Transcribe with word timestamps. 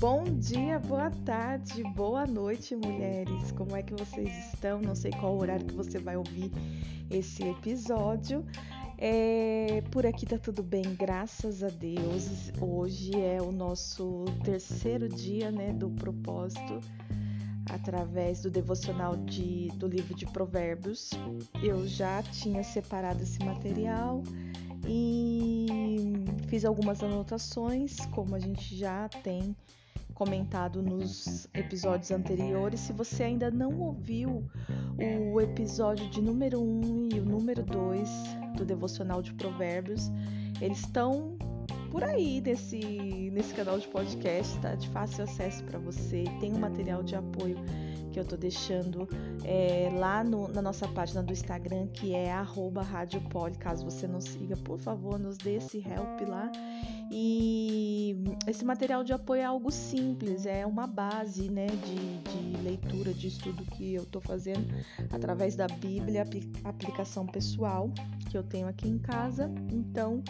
Bom 0.00 0.24
dia, 0.40 0.80
boa 0.80 1.10
tarde, 1.24 1.84
boa 1.94 2.26
noite, 2.26 2.74
mulheres. 2.74 3.52
Como 3.52 3.76
é 3.76 3.82
que 3.82 3.94
vocês 3.94 4.28
estão? 4.52 4.80
Não 4.80 4.96
sei 4.96 5.12
qual 5.12 5.38
horário 5.38 5.64
que 5.64 5.74
você 5.74 6.00
vai 6.00 6.16
ouvir 6.16 6.50
esse 7.08 7.44
episódio. 7.44 8.44
É, 8.98 9.84
por 9.92 10.04
aqui 10.04 10.26
tá 10.26 10.36
tudo 10.36 10.62
bem, 10.64 10.82
graças 10.98 11.62
a 11.62 11.68
Deus. 11.68 12.50
Hoje 12.60 13.12
é 13.14 13.40
o 13.40 13.52
nosso 13.52 14.24
terceiro 14.42 15.08
dia, 15.08 15.52
né, 15.52 15.72
do 15.72 15.90
propósito 15.90 16.80
através 17.70 18.42
do 18.42 18.50
devocional 18.50 19.16
de, 19.16 19.68
do 19.76 19.86
livro 19.86 20.14
de 20.14 20.26
Provérbios. 20.26 21.10
Eu 21.62 21.86
já 21.86 22.22
tinha 22.22 22.62
separado 22.64 23.22
esse 23.22 23.38
material 23.44 24.22
e 24.86 25.66
fiz 26.48 26.64
algumas 26.64 27.02
anotações, 27.02 28.04
como 28.06 28.34
a 28.34 28.38
gente 28.38 28.76
já 28.76 29.08
tem 29.08 29.56
comentado 30.14 30.82
nos 30.82 31.48
episódios 31.54 32.10
anteriores. 32.10 32.80
Se 32.80 32.92
você 32.92 33.24
ainda 33.24 33.50
não 33.50 33.80
ouviu 33.80 34.44
o 35.32 35.40
episódio 35.40 36.08
de 36.10 36.20
número 36.20 36.60
1 36.60 36.64
um 36.64 37.08
e 37.14 37.20
o 37.20 37.24
número 37.24 37.62
2 37.62 38.08
do 38.56 38.64
devocional 38.64 39.22
de 39.22 39.32
Provérbios, 39.34 40.10
eles 40.60 40.78
estão 40.78 41.36
por 41.90 42.04
aí 42.04 42.40
nesse, 42.40 43.30
nesse 43.32 43.52
canal 43.54 43.78
de 43.78 43.88
podcast, 43.88 44.58
tá? 44.60 44.74
De 44.74 44.88
fácil 44.90 45.24
acesso 45.24 45.64
para 45.64 45.78
você. 45.78 46.24
Tem 46.40 46.52
um 46.52 46.58
material 46.58 47.02
de 47.02 47.14
apoio 47.14 47.56
que 48.12 48.20
eu 48.20 48.24
tô 48.24 48.36
deixando 48.36 49.08
é, 49.42 49.90
lá 49.94 50.22
no, 50.22 50.48
na 50.48 50.60
nossa 50.60 50.86
página 50.86 51.22
do 51.22 51.32
Instagram, 51.32 51.86
que 51.88 52.14
é 52.14 52.30
@radiopoli. 52.30 53.56
Caso 53.56 53.84
você 53.84 54.06
não 54.06 54.20
siga, 54.20 54.56
por 54.56 54.78
favor, 54.78 55.18
nos 55.18 55.38
dê 55.38 55.56
esse 55.56 55.78
help 55.78 56.28
lá. 56.28 56.52
E 57.10 58.16
esse 58.46 58.64
material 58.64 59.02
de 59.02 59.12
apoio 59.12 59.40
é 59.40 59.44
algo 59.44 59.70
simples, 59.70 60.46
é 60.46 60.64
uma 60.64 60.86
base 60.86 61.50
né, 61.50 61.66
de, 61.66 62.18
de 62.30 62.62
leitura, 62.62 63.12
de 63.12 63.28
estudo 63.28 63.64
que 63.64 63.94
eu 63.94 64.02
estou 64.02 64.20
fazendo 64.20 64.66
através 65.10 65.54
da 65.54 65.66
Bíblia, 65.66 66.24
aplicação 66.64 67.26
pessoal 67.26 67.90
que 68.30 68.36
eu 68.36 68.42
tenho 68.42 68.66
aqui 68.66 68.88
em 68.88 68.98
casa. 68.98 69.50
Então, 69.70 70.22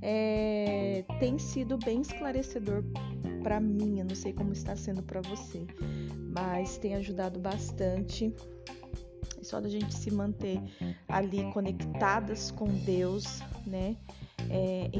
é, 0.00 1.04
tem 1.18 1.38
sido 1.38 1.76
bem 1.78 2.00
esclarecedor 2.00 2.84
para 3.42 3.58
mim. 3.60 3.98
Eu 3.98 4.04
não 4.04 4.14
sei 4.14 4.32
como 4.32 4.52
está 4.52 4.76
sendo 4.76 5.02
para 5.02 5.20
você, 5.22 5.66
mas 6.28 6.78
tem 6.78 6.94
ajudado 6.94 7.38
bastante. 7.38 8.34
Só 9.42 9.60
da 9.60 9.68
gente 9.68 9.94
se 9.94 10.10
manter 10.10 10.60
ali 11.08 11.50
conectadas 11.52 12.50
com 12.50 12.66
Deus, 12.66 13.40
né? 13.66 13.96
É, 14.50 14.90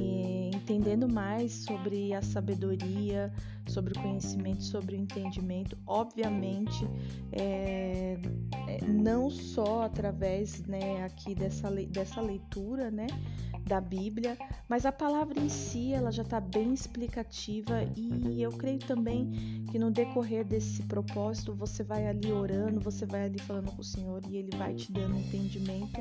entendendo 0.69 1.09
mais 1.09 1.53
sobre 1.53 2.13
a 2.13 2.21
sabedoria, 2.21 3.33
sobre 3.67 3.99
o 3.99 4.03
conhecimento, 4.03 4.63
sobre 4.63 4.97
o 4.97 4.99
entendimento, 4.99 5.79
obviamente, 5.87 6.87
é, 7.33 8.19
é, 8.67 8.85
não 8.87 9.31
só 9.31 9.83
através 9.83 10.61
né, 10.67 11.03
aqui 11.05 11.35
dessa, 11.35 11.71
dessa 11.71 12.21
leitura, 12.21 12.91
né? 12.91 13.07
da 13.69 13.81
Bíblia, 13.83 14.37
mas 14.67 14.87
a 14.87 14.91
palavra 14.93 15.39
em 15.39 15.49
si 15.51 15.93
ela 15.93 16.11
já 16.11 16.23
está 16.23 16.41
bem 16.41 16.73
explicativa 16.73 17.85
e 17.95 18.41
eu 18.41 18.51
creio 18.51 18.79
também 18.79 19.63
que 19.71 19.79
no 19.79 19.91
decorrer 19.91 20.43
desse 20.43 20.83
propósito 20.85 21.55
você 21.55 21.83
vai 21.85 22.07
ali 22.07 22.33
orando, 22.33 22.81
você 22.81 23.05
vai 23.05 23.27
ali 23.27 23.39
falando 23.39 23.71
com 23.71 23.83
o 23.83 23.85
Senhor 23.85 24.23
e 24.27 24.39
Ele 24.39 24.57
vai 24.57 24.75
te 24.75 24.91
dando 24.91 25.19
entendimento 25.19 26.01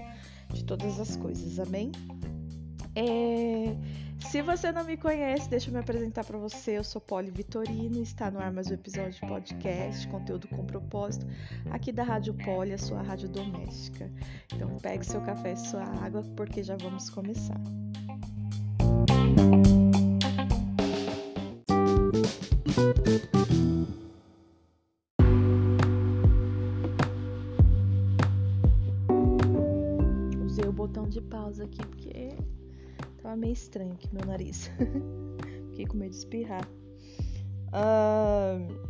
de 0.53 0.63
todas 0.63 0.97
as 0.97 1.17
coisas, 1.17 1.59
amém? 1.59 1.91
É... 2.97 3.75
Se 4.27 4.41
você 4.41 4.71
não 4.71 4.83
me 4.83 4.97
conhece, 4.97 5.47
deixa 5.47 5.69
eu 5.69 5.73
me 5.73 5.79
apresentar 5.79 6.23
para 6.23 6.37
você. 6.39 6.79
Eu 6.79 6.83
sou 6.83 6.99
Poli 6.99 7.29
Vitorino, 7.29 8.01
está 8.01 8.31
no 8.31 8.39
ar 8.39 8.51
mais 8.51 8.71
um 8.71 8.73
episódio 8.73 9.11
de 9.11 9.19
podcast, 9.21 10.07
conteúdo 10.07 10.47
com 10.47 10.65
propósito, 10.65 11.27
aqui 11.69 11.91
da 11.91 12.01
Rádio 12.01 12.33
Poli, 12.33 12.73
a 12.73 12.77
sua 12.79 13.03
rádio 13.03 13.29
doméstica. 13.29 14.11
Então 14.51 14.75
pegue 14.77 15.05
seu 15.05 15.21
café 15.21 15.53
e 15.53 15.57
sua 15.57 15.83
água, 16.03 16.23
porque 16.35 16.63
já 16.63 16.75
vamos 16.75 17.07
começar. 17.11 17.61
Meio 33.37 33.53
estranho 33.53 33.93
aqui 33.93 34.09
meu 34.13 34.25
nariz. 34.25 34.69
Fiquei 35.69 35.85
com 35.85 35.97
medo 35.97 36.11
de 36.11 36.17
espirrar. 36.17 36.67
Uh, 37.67 38.87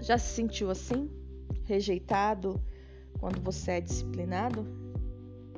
já 0.00 0.16
se 0.16 0.34
sentiu 0.34 0.70
assim? 0.70 1.10
Rejeitado 1.64 2.60
quando 3.18 3.40
você 3.40 3.72
é 3.72 3.80
disciplinado? 3.80 4.66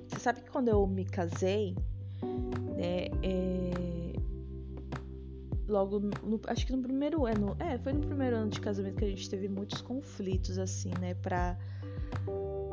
Você 0.09 0.19
sabe 0.19 0.41
que 0.43 0.51
quando 0.51 0.69
eu 0.69 0.87
me 0.87 1.05
casei, 1.05 1.77
né, 2.77 3.07
é, 3.23 4.13
logo, 5.69 6.01
no, 6.01 6.41
acho 6.49 6.67
que 6.67 6.73
no 6.73 6.83
primeiro 6.83 7.27
ano, 7.27 7.57
é, 7.59 7.79
foi 7.79 7.93
no 7.93 8.01
primeiro 8.01 8.37
ano 8.37 8.51
de 8.51 8.61
casamento 8.61 8.97
que 8.97 9.05
a 9.05 9.09
gente 9.09 9.31
teve 9.31 9.49
muitos 9.49 9.81
conflitos, 9.81 10.59
assim, 10.59 10.91
né, 11.01 11.15
pra 11.15 11.57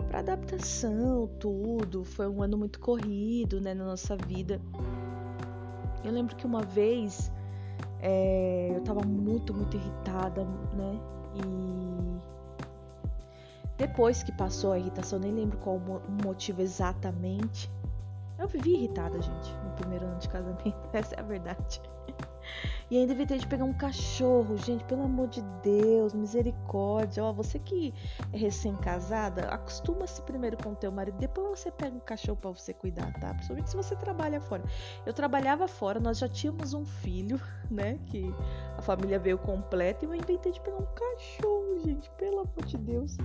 para 0.07 0.19
adaptação, 0.19 1.28
tudo. 1.40 2.03
Foi 2.03 2.28
um 2.28 2.41
ano 2.41 2.57
muito 2.57 2.79
corrido, 2.79 3.62
né, 3.62 3.73
na 3.73 3.85
nossa 3.85 4.16
vida. 4.16 4.62
Eu 6.03 6.12
lembro 6.12 6.35
que 6.35 6.45
uma 6.45 6.62
vez 6.62 7.31
é, 8.00 8.72
eu 8.75 8.81
tava 8.81 9.01
muito, 9.06 9.53
muito 9.53 9.75
irritada, 9.75 10.44
né? 10.73 11.00
E 11.35 11.78
depois 13.78 14.23
que 14.23 14.31
passou 14.31 14.72
a 14.72 14.79
irritação, 14.79 15.19
nem 15.19 15.31
lembro 15.31 15.57
qual 15.59 15.75
o 15.75 16.01
motivo 16.25 16.62
exatamente. 16.62 17.69
Eu 18.40 18.47
vivi 18.47 18.73
irritada, 18.73 19.22
gente, 19.22 19.53
no 19.63 19.72
primeiro 19.72 20.06
ano 20.06 20.19
de 20.19 20.29
casamento. 20.29 20.73
Essa 20.94 21.16
é 21.16 21.19
a 21.19 21.23
verdade. 21.23 21.81
E 22.89 22.97
ainda 22.97 23.11
evitei 23.11 23.37
de 23.37 23.45
pegar 23.45 23.65
um 23.65 23.73
cachorro, 23.73 24.55
gente, 24.57 24.83
pelo 24.85 25.03
amor 25.03 25.27
de 25.27 25.41
Deus, 25.61 26.13
misericórdia. 26.13 27.23
Ó, 27.23 27.33
você 27.33 27.59
que 27.59 27.93
é 28.31 28.37
recém-casada, 28.37 29.41
acostuma-se 29.49 30.21
primeiro 30.21 30.55
com 30.57 30.71
o 30.71 30.75
teu 30.75 30.89
marido, 30.89 31.17
depois 31.17 31.59
você 31.59 31.69
pega 31.69 31.95
um 31.95 31.99
cachorro 31.99 32.37
para 32.37 32.51
você 32.51 32.73
cuidar, 32.73 33.11
tá? 33.19 33.33
Principalmente 33.33 33.69
se 33.69 33.75
você 33.75 33.93
trabalha 33.95 34.39
fora. 34.39 34.63
Eu 35.05 35.13
trabalhava 35.13 35.67
fora, 35.67 35.99
nós 35.99 36.17
já 36.17 36.29
tínhamos 36.29 36.73
um 36.73 36.85
filho, 36.85 37.41
né? 37.69 37.99
Que 38.05 38.33
a 38.77 38.81
família 38.81 39.19
veio 39.19 39.37
completa 39.37 40.05
e 40.05 40.07
eu 40.07 40.15
inventei 40.15 40.53
de 40.53 40.61
pegar 40.61 40.77
um 40.77 40.87
cachorro, 40.95 41.79
gente, 41.83 42.09
pelo 42.11 42.39
amor 42.39 42.65
de 42.65 42.77
Deus. 42.77 43.17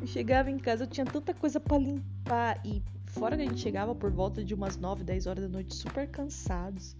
Eu 0.00 0.06
chegava 0.06 0.50
em 0.50 0.58
casa, 0.58 0.84
eu 0.84 0.88
tinha 0.88 1.04
tanta 1.04 1.34
coisa 1.34 1.58
para 1.58 1.78
limpar 1.78 2.60
e 2.64 2.80
fora 3.06 3.36
que 3.36 3.42
a 3.42 3.46
gente 3.46 3.60
chegava 3.60 3.92
por 3.92 4.12
volta 4.12 4.44
de 4.44 4.54
umas 4.54 4.76
9, 4.76 5.02
10 5.02 5.26
horas 5.26 5.42
da 5.42 5.48
noite 5.48 5.74
super 5.74 6.08
cansados. 6.08 6.96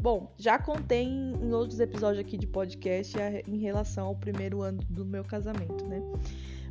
Bom, 0.00 0.32
já 0.36 0.58
contei 0.58 1.04
em 1.04 1.52
outros 1.52 1.78
episódios 1.78 2.18
aqui 2.18 2.36
de 2.36 2.46
podcast 2.46 3.16
em 3.46 3.58
relação 3.58 4.08
ao 4.08 4.16
primeiro 4.16 4.62
ano 4.62 4.80
do 4.88 5.04
meu 5.04 5.24
casamento, 5.24 5.84
né? 5.86 6.02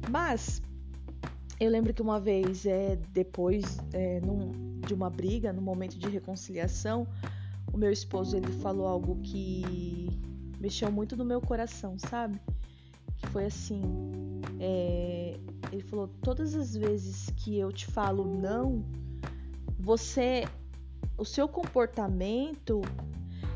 Mas 0.10 0.62
eu 1.60 1.70
lembro 1.70 1.94
que 1.94 2.02
uma 2.02 2.20
vez, 2.20 2.66
é, 2.66 2.98
depois 3.14 3.78
é, 3.94 4.20
num, 4.20 4.80
de 4.86 4.94
uma 4.94 5.10
briga, 5.10 5.54
no 5.54 5.62
momento 5.62 5.98
de 5.98 6.10
reconciliação, 6.10 7.08
o 7.72 7.78
meu 7.78 7.92
esposo 7.92 8.36
ele 8.36 8.52
falou 8.52 8.88
algo 8.88 9.18
que 9.22 10.10
mexeu 10.60 10.92
muito 10.92 11.16
no 11.16 11.24
meu 11.24 11.40
coração, 11.40 11.98
sabe? 11.98 12.42
Que 13.18 13.28
foi 13.28 13.46
assim: 13.46 13.82
é, 14.60 15.40
ele 15.72 15.84
falou, 15.84 16.08
todas 16.22 16.56
as 16.56 16.76
vezes 16.76 17.30
que 17.38 17.58
eu 17.58 17.72
te 17.72 17.86
falo 17.86 18.26
não, 18.26 18.84
você, 19.80 20.46
o 21.18 21.26
seu 21.26 21.48
comportamento 21.48 22.82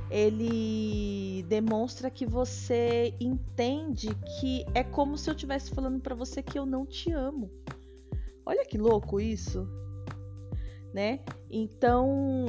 ele 0.10 1.44
demonstra 1.50 2.10
que 2.10 2.26
você 2.26 3.14
entende 3.20 4.10
que 4.40 4.66
é 4.74 4.84
como 4.84 5.18
se 5.18 5.30
eu 5.30 5.34
estivesse 5.34 5.72
falando 5.72 6.00
para 6.00 6.14
você 6.14 6.44
que 6.44 6.60
eu 6.60 6.66
não 6.66 6.86
te 6.86 7.12
amo. 7.12 7.50
Olha 8.46 8.66
que 8.66 8.78
louco 8.78 9.20
isso, 9.20 9.68
né? 10.94 11.22
Então, 11.50 12.48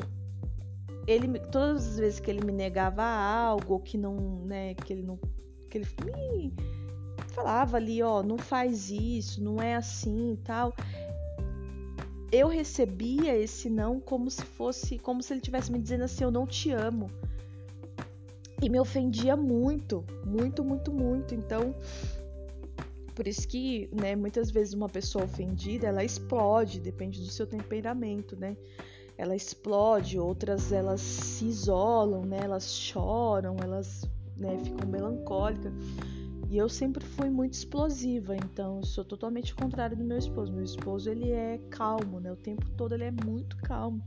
ele 1.06 1.38
todas 1.50 1.86
as 1.86 1.98
vezes 1.98 2.20
que 2.20 2.30
ele 2.30 2.44
me 2.44 2.52
negava 2.52 3.02
algo, 3.02 3.80
que 3.80 3.96
não, 3.96 4.44
né, 4.44 4.74
que 4.74 4.92
ele 4.92 5.02
não 5.02 5.18
que 5.70 5.78
ele 5.78 5.86
me 6.04 6.52
falava 7.28 7.76
ali, 7.76 8.02
ó, 8.02 8.22
não 8.22 8.38
faz 8.38 8.90
isso, 8.90 9.42
não 9.42 9.60
é 9.60 9.74
assim, 9.74 10.38
tal. 10.44 10.74
Eu 12.36 12.48
recebia 12.48 13.34
esse 13.34 13.70
não 13.70 13.98
como 13.98 14.30
se 14.30 14.42
fosse, 14.42 14.98
como 14.98 15.22
se 15.22 15.32
ele 15.32 15.40
tivesse 15.40 15.72
me 15.72 15.78
dizendo 15.78 16.04
assim, 16.04 16.24
eu 16.24 16.30
não 16.30 16.46
te 16.46 16.70
amo. 16.70 17.10
E 18.60 18.68
me 18.68 18.78
ofendia 18.78 19.36
muito, 19.36 20.04
muito, 20.24 20.64
muito, 20.64 20.92
muito. 20.92 21.34
Então, 21.34 21.74
por 23.14 23.26
isso 23.26 23.46
que, 23.48 23.88
né, 23.92 24.14
muitas 24.14 24.50
vezes 24.50 24.74
uma 24.74 24.88
pessoa 24.88 25.24
ofendida, 25.24 25.86
ela 25.86 26.04
explode, 26.04 26.80
depende 26.80 27.20
do 27.20 27.28
seu 27.28 27.46
temperamento, 27.46 28.36
né? 28.36 28.56
ela 29.18 29.34
explode, 29.34 30.18
outras 30.18 30.72
elas 30.72 31.00
se 31.00 31.46
isolam, 31.46 32.22
né? 32.22 32.40
Elas 32.42 32.74
choram, 32.74 33.56
elas 33.62 34.04
né, 34.36 34.58
ficam 34.62 34.88
melancólicas. 34.88 35.72
E 36.48 36.56
eu 36.56 36.68
sempre 36.68 37.04
fui 37.04 37.28
muito 37.28 37.54
explosiva, 37.54 38.36
então 38.36 38.76
eu 38.78 38.84
sou 38.84 39.04
totalmente 39.04 39.54
contrário 39.54 39.96
do 39.96 40.04
meu 40.04 40.16
esposo. 40.16 40.52
Meu 40.52 40.62
esposo 40.62 41.10
ele 41.10 41.30
é 41.30 41.58
calmo, 41.70 42.20
né? 42.20 42.30
O 42.30 42.36
tempo 42.36 42.68
todo 42.76 42.94
ele 42.94 43.04
é 43.04 43.10
muito 43.10 43.56
calmo. 43.58 44.02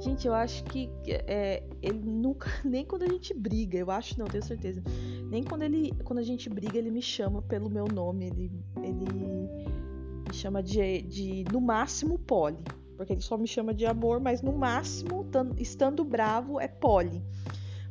Gente, 0.00 0.26
eu 0.26 0.34
acho 0.34 0.64
que 0.64 0.90
é, 1.06 1.62
ele 1.80 2.00
nunca, 2.00 2.50
nem 2.64 2.84
quando 2.84 3.04
a 3.04 3.08
gente 3.08 3.32
briga, 3.32 3.78
eu 3.78 3.90
acho, 3.90 4.18
não, 4.18 4.26
tenho 4.26 4.42
certeza. 4.42 4.82
Nem 5.30 5.42
quando 5.42 5.62
ele, 5.62 5.92
quando 6.04 6.18
a 6.18 6.22
gente 6.22 6.50
briga, 6.50 6.76
ele 6.76 6.90
me 6.90 7.00
chama 7.00 7.40
pelo 7.40 7.70
meu 7.70 7.86
nome, 7.86 8.26
ele, 8.26 8.50
ele 8.82 9.12
me 9.12 10.34
chama 10.34 10.62
de, 10.62 11.02
de 11.02 11.44
no 11.52 11.60
máximo 11.60 12.18
Polly, 12.18 12.62
porque 12.96 13.12
ele 13.12 13.22
só 13.22 13.38
me 13.38 13.46
chama 13.46 13.72
de 13.72 13.86
amor, 13.86 14.20
mas 14.20 14.42
no 14.42 14.52
máximo, 14.52 15.24
estando 15.56 16.04
bravo, 16.04 16.60
é 16.60 16.66
Polly. 16.66 17.22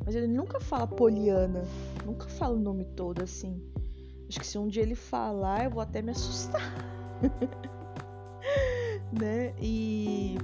Mas 0.04 0.14
ele 0.14 0.26
nunca 0.26 0.60
fala 0.60 0.86
Poliana, 0.86 1.64
nunca 2.04 2.28
fala 2.28 2.54
o 2.54 2.60
nome 2.60 2.84
todo 2.84 3.22
assim. 3.22 3.60
Acho 4.28 4.40
que 4.40 4.46
se 4.46 4.58
um 4.58 4.68
dia 4.68 4.82
ele 4.82 4.94
falar, 4.94 5.64
eu 5.64 5.70
vou 5.70 5.82
até 5.82 6.02
me 6.02 6.10
assustar. 6.10 6.74
né? 9.12 9.54
E 9.60 10.36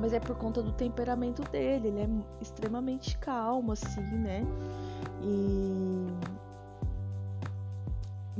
mas 0.00 0.14
é 0.14 0.20
por 0.20 0.34
conta 0.36 0.62
do 0.62 0.72
temperamento 0.72 1.42
dele, 1.50 1.88
ele 1.88 2.00
é 2.00 2.08
extremamente 2.40 3.18
calmo 3.18 3.72
assim, 3.72 4.00
né? 4.00 4.42
E 5.22 6.06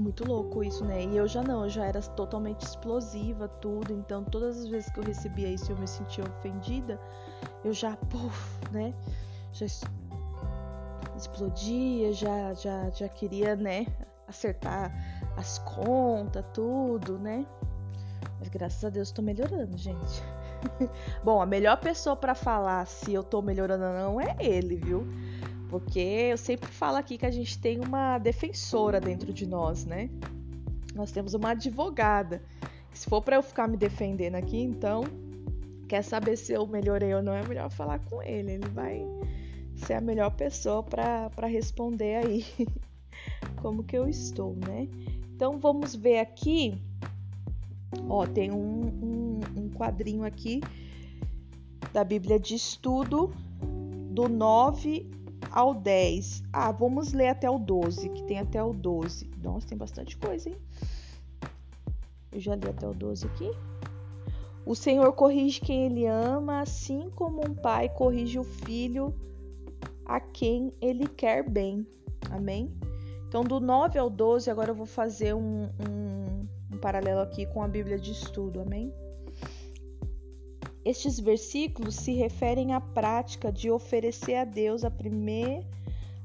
muito 0.01 0.27
louco 0.27 0.65
isso, 0.65 0.85
né? 0.85 1.05
E 1.05 1.17
eu 1.17 1.29
já 1.29 1.43
não, 1.43 1.65
eu 1.65 1.71
já 1.71 1.85
era 1.85 2.01
totalmente 2.01 2.63
explosiva, 2.63 3.47
tudo. 3.47 3.93
Então, 3.93 4.25
todas 4.25 4.59
as 4.59 4.67
vezes 4.69 4.91
que 4.91 4.99
eu 4.99 5.05
recebia 5.05 5.49
isso 5.49 5.71
e 5.71 5.75
eu 5.75 5.79
me 5.79 5.87
sentia 5.87 6.25
ofendida, 6.25 6.99
eu 7.63 7.75
já, 7.75 7.95
puf, 7.97 8.59
né? 8.73 8.95
Já 9.53 9.67
explodia, 11.21 12.13
já, 12.13 12.55
já, 12.55 12.91
já 12.91 13.09
queria, 13.09 13.57
né, 13.57 13.87
acertar 14.27 14.93
as 15.37 15.59
contas, 15.59 16.45
tudo, 16.53 17.19
né? 17.19 17.47
Mas 18.39 18.49
graças 18.49 18.85
a 18.85 18.89
Deus 18.89 19.11
tô 19.11 19.23
melhorando, 19.23 19.77
gente. 19.77 20.23
Bom, 21.25 21.41
a 21.41 21.47
melhor 21.47 21.79
pessoa 21.79 22.17
para 22.17 22.35
falar 22.35 22.87
se 22.87 23.13
eu 23.13 23.23
tô 23.23 23.43
melhorando 23.43 23.85
ou 23.85 23.93
não 23.93 24.21
é 24.21 24.37
ele, 24.39 24.77
viu? 24.77 25.07
Porque 25.69 26.01
eu 26.01 26.37
sempre 26.37 26.69
falo 26.69 26.97
aqui 26.97 27.17
que 27.17 27.27
a 27.27 27.31
gente 27.31 27.59
tem 27.59 27.81
uma 27.81 28.19
defensora 28.19 29.01
dentro 29.01 29.33
de 29.33 29.47
nós, 29.47 29.85
né? 29.85 30.11
Nós 30.95 31.13
temos 31.13 31.35
uma 31.35 31.51
advogada. 31.51 32.43
Se 32.93 33.09
for 33.09 33.23
para 33.23 33.37
eu 33.37 33.43
ficar 33.43 33.69
me 33.69 33.77
defendendo 33.77 34.35
aqui, 34.35 34.61
então, 34.61 35.05
quer 35.89 36.03
saber 36.03 36.37
se 36.37 36.53
eu 36.53 36.67
melhorei 36.67 37.15
ou 37.15 37.23
não, 37.23 37.33
é 37.33 37.47
melhor 37.47 37.71
falar 37.71 38.01
com 38.01 38.23
ele. 38.23 38.53
Ele 38.53 38.69
vai 38.69 39.07
ser 39.81 39.95
a 39.95 40.01
melhor 40.01 40.31
pessoa 40.31 40.83
para 40.83 41.47
responder 41.47 42.25
aí 42.25 42.47
como 43.61 43.83
que 43.83 43.97
eu 43.97 44.09
estou, 44.09 44.55
né? 44.55 44.89
Então 45.35 45.59
vamos 45.59 45.95
ver 45.95 46.19
aqui. 46.19 46.81
Ó, 48.09 48.27
tem 48.27 48.53
um, 48.53 48.87
um, 48.87 49.41
um 49.57 49.71
quadrinho 49.71 50.25
aqui 50.25 50.61
da 51.93 52.05
Bíblia 52.05 52.39
de 52.39 52.55
Estudo 52.55 53.33
do 54.11 54.29
9 54.29 55.11
ao 55.51 55.75
10. 55.75 56.45
Ah, 56.53 56.71
vamos 56.71 57.13
ler 57.13 57.29
até 57.29 57.51
o 57.51 57.59
12, 57.59 58.09
que 58.11 58.23
tem 58.25 58.39
até 58.39 58.63
o 58.63 58.73
12. 58.73 59.31
Nossa, 59.43 59.67
tem 59.67 59.79
bastante 59.79 60.17
coisa, 60.17 60.51
hein? 60.51 60.57
Eu 62.33 62.39
já 62.39 62.55
li 62.55 62.69
até 62.69 62.87
o 62.87 62.95
12 62.95 63.27
aqui. 63.27 63.51
O 64.65 64.75
Senhor 64.75 65.13
corrige 65.15 65.61
quem 65.61 65.87
ele 65.87 66.07
ama, 66.07 66.61
assim 66.61 67.11
como 67.17 67.41
um 67.41 67.55
pai 67.55 67.89
corrige 67.89 68.39
o 68.39 68.45
filho 68.45 69.13
a 70.11 70.19
quem 70.19 70.73
ele 70.81 71.07
quer 71.07 71.49
bem. 71.49 71.87
Amém? 72.31 72.77
Então, 73.29 73.45
do 73.45 73.61
9 73.61 73.97
ao 73.97 74.11
12, 74.11 74.51
agora 74.51 74.73
eu 74.73 74.75
vou 74.75 74.85
fazer 74.85 75.35
um, 75.35 75.69
um, 75.89 76.49
um 76.73 76.79
paralelo 76.79 77.21
aqui 77.21 77.47
com 77.47 77.63
a 77.63 77.69
Bíblia 77.69 77.97
de 77.97 78.11
estudo. 78.11 78.61
Amém? 78.61 78.93
Estes 80.85 81.21
versículos 81.21 81.95
se 81.95 82.13
referem 82.15 82.75
à 82.75 82.81
prática 82.81 83.53
de 83.53 83.71
oferecer 83.71 84.35
a 84.35 84.45
Deus 84.45 84.83
a, 84.83 84.91
primeir, 84.91 85.65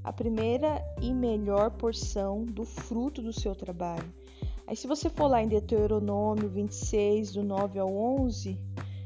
a 0.03 0.11
primeira 0.11 0.81
e 0.99 1.13
melhor 1.13 1.69
porção 1.69 2.43
do 2.43 2.65
fruto 2.65 3.21
do 3.21 3.31
seu 3.31 3.53
trabalho. 3.53 4.11
Aí, 4.65 4.75
se 4.75 4.88
você 4.88 5.11
for 5.11 5.27
lá 5.27 5.43
em 5.43 5.47
Deuteronômio 5.47 6.49
26, 6.49 7.33
do 7.33 7.43
9 7.43 7.77
ao 7.77 7.95
11, 7.95 8.57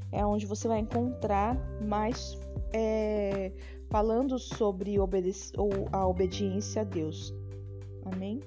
é 0.09 0.25
onde 0.25 0.45
você 0.45 0.69
vai 0.69 0.79
encontrar 0.79 1.57
mais 1.81 2.37
é, 2.71 3.51
falando 3.89 4.37
sobre 4.37 4.95
a 5.91 6.07
obediência 6.07 6.81
a 6.81 6.85
Deus. 6.85 7.33
Amém? 8.05 8.39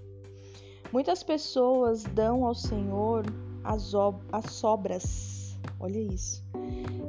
Muitas 0.93 1.23
pessoas 1.23 2.05
dão 2.05 2.44
ao 2.44 2.55
Senhor 2.55 3.25
as, 3.65 3.93
as 4.31 4.53
sobras. 4.53 5.59
Olha 5.81 5.99
isso. 5.99 6.44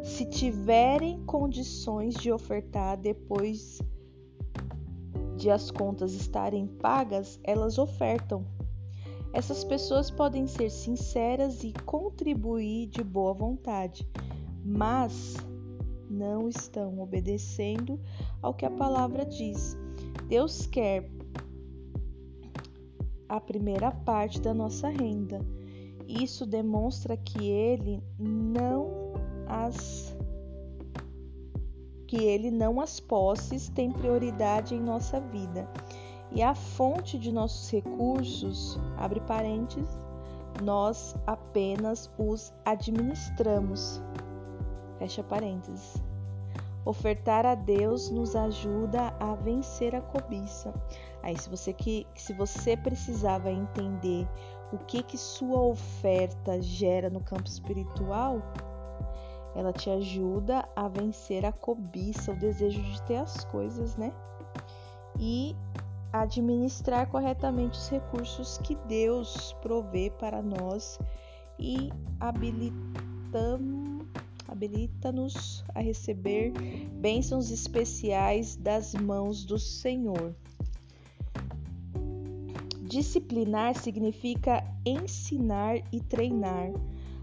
Se 0.03 0.25
tiverem 0.25 1.23
condições 1.25 2.15
de 2.15 2.31
ofertar 2.31 2.97
depois 2.97 3.81
de 5.35 5.49
as 5.49 5.69
contas 5.69 6.13
estarem 6.13 6.67
pagas, 6.67 7.39
elas 7.43 7.77
ofertam. 7.77 8.45
Essas 9.33 9.63
pessoas 9.63 10.11
podem 10.11 10.45
ser 10.45 10.69
sinceras 10.69 11.63
e 11.63 11.73
contribuir 11.85 12.87
de 12.87 13.03
boa 13.03 13.33
vontade, 13.33 14.07
mas 14.63 15.35
não 16.13 16.47
estão 16.47 16.99
obedecendo 16.99 17.99
ao 18.41 18.53
que 18.53 18.65
a 18.65 18.71
palavra 18.71 19.25
diz. 19.25 19.75
Deus 20.27 20.65
quer 20.67 21.09
a 23.27 23.41
primeira 23.41 23.91
parte 23.91 24.39
da 24.39 24.53
nossa 24.53 24.89
renda. 24.89 25.39
Isso 26.07 26.45
demonstra 26.45 27.17
que 27.17 27.47
ele 27.47 28.01
não 28.19 29.13
as 29.47 30.15
que 32.07 32.17
ele 32.17 32.51
não 32.51 32.79
as 32.79 32.99
posses 32.99 33.69
tem 33.69 33.91
prioridade 33.91 34.75
em 34.75 34.79
nossa 34.79 35.19
vida. 35.19 35.67
E 36.31 36.43
a 36.43 36.53
fonte 36.53 37.17
de 37.17 37.31
nossos 37.31 37.71
recursos, 37.71 38.79
abre 38.97 39.19
parênteses, 39.21 39.89
nós 40.61 41.15
apenas 41.25 42.11
os 42.17 42.53
administramos. 42.65 44.01
Fecha 45.03 45.21
parênteses. 45.21 46.01
Ofertar 46.85 47.45
a 47.45 47.55
Deus 47.55 48.09
nos 48.09 48.37
ajuda 48.37 49.13
a 49.19 49.35
vencer 49.35 49.93
a 49.93 49.99
cobiça. 49.99 50.73
Aí, 51.21 51.37
se 51.37 51.49
você 51.49 51.73
que 51.73 52.07
se 52.15 52.31
você 52.31 52.77
precisava 52.77 53.51
entender 53.51 54.25
o 54.71 54.77
que 54.77 55.03
que 55.03 55.17
sua 55.17 55.59
oferta 55.59 56.61
gera 56.61 57.09
no 57.09 57.19
campo 57.19 57.49
espiritual, 57.49 58.41
ela 59.53 59.73
te 59.73 59.89
ajuda 59.89 60.65
a 60.73 60.87
vencer 60.87 61.45
a 61.45 61.51
cobiça, 61.51 62.31
o 62.31 62.39
desejo 62.39 62.81
de 62.81 63.01
ter 63.01 63.17
as 63.17 63.43
coisas, 63.43 63.97
né? 63.97 64.13
E 65.19 65.53
administrar 66.13 67.07
corretamente 67.07 67.77
os 67.77 67.89
recursos 67.89 68.57
que 68.59 68.75
Deus 68.87 69.51
provê 69.61 70.13
para 70.17 70.41
nós 70.41 70.97
e 71.59 71.91
habilitamos 72.21 73.92
habilita-nos 74.53 75.65
a 75.73 75.81
receber 75.81 76.53
bênçãos 77.01 77.49
especiais 77.49 78.55
das 78.55 78.93
mãos 78.93 79.43
do 79.43 79.57
Senhor. 79.57 80.35
Disciplinar 82.83 83.75
significa 83.75 84.63
ensinar 84.85 85.77
e 85.91 85.99
treinar. 85.99 86.71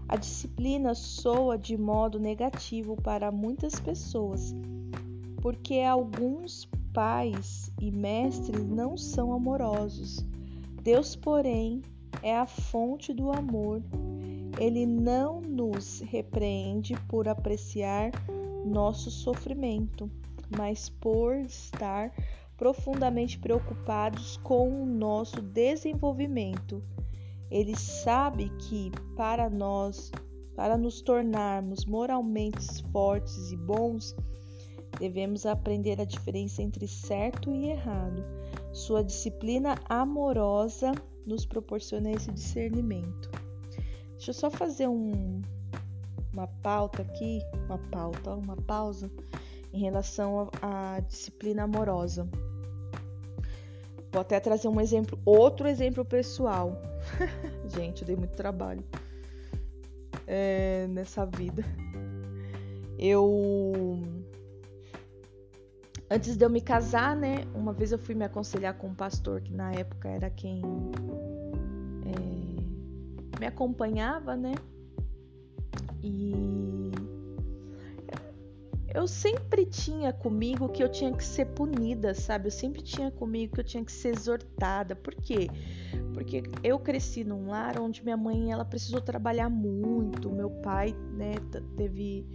A 0.09 0.17
disciplina 0.17 0.93
soa 0.93 1.57
de 1.57 1.77
modo 1.77 2.19
negativo 2.19 2.97
para 2.97 3.31
muitas 3.31 3.79
pessoas, 3.79 4.53
porque 5.41 5.79
alguns 5.79 6.67
pais 6.93 7.71
e 7.79 7.89
mestres 7.89 8.65
não 8.65 8.97
são 8.97 9.31
amorosos. 9.31 10.25
Deus, 10.83 11.15
porém, 11.15 11.81
é 12.21 12.35
a 12.35 12.45
fonte 12.45 13.13
do 13.13 13.31
amor 13.31 13.81
ele 14.59 14.85
não 14.85 15.41
nos 15.41 16.01
repreende 16.01 16.95
por 17.07 17.27
apreciar 17.27 18.11
nosso 18.65 19.09
sofrimento, 19.09 20.09
mas 20.55 20.89
por 20.89 21.35
estar 21.37 22.13
profundamente 22.57 23.39
preocupados 23.39 24.37
com 24.37 24.83
o 24.83 24.85
nosso 24.85 25.41
desenvolvimento. 25.41 26.83
Ele 27.49 27.75
sabe 27.75 28.49
que 28.59 28.91
para 29.15 29.49
nós, 29.49 30.11
para 30.55 30.77
nos 30.77 31.01
tornarmos 31.01 31.85
moralmente 31.85 32.83
fortes 32.91 33.51
e 33.51 33.57
bons, 33.57 34.15
devemos 34.99 35.45
aprender 35.45 35.99
a 35.99 36.05
diferença 36.05 36.61
entre 36.61 36.87
certo 36.87 37.51
e 37.51 37.69
errado. 37.69 38.23
Sua 38.71 39.03
disciplina 39.03 39.75
amorosa 39.89 40.91
nos 41.25 41.45
proporciona 41.45 42.11
esse 42.11 42.31
discernimento. 42.31 43.50
Deixa 44.21 44.29
eu 44.29 44.35
só 44.35 44.51
fazer 44.51 44.87
um, 44.87 45.41
uma 46.31 46.45
pauta 46.45 47.01
aqui, 47.01 47.41
uma 47.65 47.79
pauta, 47.79 48.35
uma 48.35 48.55
pausa 48.55 49.09
em 49.73 49.79
relação 49.79 50.47
à 50.61 50.99
disciplina 50.99 51.63
amorosa. 51.63 52.29
Vou 54.11 54.21
até 54.21 54.39
trazer 54.39 54.67
um 54.67 54.79
exemplo, 54.79 55.17
outro 55.25 55.67
exemplo 55.67 56.05
pessoal. 56.05 56.79
Gente, 57.75 58.03
eu 58.03 58.05
dei 58.05 58.15
muito 58.15 58.35
trabalho 58.35 58.83
é, 60.27 60.85
nessa 60.87 61.25
vida. 61.25 61.65
Eu. 62.99 63.99
Antes 66.11 66.37
de 66.37 66.45
eu 66.45 66.49
me 66.51 66.61
casar, 66.61 67.15
né? 67.15 67.37
Uma 67.55 67.73
vez 67.73 67.91
eu 67.91 67.97
fui 67.97 68.13
me 68.13 68.25
aconselhar 68.25 68.75
com 68.75 68.89
um 68.89 68.93
pastor 68.93 69.41
que 69.41 69.51
na 69.51 69.71
época 69.71 70.07
era 70.07 70.29
quem 70.29 70.61
me 73.41 73.47
acompanhava, 73.47 74.35
né? 74.37 74.53
E 76.03 76.31
eu 78.93 79.07
sempre 79.07 79.65
tinha 79.65 80.13
comigo 80.13 80.69
que 80.69 80.83
eu 80.83 80.87
tinha 80.87 81.11
que 81.11 81.23
ser 81.23 81.45
punida, 81.45 82.13
sabe? 82.13 82.47
Eu 82.47 82.51
sempre 82.51 82.83
tinha 82.83 83.09
comigo 83.09 83.55
que 83.55 83.59
eu 83.59 83.63
tinha 83.63 83.83
que 83.83 83.91
ser 83.91 84.09
exortada. 84.09 84.95
Por 84.95 85.15
quê? 85.15 85.49
Porque 86.13 86.43
eu 86.63 86.77
cresci 86.77 87.23
num 87.23 87.47
lar 87.47 87.79
onde 87.79 88.03
minha 88.03 88.17
mãe 88.17 88.51
ela 88.51 88.63
precisou 88.63 89.01
trabalhar 89.01 89.49
muito, 89.49 90.29
meu 90.29 90.51
pai, 90.61 90.93
né, 91.13 91.33
teve 91.75 92.27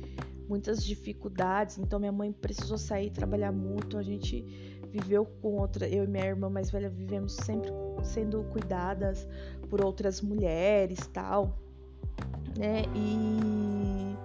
muitas 0.48 0.84
dificuldades, 0.84 1.78
então 1.78 2.00
minha 2.00 2.12
mãe 2.12 2.32
precisou 2.32 2.78
sair 2.78 3.10
trabalhar 3.10 3.52
muito, 3.52 3.98
a 3.98 4.02
gente 4.02 4.44
viveu 4.90 5.26
com 5.26 5.56
outra, 5.56 5.86
eu 5.88 6.04
e 6.04 6.06
minha 6.06 6.24
irmã 6.24 6.48
mais 6.48 6.70
velha 6.70 6.88
vivemos 6.88 7.34
sempre 7.34 7.70
sendo 8.02 8.44
cuidadas 8.44 9.28
por 9.66 9.84
outras 9.84 10.20
mulheres, 10.20 11.06
tal, 11.12 11.58
né? 12.56 12.82
E 12.94 14.16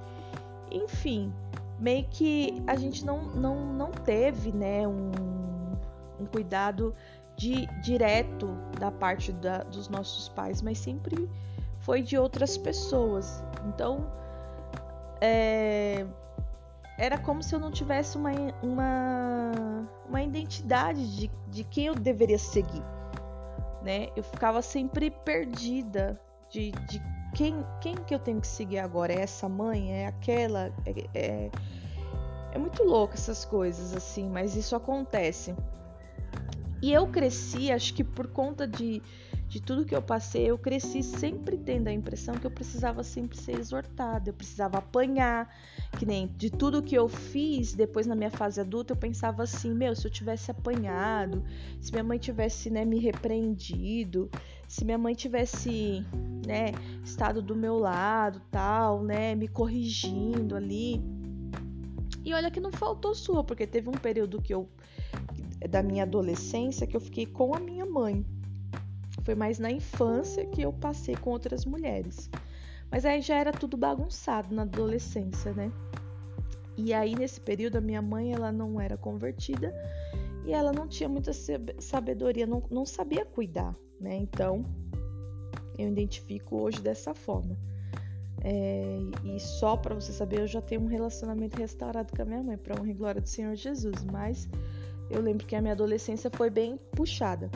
enfim, 0.71 1.33
meio 1.79 2.05
que 2.09 2.63
a 2.67 2.75
gente 2.75 3.05
não, 3.05 3.23
não, 3.23 3.73
não 3.73 3.91
teve 3.91 4.51
né, 4.51 4.87
um, 4.87 5.11
um 6.19 6.25
cuidado 6.25 6.95
de, 7.35 7.65
direto 7.81 8.55
da 8.79 8.91
parte 8.91 9.31
da, 9.33 9.59
dos 9.63 9.89
nossos 9.89 10.29
pais, 10.29 10.61
mas 10.61 10.77
sempre 10.77 11.29
foi 11.79 12.01
de 12.01 12.17
outras 12.17 12.57
pessoas. 12.57 13.43
Então, 13.67 14.05
é, 15.19 16.05
era 16.97 17.17
como 17.17 17.41
se 17.41 17.55
eu 17.55 17.59
não 17.59 17.71
tivesse 17.71 18.17
uma, 18.17 18.31
uma, 18.61 19.51
uma 20.07 20.21
identidade 20.21 21.15
de, 21.17 21.31
de 21.49 21.63
quem 21.63 21.87
eu 21.87 21.95
deveria 21.95 22.37
seguir. 22.37 22.83
Né? 23.81 24.09
Eu 24.15 24.23
ficava 24.23 24.61
sempre 24.61 25.09
perdida 25.09 26.19
de, 26.49 26.71
de 26.71 27.01
quem, 27.33 27.65
quem 27.79 27.95
que 27.95 28.13
eu 28.13 28.19
tenho 28.19 28.41
que 28.41 28.47
seguir 28.47 28.79
agora? 28.79 29.13
É 29.13 29.21
essa 29.21 29.47
mãe? 29.47 29.91
É 29.91 30.07
aquela? 30.07 30.71
É, 30.85 31.07
é, 31.13 31.51
é 32.51 32.57
muito 32.57 32.83
louco 32.83 33.13
essas 33.13 33.45
coisas, 33.45 33.93
assim, 33.93 34.29
mas 34.29 34.55
isso 34.55 34.75
acontece. 34.75 35.55
E 36.81 36.91
eu 36.91 37.07
cresci, 37.07 37.71
acho 37.71 37.93
que 37.93 38.03
por 38.03 38.27
conta 38.27 38.67
de, 38.67 39.01
de 39.47 39.61
tudo 39.61 39.85
que 39.85 39.95
eu 39.95 40.01
passei, 40.01 40.49
eu 40.49 40.57
cresci 40.57 41.03
sempre 41.03 41.57
tendo 41.57 41.87
a 41.87 41.91
impressão 41.91 42.35
que 42.35 42.45
eu 42.45 42.51
precisava 42.51 43.03
sempre 43.03 43.37
ser 43.37 43.59
exortada, 43.59 44.29
eu 44.29 44.33
precisava 44.33 44.79
apanhar, 44.79 45.47
que 45.97 46.05
nem 46.05 46.27
de 46.37 46.49
tudo 46.49 46.81
que 46.81 46.95
eu 46.95 47.07
fiz 47.07 47.73
depois 47.73 48.07
na 48.07 48.15
minha 48.15 48.31
fase 48.31 48.59
adulta, 48.59 48.93
eu 48.93 48.97
pensava 48.97 49.43
assim, 49.43 49.73
meu, 49.73 49.95
se 49.95 50.07
eu 50.07 50.11
tivesse 50.11 50.49
apanhado, 50.49 51.43
se 51.79 51.91
minha 51.91 52.03
mãe 52.03 52.17
tivesse, 52.17 52.69
né, 52.69 52.85
me 52.85 52.97
repreendido, 52.99 54.29
se 54.67 54.85
minha 54.85 54.97
mãe 54.97 55.13
tivesse, 55.13 56.05
né, 56.45 56.71
estado 57.03 57.41
do 57.41 57.55
meu 57.55 57.77
lado, 57.77 58.41
tal, 58.49 59.03
né, 59.03 59.35
me 59.35 59.47
corrigindo 59.47 60.55
ali. 60.55 61.01
E 62.23 62.33
olha 62.33 62.51
que 62.51 62.59
não 62.59 62.71
faltou 62.71 63.13
sua, 63.13 63.43
porque 63.43 63.67
teve 63.67 63.89
um 63.89 63.93
período 63.93 64.41
que 64.41 64.53
eu 64.53 64.69
da 65.69 65.83
minha 65.83 66.03
adolescência 66.03 66.87
que 66.87 66.95
eu 66.95 67.01
fiquei 67.01 67.25
com 67.25 67.53
a 67.53 67.59
minha 67.59 67.85
mãe. 67.85 68.25
Foi 69.23 69.35
mais 69.35 69.59
na 69.59 69.69
infância 69.69 70.45
que 70.45 70.61
eu 70.61 70.73
passei 70.73 71.15
com 71.15 71.29
outras 71.29 71.65
mulheres. 71.65 72.29
Mas 72.91 73.05
aí 73.05 73.21
já 73.21 73.37
era 73.37 73.51
tudo 73.51 73.77
bagunçado 73.77 74.53
na 74.53 74.63
adolescência, 74.63 75.53
né? 75.53 75.71
E 76.77 76.93
aí 76.93 77.15
nesse 77.15 77.39
período 77.39 77.77
a 77.77 77.81
minha 77.81 78.01
mãe 78.01 78.33
ela 78.33 78.51
não 78.51 78.79
era 78.79 78.97
convertida 78.97 79.73
e 80.45 80.51
ela 80.51 80.71
não 80.71 80.87
tinha 80.87 81.07
muita 81.07 81.31
sabedoria, 81.79 82.45
não, 82.45 82.63
não 82.69 82.85
sabia 82.85 83.25
cuidar, 83.25 83.75
né? 83.99 84.15
Então 84.15 84.65
eu 85.77 85.87
identifico 85.87 86.57
hoje 86.57 86.81
dessa 86.81 87.13
forma. 87.13 87.57
É, 88.43 88.99
e 89.23 89.39
só 89.39 89.77
para 89.77 89.93
você 89.93 90.11
saber, 90.11 90.39
eu 90.39 90.47
já 90.47 90.61
tenho 90.61 90.81
um 90.81 90.87
relacionamento 90.87 91.57
restaurado 91.57 92.11
com 92.15 92.21
a 92.21 92.25
minha 92.25 92.41
mãe, 92.41 92.57
para 92.57 92.79
honra 92.79 92.89
e 92.89 92.93
glória 92.93 93.21
do 93.21 93.29
Senhor 93.29 93.55
Jesus. 93.55 94.03
Mas 94.03 94.49
eu 95.09 95.21
lembro 95.21 95.45
que 95.45 95.55
a 95.55 95.61
minha 95.61 95.73
adolescência 95.73 96.29
foi 96.33 96.49
bem 96.49 96.77
puxada. 96.91 97.49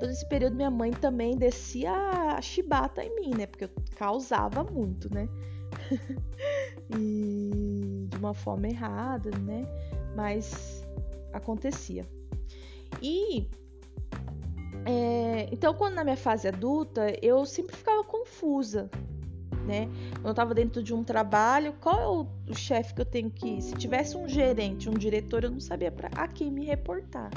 Todo 0.00 0.10
esse 0.10 0.26
período 0.26 0.56
minha 0.56 0.70
mãe 0.70 0.90
também 0.90 1.36
descia 1.36 1.92
a 1.92 2.40
chibata 2.40 3.04
em 3.04 3.14
mim, 3.14 3.30
né? 3.36 3.46
Porque 3.46 3.64
eu 3.64 3.70
causava 3.96 4.64
muito, 4.64 5.12
né? 5.12 5.28
e 6.96 8.06
de 8.08 8.16
uma 8.16 8.34
forma 8.34 8.66
errada, 8.66 9.30
né? 9.38 9.66
Mas 10.16 10.82
acontecia. 11.32 12.08
E 13.02 13.46
é, 14.86 15.48
então, 15.52 15.74
quando 15.74 15.94
na 15.94 16.04
minha 16.04 16.16
fase 16.16 16.48
adulta, 16.48 17.14
eu 17.22 17.44
sempre 17.44 17.76
ficava 17.76 18.02
confusa, 18.02 18.90
né? 19.66 19.88
Eu 20.24 20.30
estava 20.30 20.54
dentro 20.54 20.82
de 20.82 20.94
um 20.94 21.04
trabalho, 21.04 21.74
qual 21.80 22.00
é 22.00 22.08
o, 22.08 22.26
o 22.50 22.54
chefe 22.54 22.94
que 22.94 23.00
eu 23.02 23.06
tenho 23.06 23.30
que 23.30 23.46
ir? 23.46 23.62
Se 23.62 23.74
tivesse 23.74 24.16
um 24.16 24.26
gerente, 24.26 24.88
um 24.88 24.94
diretor, 24.94 25.44
eu 25.44 25.50
não 25.50 25.60
sabia 25.60 25.92
para 25.92 26.08
a 26.16 26.26
quem 26.26 26.50
me 26.50 26.64
reportar. 26.64 27.30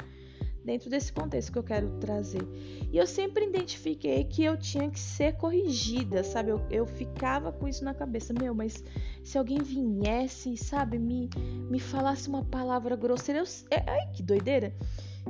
Dentro 0.64 0.88
desse 0.88 1.12
contexto 1.12 1.52
que 1.52 1.58
eu 1.58 1.62
quero 1.62 1.90
trazer. 1.98 2.42
E 2.90 2.96
eu 2.96 3.06
sempre 3.06 3.44
identifiquei 3.44 4.24
que 4.24 4.42
eu 4.42 4.56
tinha 4.56 4.90
que 4.90 4.98
ser 4.98 5.36
corrigida, 5.36 6.24
sabe? 6.24 6.50
Eu, 6.50 6.60
eu 6.70 6.86
ficava 6.86 7.52
com 7.52 7.68
isso 7.68 7.84
na 7.84 7.92
cabeça. 7.92 8.32
Meu, 8.32 8.54
mas 8.54 8.82
se 9.22 9.36
alguém 9.36 9.58
viesse, 9.58 10.56
sabe, 10.56 10.98
me, 10.98 11.28
me 11.68 11.78
falasse 11.78 12.28
uma 12.28 12.42
palavra 12.42 12.96
grosseira, 12.96 13.40
eu, 13.40 13.46
é, 13.70 13.84
ai, 13.86 14.10
que 14.12 14.22
doideira. 14.22 14.74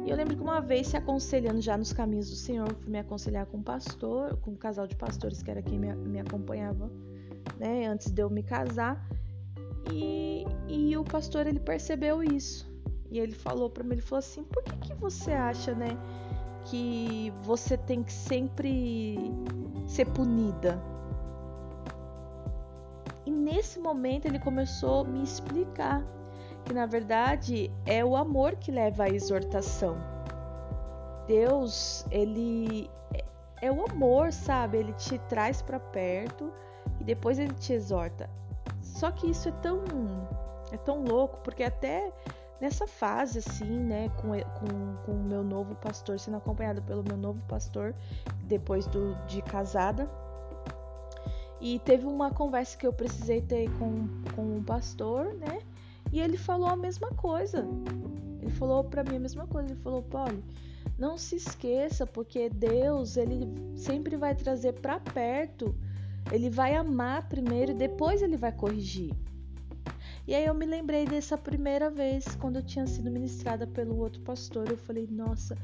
E 0.05 0.11
eu 0.11 0.17
lembro 0.17 0.37
que 0.37 0.43
uma 0.43 0.61
vez, 0.61 0.89
se 0.89 0.97
aconselhando 0.97 1.61
já 1.61 1.77
nos 1.77 1.93
caminhos 1.93 2.29
do 2.29 2.37
Senhor, 2.37 2.73
fui 2.75 2.91
me 2.91 2.99
aconselhar 2.99 3.47
com 3.47 3.59
um 3.59 3.63
pastor, 3.63 4.37
com 4.39 4.53
um 4.53 4.57
casal 4.57 4.87
de 4.87 4.97
pastores 4.97 5.43
que 5.43 5.51
era 5.51 5.63
quem 5.63 5.79
me, 5.79 5.95
me 5.95 6.21
acompanhava, 6.21 6.91
né, 7.59 7.87
antes 7.87 8.11
de 8.11 8.23
eu 8.23 8.29
me 8.29 8.43
casar. 8.43 9.09
E, 9.93 10.45
e 10.69 10.97
o 10.97 11.05
pastor, 11.05 11.47
ele 11.47 11.61
percebeu 11.61 12.23
isso. 12.23 12.74
E 13.11 13.19
ele 13.19 13.35
falou 13.35 13.71
para 13.71 13.85
mim, 13.85 13.93
ele 13.93 14.03
falou 14.03 14.19
assim, 14.19 14.43
por 14.45 14.63
que, 14.63 14.77
que 14.79 14.95
você 14.95 15.33
acha, 15.33 15.75
né, 15.75 15.97
que 16.65 17.33
você 17.43 17.77
tem 17.77 18.03
que 18.03 18.13
sempre 18.13 19.31
ser 19.87 20.07
punida? 20.07 20.83
E 23.27 23.31
nesse 23.31 23.79
momento 23.79 24.27
ele 24.27 24.39
começou 24.39 25.03
a 25.03 25.05
me 25.05 25.23
explicar 25.23 26.05
que 26.65 26.73
na 26.73 26.87
verdade 26.87 27.71
é 27.85 28.05
o 28.05 28.17
amor 28.17 28.57
que 28.57 28.71
leva 28.71 29.05
à 29.05 29.09
exortação. 29.09 29.97
Deus, 31.27 32.05
ele 32.11 32.91
é 33.61 33.71
o 33.71 33.85
amor, 33.87 34.33
sabe? 34.33 34.79
Ele 34.79 34.93
te 34.95 35.19
traz 35.21 35.63
para 35.63 35.81
perto 35.81 36.53
e 37.01 37.05
depois 37.05 37.39
ele 37.39 37.55
te 37.55 37.73
exorta. 37.73 38.29
Só 38.83 39.11
que 39.11 39.31
isso 39.31 39.49
é 39.49 39.53
tão 39.53 39.83
é 40.73 40.77
tão 40.77 41.05
louco, 41.05 41.39
porque 41.45 41.63
até 41.63 42.13
nessa 42.61 42.87
fase 42.87 43.39
assim, 43.39 43.81
né, 43.81 44.09
com, 44.11 44.29
com, 44.31 44.97
com 45.05 45.13
o 45.13 45.25
meu 45.25 45.43
novo 45.43 45.75
pastor, 45.77 46.19
sendo 46.19 46.37
acompanhado 46.37 46.83
pelo 46.83 47.03
meu 47.03 47.17
novo 47.17 47.41
pastor 47.49 47.95
depois 48.47 48.87
do, 48.87 49.15
de 49.27 49.43
casada, 49.43 50.09
e 51.61 51.79
teve 51.79 52.07
uma 52.07 52.31
conversa 52.31 52.77
que 52.77 52.87
eu 52.87 52.93
precisei 52.93 53.41
ter 53.41 53.71
com, 53.79 54.07
com 54.35 54.59
o 54.59 54.63
pastor, 54.63 55.33
né? 55.35 55.61
E 56.13 56.21
ele 56.21 56.37
falou 56.37 56.69
a 56.69 56.77
mesma 56.77 57.09
coisa. 57.13 57.67
Ele 58.43 58.51
falou 58.51 58.85
para 58.85 59.03
mim 59.03 59.17
a 59.17 59.21
mesma 59.21 59.47
coisa. 59.47 59.71
Ele 59.71 59.81
falou, 59.81 60.03
Paulo, 60.03 60.45
não 60.99 61.17
se 61.17 61.37
esqueça, 61.37 62.07
porque 62.07 62.51
Deus, 62.51 63.17
ele 63.17 63.49
sempre 63.75 64.15
vai 64.17 64.35
trazer 64.35 64.75
para 64.75 65.01
perto. 65.01 65.75
Ele 66.31 66.51
vai 66.51 66.75
amar 66.75 67.29
primeiro 67.29 67.73
e 67.73 67.75
depois 67.75 68.21
ele 68.21 68.37
vai 68.37 68.53
corrigir. 68.53 69.15
E 70.27 70.35
aí 70.35 70.47
eu 70.47 70.55
me 70.55 70.65
lembrei 70.65 71.05
dessa 71.05 71.37
primeira 71.37 71.91
vez 71.91 72.25
quando 72.37 72.57
eu 72.57 72.63
tinha 72.63 72.87
sido 72.87 73.11
ministrada 73.11 73.67
pelo 73.67 73.99
outro 73.99 74.23
pastor. 74.23 74.71
Eu 74.71 74.79
falei, 74.79 75.07
nossa, 75.11 75.57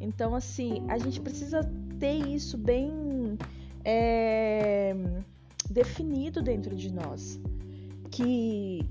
então 0.00 0.34
assim, 0.34 0.84
a 0.88 0.98
gente 0.98 1.20
precisa 1.20 1.60
ter 2.00 2.26
isso 2.26 2.58
bem 2.58 3.38
é, 3.84 4.94
definido 5.70 6.42
dentro 6.42 6.74
de 6.74 6.92
nós. 6.92 7.40
Que 8.10 8.84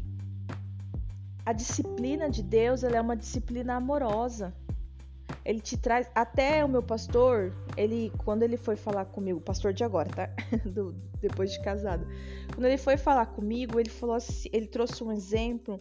a 1.46 1.52
disciplina 1.52 2.30
de 2.30 2.42
Deus 2.42 2.84
ela 2.84 2.98
é 2.98 3.02
uma 3.02 3.16
disciplina 3.16 3.76
amorosa. 3.76 4.54
Ele 5.48 5.62
te 5.62 5.77
traz. 5.77 6.10
Até 6.13 6.63
o 6.63 6.68
meu 6.68 6.84
pastor, 6.84 7.54
ele, 7.77 8.12
quando 8.18 8.44
ele 8.44 8.58
foi 8.58 8.75
falar 8.75 9.06
comigo, 9.06 9.39
pastor 9.39 9.72
de 9.72 9.82
agora, 9.82 10.10
tá? 10.10 10.30
Do, 10.70 10.94
depois 11.22 11.54
de 11.54 11.62
casado. 11.62 12.06
Quando 12.54 12.66
ele 12.66 12.77
foi 12.77 12.98
falar 12.98 13.27
comigo, 13.27 13.80
ele 13.80 13.89
falou 13.89 14.16
assim, 14.16 14.50
ele 14.51 14.68
trouxe 14.68 15.01
um 15.01 15.12
exemplo 15.12 15.80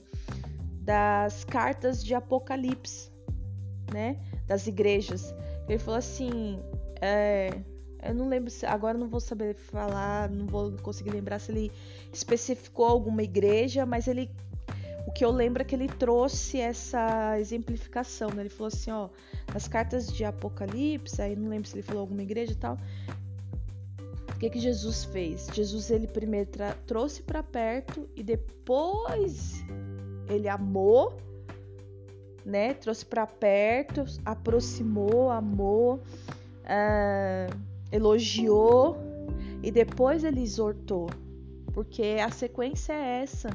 das 0.82 1.42
cartas 1.44 2.02
de 2.02 2.14
Apocalipse, 2.14 3.10
né? 3.92 4.20
Das 4.46 4.68
igrejas. 4.68 5.34
Ele 5.68 5.80
falou 5.80 5.98
assim, 5.98 6.60
é, 7.00 7.50
eu 8.04 8.14
não 8.14 8.28
lembro 8.28 8.50
se 8.50 8.64
agora 8.64 8.96
não 8.96 9.08
vou 9.08 9.18
saber 9.18 9.56
falar, 9.56 10.30
não 10.30 10.46
vou 10.46 10.70
conseguir 10.80 11.10
lembrar 11.10 11.40
se 11.40 11.50
ele 11.50 11.72
especificou 12.12 12.86
alguma 12.86 13.24
igreja, 13.24 13.84
mas 13.84 14.06
ele 14.06 14.30
o 15.06 15.12
que 15.12 15.24
eu 15.24 15.30
lembro 15.30 15.62
é 15.62 15.64
que 15.64 15.74
ele 15.74 15.86
trouxe 15.86 16.58
essa 16.58 17.38
exemplificação, 17.38 18.28
né? 18.30 18.42
Ele 18.42 18.48
falou 18.48 18.66
assim, 18.66 18.90
ó, 18.90 19.08
nas 19.54 19.68
cartas 19.68 20.08
de 20.08 20.24
Apocalipse, 20.24 21.22
aí 21.22 21.36
não 21.36 21.48
lembro 21.48 21.68
se 21.68 21.76
ele 21.76 21.82
falou 21.82 22.00
alguma 22.00 22.22
igreja 22.22 22.52
e 22.52 22.56
tal. 22.56 22.76
O 24.34 24.38
que 24.38 24.50
que 24.50 24.58
Jesus 24.58 25.04
fez? 25.04 25.46
Jesus 25.52 25.90
ele 25.90 26.08
primeiro 26.08 26.50
trouxe 26.86 27.22
para 27.22 27.42
perto 27.42 28.08
e 28.16 28.22
depois 28.22 29.64
ele 30.28 30.48
amou, 30.48 31.16
né? 32.44 32.74
Trouxe 32.74 33.06
para 33.06 33.26
perto, 33.26 34.04
aproximou, 34.24 35.30
amou, 35.30 36.02
uh, 36.64 37.56
elogiou 37.92 38.98
e 39.62 39.70
depois 39.70 40.24
ele 40.24 40.42
exortou, 40.42 41.08
porque 41.72 42.16
a 42.22 42.30
sequência 42.30 42.92
é 42.92 43.22
essa 43.22 43.48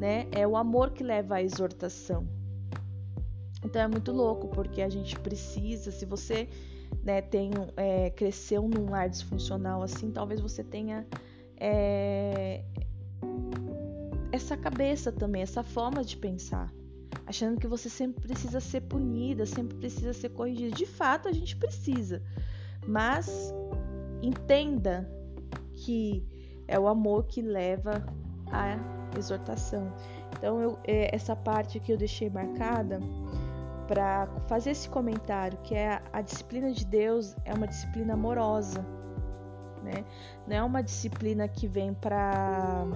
né? 0.00 0.26
É 0.32 0.46
o 0.46 0.56
amor 0.56 0.92
que 0.92 1.04
leva 1.04 1.36
à 1.36 1.42
exortação. 1.42 2.26
Então 3.62 3.82
é 3.82 3.86
muito 3.86 4.10
louco, 4.10 4.48
porque 4.48 4.80
a 4.80 4.88
gente 4.88 5.18
precisa, 5.20 5.90
se 5.90 6.06
você 6.06 6.48
né, 7.04 7.20
tem, 7.20 7.50
é, 7.76 8.08
cresceu 8.08 8.66
num 8.66 8.88
lar 8.88 9.10
disfuncional 9.10 9.82
assim, 9.82 10.10
talvez 10.10 10.40
você 10.40 10.64
tenha 10.64 11.06
é, 11.58 12.64
essa 14.32 14.56
cabeça 14.56 15.12
também, 15.12 15.42
essa 15.42 15.62
forma 15.62 16.02
de 16.02 16.16
pensar. 16.16 16.72
Achando 17.26 17.60
que 17.60 17.66
você 17.66 17.90
sempre 17.90 18.22
precisa 18.22 18.58
ser 18.58 18.80
punida, 18.80 19.44
sempre 19.44 19.76
precisa 19.76 20.14
ser 20.14 20.30
corrigida. 20.30 20.74
De 20.74 20.86
fato, 20.86 21.28
a 21.28 21.32
gente 21.32 21.54
precisa. 21.56 22.22
Mas 22.86 23.52
entenda 24.22 25.08
que 25.74 26.24
é 26.66 26.78
o 26.78 26.88
amor 26.88 27.26
que 27.26 27.42
leva 27.42 28.04
a 28.50 28.99
exortação. 29.18 29.92
Então, 30.36 30.60
eu, 30.60 30.78
é, 30.84 31.14
essa 31.14 31.34
parte 31.34 31.80
que 31.80 31.92
eu 31.92 31.96
deixei 31.96 32.30
marcada 32.30 33.00
para 33.88 34.28
fazer 34.46 34.70
esse 34.70 34.88
comentário, 34.88 35.58
que 35.64 35.74
é 35.74 36.00
a, 36.12 36.22
disciplina 36.22 36.70
de 36.72 36.84
Deus 36.84 37.34
é 37.44 37.52
uma 37.52 37.66
disciplina 37.66 38.14
amorosa, 38.14 38.84
né? 39.82 40.04
Não 40.46 40.56
é 40.56 40.62
uma 40.62 40.82
disciplina 40.82 41.48
que 41.48 41.66
vem 41.66 41.92
para 41.92 42.86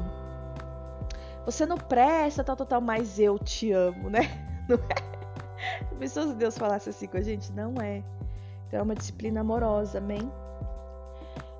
você 1.44 1.66
não 1.66 1.76
presta, 1.76 2.42
tal, 2.42 2.56
tal, 2.56 2.66
tal, 2.66 2.80
mas 2.80 3.18
eu 3.18 3.38
te 3.38 3.72
amo, 3.72 4.08
né? 4.08 4.20
Não 4.66 4.76
é? 4.76 5.96
Pessoas 5.98 6.30
se 6.30 6.34
Deus 6.36 6.56
falasse 6.56 6.88
assim 6.88 7.06
com 7.06 7.18
a 7.18 7.20
gente, 7.20 7.52
não 7.52 7.74
é. 7.80 8.02
Então 8.66 8.80
é 8.80 8.82
uma 8.82 8.94
disciplina 8.94 9.40
amorosa, 9.40 9.98
amém? 9.98 10.22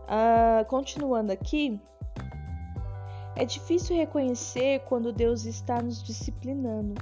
Uh, 0.04 0.64
continuando 0.68 1.32
aqui, 1.32 1.80
é 3.36 3.44
difícil 3.44 3.96
reconhecer 3.96 4.80
quando 4.80 5.12
Deus 5.12 5.44
está 5.44 5.82
nos 5.82 6.02
disciplinando, 6.02 6.94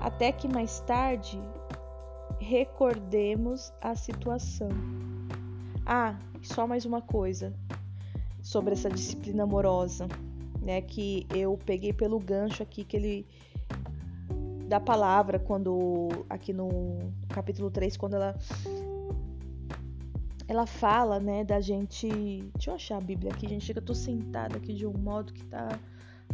até 0.00 0.32
que 0.32 0.48
mais 0.48 0.80
tarde 0.80 1.40
recordemos 2.38 3.72
a 3.80 3.94
situação. 3.94 4.68
Ah, 5.84 6.18
só 6.42 6.66
mais 6.66 6.84
uma 6.84 7.02
coisa 7.02 7.52
sobre 8.40 8.72
essa 8.72 8.88
disciplina 8.88 9.42
amorosa, 9.42 10.06
né, 10.60 10.80
que 10.80 11.26
eu 11.34 11.58
peguei 11.64 11.92
pelo 11.92 12.18
gancho 12.18 12.62
aqui 12.62 12.84
que 12.84 12.96
ele 12.96 13.26
da 14.68 14.78
palavra 14.78 15.38
quando 15.38 16.26
aqui 16.28 16.52
no 16.52 16.98
capítulo 17.28 17.70
3, 17.70 17.96
quando 17.96 18.14
ela 18.14 18.36
ela 20.48 20.64
fala, 20.64 21.20
né, 21.20 21.44
da 21.44 21.60
gente. 21.60 22.08
Deixa 22.54 22.70
eu 22.70 22.74
achar 22.74 22.96
a 22.96 23.00
Bíblia 23.02 23.30
aqui, 23.30 23.46
gente. 23.46 23.70
Que 23.70 23.78
eu 23.78 23.82
tô 23.82 23.94
sentada 23.94 24.56
aqui 24.56 24.72
de 24.72 24.86
um 24.86 24.94
modo 24.94 25.30
que 25.30 25.44
tá. 25.44 25.78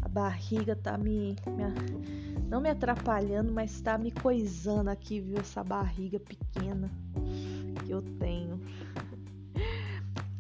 A 0.01 0.09
barriga 0.09 0.77
tá 0.77 0.97
me, 0.97 1.35
me. 1.49 2.45
Não 2.49 2.61
me 2.61 2.71
atrapalhando, 2.71 3.53
mas 3.53 3.81
tá 3.81 3.99
me 3.99 4.13
coisando 4.13 4.89
aqui, 4.89 5.21
viu? 5.21 5.37
Essa 5.39 5.65
barriga 5.65 6.21
pequena 6.21 6.89
que 7.85 7.91
eu 7.91 8.03
tenho. 8.03 8.61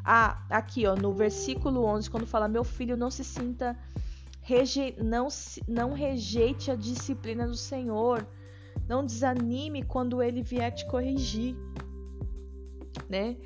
Ah, 0.05 0.45
aqui, 0.51 0.87
ó, 0.87 0.95
no 0.95 1.13
versículo 1.13 1.85
11, 1.85 2.09
quando 2.11 2.27
fala: 2.27 2.47
Meu 2.47 2.63
filho, 2.63 2.97
não 2.97 3.11
se 3.11 3.25
sinta. 3.25 3.77
Reje... 4.41 4.95
Não, 5.03 5.27
não 5.67 5.95
rejeite 5.95 6.71
a 6.71 6.77
disciplina 6.77 7.47
do 7.47 7.57
Senhor. 7.57 8.25
Não 8.87 9.05
desanime 9.05 9.83
quando 9.83 10.23
ele 10.23 10.43
vier 10.43 10.71
te 10.71 10.87
corrigir, 10.87 11.57
né? 13.09 13.37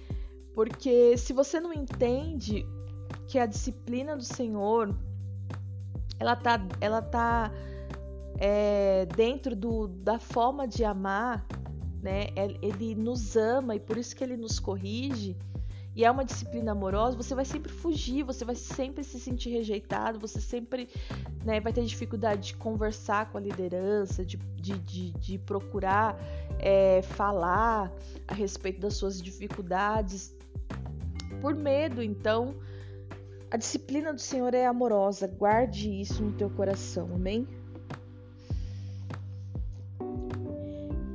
Porque 0.59 1.17
se 1.17 1.33
você 1.33 1.61
não 1.61 1.73
entende 1.73 2.67
que 3.29 3.39
a 3.39 3.47
disciplina 3.47 4.17
do 4.17 4.25
Senhor 4.25 4.93
ela 6.19 6.35
tá, 6.35 6.61
ela 6.81 7.01
tá 7.01 7.53
é, 8.41 9.07
dentro 9.07 9.55
do, 9.55 9.87
da 9.87 10.19
forma 10.19 10.67
de 10.67 10.85
amar, 10.85 11.47
né? 12.03 12.27
Ele 12.61 12.97
nos 12.97 13.37
ama 13.37 13.77
e 13.77 13.79
por 13.79 13.97
isso 13.97 14.17
que 14.17 14.25
ele 14.25 14.37
nos 14.37 14.59
corrige. 14.59 15.37
E 15.95 16.05
é 16.05 16.11
uma 16.11 16.25
disciplina 16.25 16.73
amorosa, 16.73 17.17
você 17.17 17.37
vai 17.37 17.45
sempre 17.45 17.73
fugir, 17.73 18.25
você 18.25 18.45
vai 18.45 18.57
sempre 18.57 19.05
se 19.05 19.21
sentir 19.21 19.51
rejeitado, 19.51 20.19
você 20.19 20.41
sempre 20.41 20.89
né, 21.45 21.61
vai 21.61 21.73
ter 21.73 21.85
dificuldade 21.85 22.49
de 22.49 22.57
conversar 22.57 23.31
com 23.31 23.39
a 23.39 23.41
liderança, 23.41 24.25
de, 24.25 24.37
de, 24.37 24.77
de, 24.79 25.11
de 25.13 25.39
procurar 25.39 26.17
é, 26.59 27.01
falar 27.03 27.93
a 28.27 28.35
respeito 28.35 28.81
das 28.81 28.95
suas 28.95 29.23
dificuldades 29.23 30.37
por 31.41 31.55
medo. 31.55 32.03
Então, 32.03 32.55
a 33.51 33.57
disciplina 33.57 34.13
do 34.13 34.21
Senhor 34.21 34.53
é 34.55 34.67
amorosa. 34.67 35.27
Guarde 35.27 36.01
isso 36.01 36.23
no 36.23 36.33
teu 36.33 36.51
coração, 36.51 37.09
amém? 37.15 37.47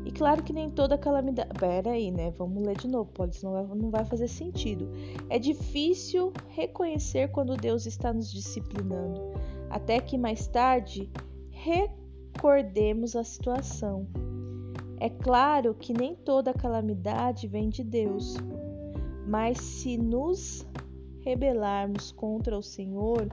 E 0.05 0.11
claro 0.11 0.43
que 0.43 0.53
nem 0.53 0.69
toda 0.69 0.97
calamidade. 0.97 1.49
Pera 1.59 1.91
aí, 1.91 2.11
né? 2.11 2.31
Vamos 2.31 2.65
ler 2.65 2.77
de 2.77 2.87
novo, 2.87 3.11
pode, 3.11 3.35
senão 3.35 3.67
não 3.75 3.89
vai 3.89 4.05
fazer 4.05 4.27
sentido. 4.27 4.89
É 5.29 5.37
difícil 5.37 6.33
reconhecer 6.49 7.29
quando 7.31 7.55
Deus 7.55 7.85
está 7.85 8.11
nos 8.11 8.31
disciplinando, 8.31 9.21
até 9.69 9.99
que 9.99 10.17
mais 10.17 10.47
tarde 10.47 11.09
recordemos 11.51 13.15
a 13.15 13.23
situação. 13.23 14.07
É 14.99 15.09
claro 15.09 15.73
que 15.73 15.93
nem 15.93 16.15
toda 16.15 16.53
calamidade 16.53 17.47
vem 17.47 17.69
de 17.69 17.83
Deus. 17.83 18.37
Mas 19.27 19.57
se 19.57 19.97
nos 19.97 20.65
rebelarmos 21.21 22.11
contra 22.11 22.57
o 22.57 22.61
Senhor 22.61 23.27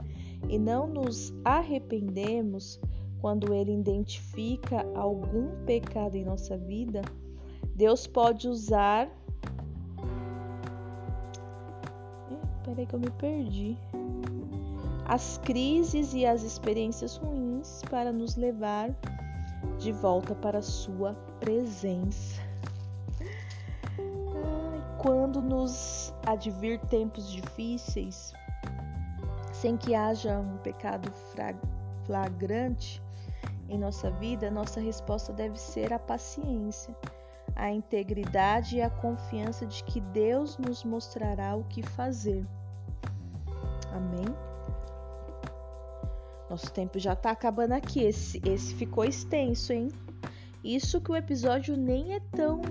e 0.49 0.57
não 0.57 0.87
nos 0.87 1.33
arrependemos 1.43 2.79
quando 3.19 3.53
ele 3.53 3.73
identifica 3.73 4.85
algum 4.95 5.63
pecado 5.65 6.15
em 6.15 6.25
nossa 6.25 6.57
vida, 6.57 7.01
Deus 7.75 8.07
pode 8.07 8.47
usar. 8.47 9.09
Peraí 12.63 12.85
que 12.85 12.95
eu 12.95 12.99
me 12.99 13.11
perdi. 13.11 13.77
As 15.05 15.37
crises 15.39 16.13
e 16.13 16.25
as 16.25 16.41
experiências 16.41 17.17
ruins 17.17 17.81
para 17.89 18.11
nos 18.11 18.35
levar 18.37 18.95
de 19.77 19.91
volta 19.91 20.33
para 20.33 20.59
a 20.59 20.63
Sua 20.63 21.13
presença 21.39 22.50
quando 25.01 25.41
nos 25.41 26.13
advir 26.27 26.79
tempos 26.81 27.31
difíceis, 27.31 28.33
sem 29.51 29.75
que 29.75 29.95
haja 29.95 30.37
um 30.37 30.57
pecado 30.57 31.11
flagrante 32.05 33.01
em 33.67 33.79
nossa 33.79 34.11
vida, 34.11 34.51
nossa 34.51 34.79
resposta 34.79 35.33
deve 35.33 35.59
ser 35.59 35.91
a 35.91 35.97
paciência, 35.97 36.95
a 37.55 37.71
integridade 37.71 38.77
e 38.77 38.81
a 38.81 38.91
confiança 38.91 39.65
de 39.65 39.83
que 39.83 39.99
Deus 39.99 40.59
nos 40.59 40.83
mostrará 40.83 41.55
o 41.55 41.63
que 41.63 41.81
fazer. 41.81 42.45
Amém? 43.91 44.25
Nosso 46.47 46.71
tempo 46.71 46.99
já 46.99 47.15
tá 47.15 47.31
acabando 47.31 47.71
aqui. 47.71 48.03
Esse, 48.03 48.39
esse 48.45 48.75
ficou 48.75 49.03
extenso, 49.03 49.73
hein? 49.73 49.87
Isso 50.63 51.01
que 51.01 51.11
o 51.11 51.15
episódio 51.15 51.75
nem 51.75 52.13
é 52.13 52.19
tão 52.19 52.61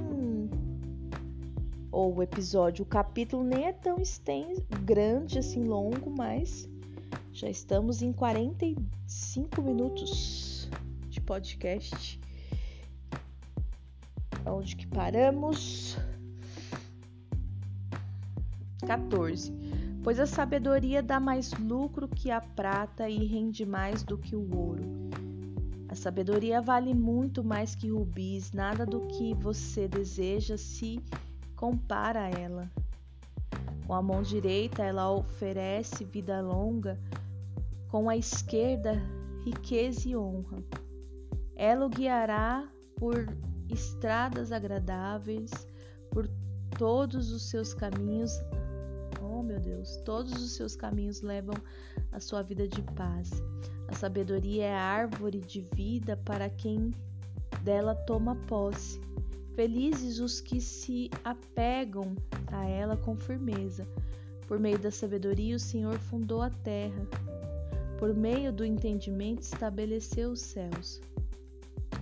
ou 1.92 2.16
o 2.16 2.22
episódio, 2.22 2.84
o 2.84 2.88
capítulo 2.88 3.42
nem 3.42 3.66
é 3.66 3.72
tão 3.72 4.00
extenso, 4.00 4.62
grande 4.84 5.38
assim, 5.38 5.64
longo, 5.64 6.10
mas 6.10 6.68
já 7.32 7.48
estamos 7.48 8.02
em 8.02 8.12
45 8.12 9.62
minutos 9.62 10.68
de 11.08 11.20
podcast. 11.20 12.20
Onde 14.46 14.76
que 14.76 14.86
paramos? 14.86 15.96
14. 18.86 19.52
Pois 20.02 20.18
a 20.18 20.26
sabedoria 20.26 21.02
dá 21.02 21.20
mais 21.20 21.52
lucro 21.52 22.08
que 22.08 22.30
a 22.30 22.40
prata 22.40 23.08
e 23.08 23.26
rende 23.26 23.66
mais 23.66 24.02
do 24.02 24.16
que 24.16 24.34
o 24.34 24.56
ouro. 24.56 24.82
A 25.88 25.94
sabedoria 25.94 26.62
vale 26.62 26.94
muito 26.94 27.44
mais 27.44 27.74
que 27.74 27.90
rubis, 27.90 28.52
nada 28.52 28.86
do 28.86 29.00
que 29.08 29.34
você 29.34 29.88
deseja 29.88 30.56
se 30.56 31.00
compara 31.60 32.22
a 32.22 32.30
ela. 32.30 32.70
Com 33.86 33.92
a 33.92 34.00
mão 34.00 34.22
direita 34.22 34.82
ela 34.82 35.12
oferece 35.12 36.06
vida 36.06 36.40
longa, 36.40 36.98
com 37.90 38.08
a 38.08 38.16
esquerda 38.16 38.94
riqueza 39.44 40.08
e 40.08 40.16
honra. 40.16 40.56
Ela 41.54 41.84
o 41.84 41.90
guiará 41.90 42.66
por 42.96 43.26
estradas 43.68 44.52
agradáveis, 44.52 45.50
por 46.10 46.26
todos 46.78 47.30
os 47.30 47.50
seus 47.50 47.74
caminhos. 47.74 48.32
Oh, 49.20 49.42
meu 49.42 49.60
Deus, 49.60 49.96
todos 49.98 50.32
os 50.42 50.56
seus 50.56 50.74
caminhos 50.74 51.20
levam 51.20 51.56
a 52.10 52.20
sua 52.20 52.42
vida 52.42 52.66
de 52.66 52.80
paz. 52.94 53.30
A 53.86 53.94
sabedoria 53.94 54.64
é 54.64 54.74
a 54.74 54.82
árvore 54.82 55.40
de 55.40 55.60
vida 55.74 56.16
para 56.24 56.48
quem 56.48 56.90
dela 57.62 57.94
toma 57.94 58.34
posse. 58.46 59.09
Felizes 59.60 60.20
os 60.20 60.40
que 60.40 60.58
se 60.58 61.10
apegam 61.22 62.16
a 62.46 62.64
ela 62.64 62.96
com 62.96 63.14
firmeza. 63.14 63.86
Por 64.48 64.58
meio 64.58 64.78
da 64.78 64.90
sabedoria, 64.90 65.54
o 65.54 65.58
Senhor 65.58 65.98
fundou 65.98 66.40
a 66.40 66.48
terra. 66.48 67.06
Por 67.98 68.14
meio 68.14 68.54
do 68.54 68.64
entendimento, 68.64 69.42
estabeleceu 69.42 70.30
os 70.30 70.40
céus. 70.40 71.02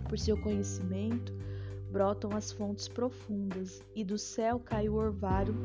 Por 0.08 0.16
seu 0.20 0.40
conhecimento, 0.40 1.34
brotam 1.90 2.30
as 2.30 2.52
fontes 2.52 2.86
profundas, 2.86 3.82
e 3.92 4.04
do 4.04 4.16
céu 4.16 4.60
cai 4.60 4.88
o 4.88 4.94
orvalho 4.94 5.56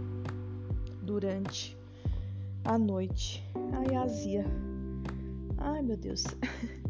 durante 1.04 1.78
a 2.66 2.76
noite. 2.76 3.44
Ai, 3.72 3.96
azia. 3.96 4.46
Ai, 5.60 5.84
meu 5.84 5.96
Deus. 5.96 6.24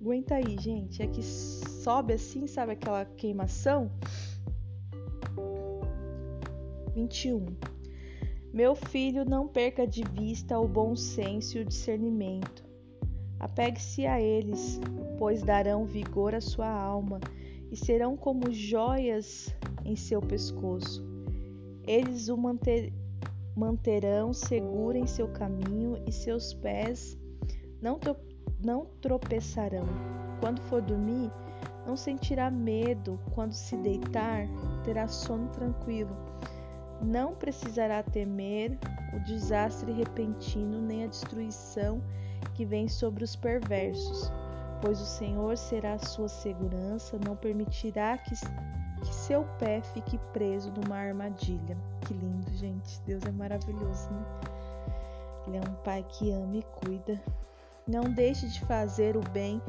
Aguenta 0.00 0.36
aí, 0.36 0.56
gente. 0.58 1.02
É 1.02 1.06
que 1.06 1.22
sobe 1.22 2.14
assim, 2.14 2.46
sabe 2.46 2.72
aquela 2.72 3.04
queimação? 3.04 3.90
21. 6.94 7.44
Meu 8.52 8.74
filho, 8.74 9.24
não 9.24 9.46
perca 9.46 9.86
de 9.86 10.02
vista 10.02 10.58
o 10.58 10.66
bom 10.66 10.96
senso 10.96 11.58
e 11.58 11.60
o 11.60 11.64
discernimento. 11.64 12.64
Apegue-se 13.38 14.06
a 14.06 14.20
eles, 14.20 14.80
pois 15.18 15.42
darão 15.42 15.84
vigor 15.84 16.34
à 16.34 16.40
sua 16.40 16.68
alma 16.68 17.20
e 17.70 17.76
serão 17.76 18.16
como 18.16 18.52
joias 18.52 19.54
em 19.84 19.96
seu 19.96 20.20
pescoço. 20.20 21.04
Eles 21.86 22.28
o 22.28 22.36
manter, 22.36 22.92
manterão 23.54 24.32
seguro 24.32 24.96
em 24.96 25.06
seu 25.06 25.28
caminho 25.28 26.02
e 26.06 26.12
seus 26.12 26.54
pés 26.54 27.20
não, 27.80 27.98
não 28.62 28.86
tropeçarão. 29.00 29.86
Quando 30.40 30.60
for 30.62 30.80
dormir, 30.80 31.30
não 31.86 31.96
sentirá 31.96 32.50
medo. 32.50 33.18
Quando 33.34 33.52
se 33.52 33.76
deitar, 33.76 34.46
terá 34.84 35.08
sono 35.08 35.48
tranquilo. 35.48 36.16
Não 37.02 37.34
precisará 37.34 38.02
temer 38.02 38.78
o 39.14 39.20
desastre 39.20 39.92
repentino 39.92 40.80
nem 40.80 41.04
a 41.04 41.08
destruição 41.08 42.02
que 42.54 42.64
vem 42.64 42.88
sobre 42.88 43.24
os 43.24 43.34
perversos 43.34 44.30
pois 44.80 45.00
o 45.00 45.06
Senhor 45.06 45.56
será 45.56 45.94
a 45.94 45.98
sua 45.98 46.28
segurança, 46.28 47.18
não 47.26 47.36
permitirá 47.36 48.16
que, 48.18 48.34
que 48.34 49.14
seu 49.14 49.44
pé 49.58 49.80
fique 49.82 50.18
preso 50.32 50.72
numa 50.72 50.96
armadilha. 50.96 51.76
Que 52.06 52.14
lindo, 52.14 52.50
gente. 52.54 53.00
Deus 53.02 53.22
é 53.24 53.30
maravilhoso, 53.30 54.10
né? 54.10 54.24
Ele 55.46 55.56
é 55.58 55.60
um 55.60 55.74
pai 55.84 56.04
que 56.08 56.30
ama 56.30 56.56
e 56.56 56.62
cuida. 56.62 57.20
Não 57.90 58.04
deixe 58.04 58.46
de 58.46 58.60
fazer 58.60 59.16
o 59.16 59.20
bem 59.30 59.60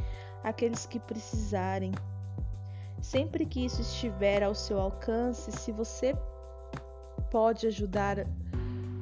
àqueles 0.43 0.86
que 0.86 0.99
precisarem. 0.99 1.91
Sempre 3.01 3.47
que 3.47 3.65
isso 3.65 3.81
estiver 3.81 4.43
ao 4.43 4.53
seu 4.53 4.79
alcance, 4.79 5.51
se 5.51 5.71
você 5.71 6.15
pode 7.31 7.65
ajudar 7.65 8.27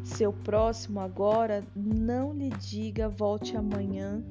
seu 0.06 0.32
próximo 0.32 1.02
agora, 1.02 1.64
não 1.76 2.32
lhe 2.32 2.50
diga 2.50 3.10
volte 3.10 3.58
amanhã 3.58 4.24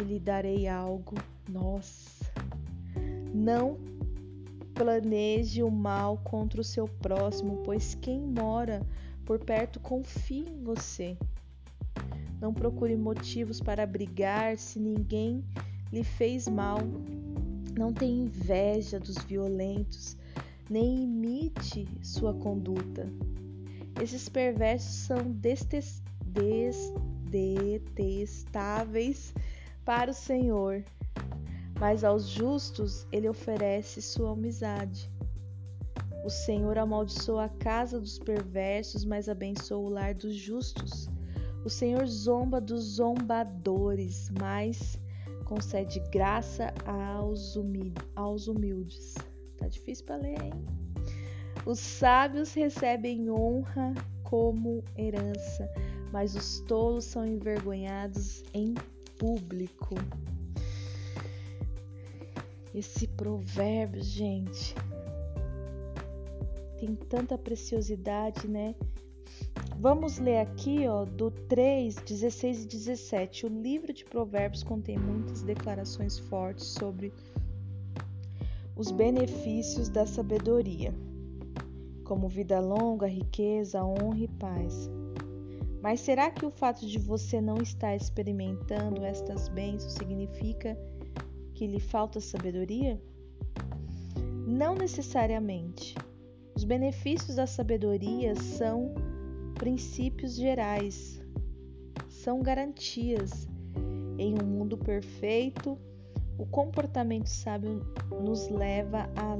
e 0.00 0.04
lhe 0.04 0.18
darei 0.18 0.66
algo. 0.66 1.14
Nossa! 1.46 2.24
Não 3.34 3.76
planeje 4.74 5.62
o 5.62 5.70
mal 5.70 6.16
contra 6.24 6.60
o 6.60 6.64
seu 6.64 6.88
próximo, 6.88 7.62
pois 7.64 7.94
quem 7.94 8.18
mora 8.18 8.80
por 9.26 9.38
perto 9.38 9.78
confia 9.78 10.48
em 10.48 10.62
você. 10.62 11.18
Não 12.44 12.52
procure 12.52 12.94
motivos 12.94 13.58
para 13.58 13.86
brigar 13.86 14.58
se 14.58 14.78
ninguém 14.78 15.42
lhe 15.90 16.04
fez 16.04 16.46
mal. 16.46 16.76
Não 17.74 17.90
tenha 17.90 18.26
inveja 18.26 19.00
dos 19.00 19.16
violentos, 19.24 20.14
nem 20.68 21.04
imite 21.04 21.88
sua 22.02 22.34
conduta. 22.34 23.08
Esses 23.98 24.28
perversos 24.28 25.06
são 25.06 25.34
detestáveis 27.30 29.32
para 29.82 30.10
o 30.10 30.14
Senhor, 30.14 30.84
mas 31.80 32.04
aos 32.04 32.28
justos 32.28 33.06
ele 33.10 33.26
oferece 33.26 34.02
sua 34.02 34.32
amizade. 34.32 35.10
O 36.22 36.28
Senhor 36.28 36.76
amaldiçoa 36.76 37.44
a 37.44 37.48
casa 37.48 37.98
dos 37.98 38.18
perversos, 38.18 39.02
mas 39.02 39.30
abençoa 39.30 39.78
o 39.78 39.88
lar 39.88 40.12
dos 40.12 40.34
justos. 40.34 41.08
O 41.64 41.70
Senhor 41.70 42.06
zomba 42.06 42.60
dos 42.60 42.96
zombadores, 42.96 44.30
mas 44.38 44.98
concede 45.46 45.98
graça 46.10 46.74
aos, 46.84 47.56
humildes. 48.46 49.14
Tá 49.56 49.66
difícil 49.68 50.04
para 50.04 50.16
ler, 50.16 50.42
hein? 50.42 50.52
Os 51.64 51.78
sábios 51.78 52.52
recebem 52.52 53.30
honra 53.30 53.94
como 54.22 54.84
herança, 54.96 55.66
mas 56.12 56.34
os 56.34 56.60
tolos 56.60 57.06
são 57.06 57.26
envergonhados 57.26 58.42
em 58.52 58.74
público. 59.18 59.94
Esse 62.74 63.06
provérbio, 63.06 64.02
gente, 64.02 64.74
tem 66.78 66.94
tanta 66.94 67.38
preciosidade, 67.38 68.46
né? 68.46 68.74
Vamos 69.78 70.18
ler 70.18 70.38
aqui, 70.38 70.88
ó, 70.88 71.04
do 71.04 71.30
3, 71.30 71.96
16 71.96 72.64
e 72.64 72.66
17. 72.66 73.46
O 73.46 73.48
livro 73.48 73.92
de 73.92 74.04
Provérbios 74.04 74.62
contém 74.62 74.96
muitas 74.96 75.42
declarações 75.42 76.18
fortes 76.18 76.66
sobre 76.68 77.12
os 78.76 78.90
benefícios 78.90 79.88
da 79.88 80.06
sabedoria, 80.06 80.94
como 82.02 82.28
vida 82.28 82.60
longa, 82.60 83.06
riqueza, 83.06 83.84
honra 83.84 84.20
e 84.20 84.28
paz. 84.28 84.90
Mas 85.82 86.00
será 86.00 86.30
que 86.30 86.46
o 86.46 86.50
fato 86.50 86.86
de 86.86 86.98
você 86.98 87.40
não 87.40 87.58
estar 87.58 87.94
experimentando 87.94 89.04
estas 89.04 89.48
bênçãos 89.48 89.92
significa 89.92 90.78
que 91.52 91.66
lhe 91.66 91.78
falta 91.78 92.22
sabedoria? 92.22 92.98
Não 94.46 94.74
necessariamente. 94.74 95.94
Os 96.56 96.64
benefícios 96.64 97.36
da 97.36 97.46
sabedoria 97.46 98.34
são 98.34 98.94
princípios 99.64 100.36
gerais, 100.36 101.22
são 102.06 102.42
garantias. 102.42 103.48
Em 104.18 104.34
um 104.34 104.44
mundo 104.44 104.76
perfeito, 104.76 105.78
o 106.36 106.44
comportamento 106.44 107.28
sábio 107.28 107.80
nos 108.10 108.46
leva 108.50 109.08
a 109.16 109.38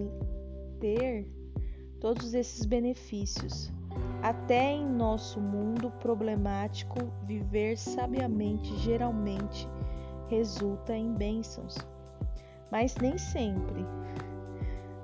ter 0.80 1.28
todos 2.00 2.32
esses 2.32 2.64
benefícios. 2.64 3.70
Até 4.22 4.72
em 4.72 4.88
nosso 4.88 5.42
mundo 5.42 5.90
problemático, 6.00 7.00
viver 7.26 7.76
sabiamente 7.76 8.74
geralmente 8.78 9.68
resulta 10.30 10.96
em 10.96 11.12
bênçãos, 11.12 11.76
mas 12.72 12.96
nem 12.96 13.18
sempre. 13.18 13.84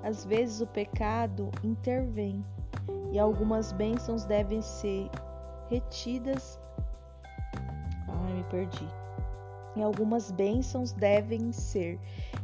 Às 0.01 0.25
vezes 0.25 0.61
o 0.61 0.67
pecado 0.67 1.51
intervém 1.63 2.43
e 3.11 3.19
algumas 3.19 3.71
bênçãos 3.71 4.25
devem 4.25 4.61
ser 4.61 5.09
retidas. 5.69 6.59
Ai, 8.07 8.33
me 8.33 8.43
perdi. 8.45 8.87
E 9.75 9.81
algumas 9.81 10.31
bênçãos 10.31 10.91
devem 10.91 11.51
ser 11.51 11.99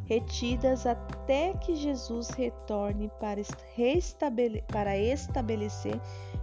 retidas 0.06 0.86
até 0.86 1.54
que 1.54 1.76
Jesus 1.76 2.30
retorne 2.30 3.12
para, 3.20 3.42
restabele 3.76 4.62
para 4.68 4.98
estabelecer 4.98 6.00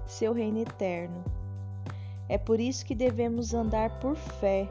seu 0.06 0.32
reino 0.32 0.58
eterno. 0.58 1.24
É 2.28 2.36
por 2.36 2.60
isso 2.60 2.84
que 2.84 2.94
devemos 2.94 3.54
andar 3.54 3.98
por 3.98 4.16
fé, 4.16 4.68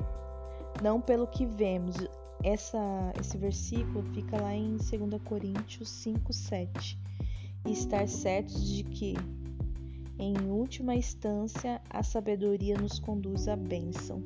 não 0.81 1.01
pelo 1.01 1.27
que 1.27 1.45
vemos. 1.45 1.95
essa, 2.43 2.79
esse 3.19 3.37
versículo 3.37 4.03
fica 4.13 4.39
lá 4.41 4.53
em 4.53 4.77
2 4.77 5.21
Coríntios 5.23 5.89
5, 5.89 6.33
7. 6.33 7.02
E 7.65 7.71
estar 7.71 8.07
certos 8.07 8.67
de 8.67 8.83
que, 8.83 9.15
em 10.19 10.35
última 10.49 10.95
instância, 10.95 11.81
a 11.89 12.03
sabedoria 12.03 12.77
nos 12.77 12.99
conduz 12.99 13.47
à 13.47 13.55
bênção. 13.55 14.21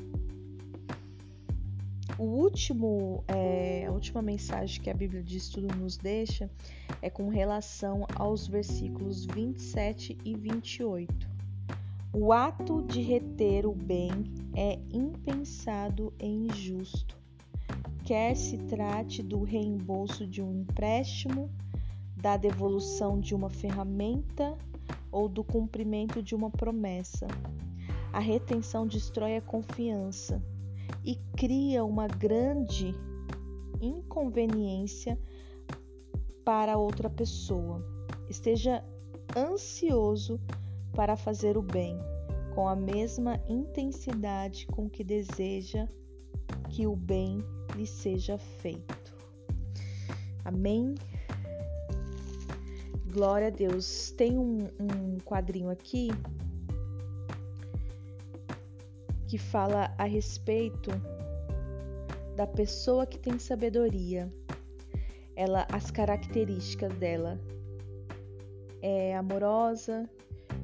O 2.17 2.23
último, 2.23 3.23
é, 3.27 3.85
a 3.85 3.91
última 3.91 4.23
mensagem 4.23 4.81
que 4.81 4.89
a 4.89 4.93
Bíblia 4.93 5.21
de 5.21 5.37
Estudo 5.37 5.75
nos 5.75 5.97
deixa 5.97 6.49
é 6.99 7.11
com 7.11 7.29
relação 7.29 8.07
aos 8.15 8.47
versículos 8.47 9.25
27 9.25 10.17
e 10.25 10.35
28. 10.35 11.29
O 12.11 12.33
ato 12.33 12.81
de 12.81 13.01
reter 13.01 13.67
o 13.67 13.75
bem 13.75 14.09
é 14.55 14.79
impensado 14.91 16.11
e 16.19 16.25
injusto, 16.25 17.15
quer 18.03 18.35
se 18.35 18.57
trate 18.57 19.21
do 19.21 19.43
reembolso 19.43 20.25
de 20.25 20.41
um 20.41 20.61
empréstimo, 20.61 21.51
da 22.17 22.35
devolução 22.35 23.19
de 23.19 23.35
uma 23.35 23.49
ferramenta 23.49 24.57
ou 25.11 25.29
do 25.29 25.43
cumprimento 25.43 26.21
de 26.21 26.35
uma 26.35 26.49
promessa. 26.49 27.27
A 28.11 28.19
retenção 28.19 28.87
destrói 28.87 29.37
a 29.37 29.41
confiança 29.41 30.41
e 31.03 31.15
cria 31.35 31.83
uma 31.83 32.07
grande 32.07 32.93
inconveniência 33.79 35.19
para 36.43 36.77
outra 36.77 37.09
pessoa. 37.09 37.85
Esteja 38.29 38.83
ansioso 39.35 40.39
para 40.93 41.15
fazer 41.15 41.57
o 41.57 41.61
bem, 41.61 41.97
com 42.55 42.67
a 42.67 42.75
mesma 42.75 43.39
intensidade 43.47 44.65
com 44.67 44.89
que 44.89 45.03
deseja 45.03 45.87
que 46.69 46.87
o 46.87 46.95
bem 46.95 47.43
lhe 47.75 47.85
seja 47.85 48.37
feito. 48.37 49.15
Amém? 50.43 50.95
Glória 53.17 53.47
a 53.47 53.49
Deus. 53.49 54.11
Tem 54.11 54.37
um, 54.37 54.67
um 54.79 55.17
quadrinho 55.25 55.71
aqui 55.71 56.09
que 59.27 59.39
fala 59.39 59.91
a 59.97 60.03
respeito 60.03 60.91
da 62.35 62.45
pessoa 62.45 63.07
que 63.07 63.17
tem 63.17 63.39
sabedoria. 63.39 64.31
Ela, 65.35 65.65
as 65.71 65.89
características 65.89 66.93
dela 66.93 67.41
é 68.83 69.17
amorosa, 69.17 70.07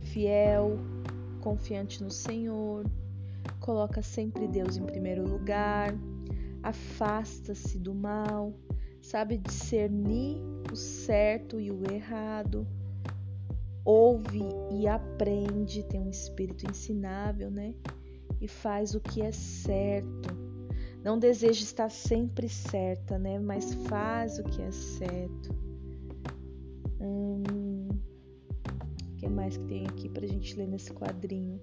fiel, 0.02 0.78
confiante 1.42 2.04
no 2.04 2.12
Senhor, 2.12 2.86
coloca 3.62 4.04
sempre 4.04 4.48
Deus 4.48 4.78
em 4.78 4.86
primeiro 4.86 5.28
lugar, 5.28 5.92
afasta-se 6.62 7.80
do 7.80 7.96
mal, 7.96 8.54
sabe 9.04 9.38
discernir 9.38 10.42
o 10.72 10.76
certo 10.76 11.60
e 11.60 11.70
o 11.70 11.84
errado, 11.92 12.66
ouve 13.86 14.42
e 14.72 14.88
aprende, 14.88 15.84
tem 15.84 16.00
um 16.00 16.10
espírito 16.10 16.66
ensinável, 16.68 17.52
né? 17.52 17.76
e 18.44 18.48
faz 18.48 18.94
o 18.94 19.00
que 19.00 19.22
é 19.22 19.32
certo. 19.32 20.36
Não 21.02 21.18
deseja 21.18 21.64
estar 21.64 21.90
sempre 21.90 22.50
certa, 22.50 23.18
né? 23.18 23.40
Mas 23.40 23.74
faz 23.74 24.38
o 24.38 24.44
que 24.44 24.62
é 24.62 24.72
certo. 24.72 25.56
Hum, 27.00 27.88
o 29.12 29.16
que 29.16 29.30
mais 29.30 29.56
que 29.56 29.64
tem 29.64 29.88
aqui 29.88 30.10
pra 30.10 30.28
gente 30.28 30.58
ler 30.58 30.68
nesse 30.68 30.92
quadrinho? 30.92 31.62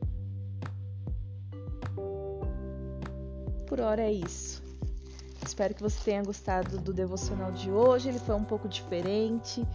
Por 3.66 3.78
hora 3.80 4.02
é 4.02 4.12
isso. 4.12 4.62
Espero 5.44 5.74
que 5.74 5.82
você 5.82 5.98
tenha 6.04 6.22
gostado 6.22 6.78
do 6.78 6.92
devocional 6.92 7.50
de 7.52 7.70
hoje. 7.70 8.08
Ele 8.08 8.18
foi 8.18 8.34
um 8.34 8.44
pouco 8.44 8.68
diferente. 8.68 9.66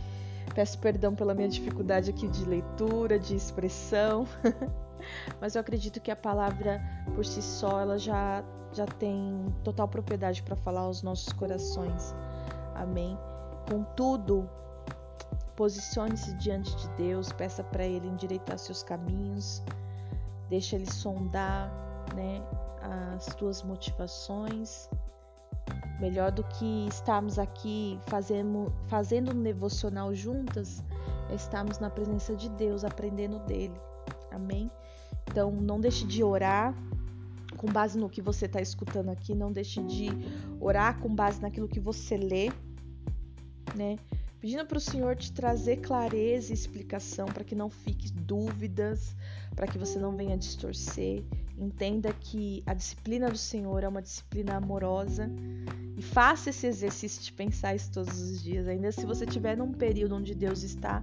Peço 0.53 0.77
perdão 0.79 1.15
pela 1.15 1.33
minha 1.33 1.49
dificuldade 1.49 2.09
aqui 2.09 2.27
de 2.27 2.45
leitura, 2.45 3.17
de 3.19 3.35
expressão. 3.35 4.27
mas 5.39 5.55
eu 5.55 5.61
acredito 5.61 5.99
que 5.99 6.11
a 6.11 6.15
palavra 6.15 6.81
por 7.13 7.25
si 7.25 7.41
só 7.41 7.79
ela 7.79 7.97
já 7.97 8.43
já 8.73 8.85
tem 8.85 9.55
total 9.63 9.87
propriedade 9.87 10.43
para 10.43 10.55
falar 10.55 10.81
aos 10.81 11.01
nossos 11.01 11.31
corações. 11.31 12.13
Amém. 12.75 13.17
Contudo, 13.69 14.49
posicione-se 15.55 16.33
diante 16.35 16.75
de 16.75 16.89
Deus, 16.89 17.31
peça 17.31 17.63
para 17.63 17.85
ele 17.85 18.07
endireitar 18.07 18.59
seus 18.59 18.83
caminhos, 18.83 19.63
deixa 20.49 20.75
ele 20.75 20.91
sondar, 20.91 21.71
né, 22.13 22.43
as 23.15 23.27
tuas 23.35 23.63
motivações. 23.63 24.89
Melhor 25.99 26.31
do 26.31 26.43
que 26.43 26.87
estarmos 26.87 27.39
aqui 27.39 27.99
fazendo, 28.07 28.71
fazendo 28.87 29.33
um 29.33 29.41
devocional 29.41 30.13
juntas, 30.13 30.83
é 31.29 31.35
estarmos 31.35 31.79
na 31.79 31.89
presença 31.89 32.35
de 32.35 32.49
Deus, 32.49 32.83
aprendendo 32.83 33.39
dele. 33.39 33.75
Amém? 34.31 34.69
Então, 35.29 35.51
não 35.51 35.79
deixe 35.79 36.05
de 36.05 36.23
orar 36.23 36.75
com 37.55 37.67
base 37.67 37.97
no 37.97 38.09
que 38.09 38.21
você 38.21 38.45
está 38.45 38.61
escutando 38.61 39.09
aqui, 39.09 39.33
não 39.33 39.51
deixe 39.51 39.81
de 39.83 40.09
orar 40.59 40.99
com 40.99 41.13
base 41.13 41.41
naquilo 41.41 41.67
que 41.67 41.79
você 41.79 42.17
lê, 42.17 42.51
né? 43.73 43.97
Pedindo 44.39 44.65
para 44.65 44.77
o 44.77 44.81
Senhor 44.81 45.15
te 45.15 45.31
trazer 45.31 45.77
clareza 45.77 46.51
e 46.51 46.53
explicação 46.53 47.25
para 47.25 47.43
que 47.43 47.55
não 47.55 47.69
fique 47.69 48.11
dúvidas, 48.11 49.15
para 49.55 49.65
que 49.65 49.77
você 49.77 49.97
não 49.97 50.15
venha 50.15 50.37
distorcer. 50.37 51.23
Entenda 51.57 52.11
que 52.13 52.61
a 52.65 52.73
disciplina 52.73 53.29
do 53.29 53.37
Senhor 53.37 53.83
é 53.83 53.87
uma 53.87 54.01
disciplina 54.01 54.55
amorosa 54.55 55.29
e 55.97 56.01
faça 56.01 56.49
esse 56.49 56.67
exercício 56.67 57.23
de 57.23 57.31
pensar 57.31 57.73
isso 57.73 57.91
todos 57.91 58.19
os 58.19 58.43
dias. 58.43 58.67
Ainda 58.67 58.91
se 58.91 59.05
você 59.05 59.23
estiver 59.23 59.55
num 59.55 59.71
período 59.71 60.15
onde 60.15 60.35
Deus 60.35 60.63
está 60.63 61.01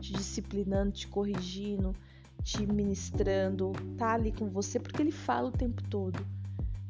te 0.00 0.12
disciplinando, 0.12 0.90
te 0.90 1.06
corrigindo, 1.06 1.94
te 2.42 2.66
ministrando, 2.66 3.72
tá 3.96 4.14
ali 4.14 4.32
com 4.32 4.48
você, 4.48 4.80
porque 4.80 5.00
ele 5.00 5.12
fala 5.12 5.48
o 5.48 5.52
tempo 5.52 5.80
todo. 5.88 6.26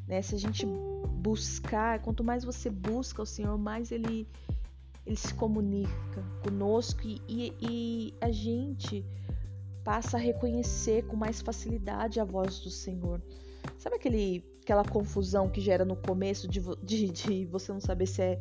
Né? 0.09 0.23
Se 0.23 0.35
a 0.35 0.39
gente 0.39 0.67
buscar, 1.23 2.01
quanto 2.01 2.25
mais 2.25 2.45
você 2.45 2.71
busca 2.71 3.21
o 3.21 3.27
Senhor, 3.27 3.59
mais 3.59 3.93
ele, 3.93 4.27
ele 5.07 5.17
se 5.17 5.35
comunica 5.35 6.25
conosco 6.43 7.03
e, 7.05 7.21
e, 7.29 7.55
e 7.61 8.15
a 8.23 8.33
gente 8.33 9.05
passa 9.85 10.17
a 10.17 10.21
reconhecer 10.21 11.05
com 11.07 11.17
mais 11.17 11.41
facilidade 11.41 12.21
a 12.21 12.25
voz 12.25 12.61
do 12.61 12.71
Senhor. 12.71 13.21
Sabe 13.79 13.97
aquele, 13.97 14.45
aquela 14.63 14.85
confusão 14.85 15.49
que 15.49 15.61
gera 15.61 15.85
no 15.85 15.97
começo 15.97 16.49
de, 16.49 16.61
de, 16.83 17.11
de 17.11 17.47
você 17.47 17.73
não 17.73 17.81
saber 17.81 18.07
se 18.07 18.23
é 18.23 18.41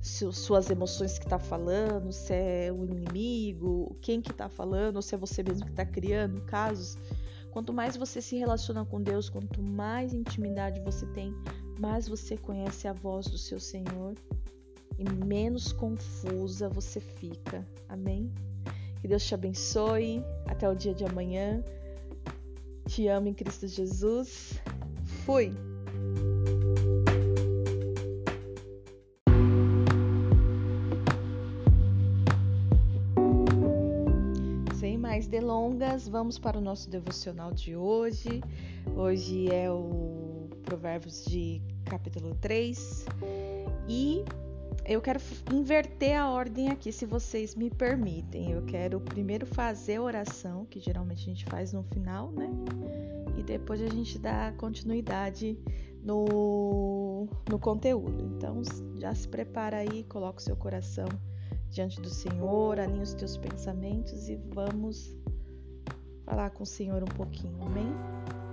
se, 0.00 0.30
suas 0.32 0.68
emoções 0.68 1.18
que 1.18 1.26
tá 1.26 1.38
falando, 1.38 2.12
se 2.12 2.34
é 2.34 2.70
o 2.70 2.84
inimigo, 2.84 3.96
quem 4.02 4.20
que 4.20 4.32
tá 4.32 4.48
falando, 4.48 4.96
ou 4.96 5.02
se 5.02 5.14
é 5.14 5.18
você 5.18 5.42
mesmo 5.42 5.66
que 5.66 5.72
tá 5.72 5.86
criando 5.86 6.42
casos. 6.42 6.98
Quanto 7.50 7.72
mais 7.72 7.96
você 7.96 8.20
se 8.20 8.36
relaciona 8.36 8.84
com 8.84 9.00
Deus, 9.00 9.30
quanto 9.30 9.62
mais 9.62 10.12
intimidade 10.12 10.80
você 10.80 11.06
tem, 11.06 11.34
mais 11.78 12.06
você 12.08 12.36
conhece 12.36 12.86
a 12.86 12.92
voz 12.92 13.26
do 13.26 13.38
seu 13.38 13.58
Senhor 13.58 14.14
e 14.98 15.08
menos 15.24 15.72
confusa 15.72 16.68
você 16.68 17.00
fica. 17.00 17.66
Amém? 17.88 18.30
Que 19.04 19.08
Deus 19.08 19.22
te 19.22 19.34
abençoe. 19.34 20.24
Até 20.46 20.66
o 20.66 20.74
dia 20.74 20.94
de 20.94 21.04
amanhã. 21.04 21.62
Te 22.88 23.06
amo 23.06 23.28
em 23.28 23.34
Cristo 23.34 23.68
Jesus. 23.68 24.58
Fui! 25.26 25.52
mais 34.98 35.26
delongas, 35.28 36.08
vamos 36.08 36.38
para 36.38 36.58
o 36.58 36.60
nosso 36.60 36.90
devocional 36.90 37.52
de 37.52 37.76
hoje. 37.76 38.42
Hoje 38.96 39.48
é 39.52 39.70
o 39.70 40.48
Provérbios 40.64 41.24
de 41.26 41.62
capítulo 41.84 42.34
3 42.40 43.06
e 43.88 44.24
eu 44.86 45.00
quero 45.00 45.20
inverter 45.52 46.18
a 46.18 46.28
ordem 46.28 46.68
aqui, 46.68 46.92
se 46.92 47.06
vocês 47.06 47.54
me 47.54 47.70
permitem. 47.70 48.50
Eu 48.50 48.64
quero 48.66 49.00
primeiro 49.00 49.46
fazer 49.46 49.96
a 49.96 50.02
oração, 50.02 50.66
que 50.66 50.78
geralmente 50.78 51.22
a 51.22 51.26
gente 51.26 51.44
faz 51.46 51.72
no 51.72 51.82
final, 51.84 52.30
né? 52.32 52.50
E 53.36 53.42
depois 53.42 53.80
a 53.80 53.88
gente 53.88 54.18
dá 54.18 54.52
continuidade 54.58 55.58
no, 56.02 57.26
no 57.48 57.58
conteúdo. 57.58 58.24
Então 58.36 58.62
já 58.98 59.14
se 59.14 59.26
prepara 59.26 59.78
aí, 59.78 60.04
coloca 60.04 60.38
o 60.38 60.42
seu 60.42 60.56
coração 60.56 61.08
diante 61.70 62.00
do 62.00 62.08
Senhor, 62.08 62.78
alinha 62.78 63.02
os 63.02 63.14
teus 63.14 63.36
pensamentos 63.36 64.28
e 64.28 64.36
vamos 64.36 65.16
falar 66.24 66.50
com 66.50 66.62
o 66.62 66.66
Senhor 66.66 67.02
um 67.02 67.16
pouquinho, 67.16 67.60
amém? 67.64 67.92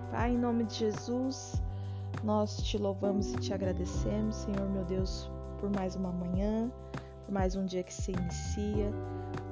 Pai, 0.10 0.32
em 0.32 0.38
nome 0.38 0.64
de 0.64 0.76
Jesus, 0.76 1.62
nós 2.24 2.58
te 2.64 2.78
louvamos 2.78 3.34
e 3.34 3.38
te 3.38 3.54
agradecemos, 3.54 4.38
Senhor 4.38 4.70
meu 4.70 4.84
Deus, 4.86 5.30
por 5.62 5.70
mais 5.70 5.96
uma 5.96 6.12
manhã, 6.12 6.72
por 7.24 7.32
mais 7.32 7.56
um 7.56 7.66
dia 7.66 7.84
que 7.84 7.94
se 7.94 8.12
inicia. 8.12 8.92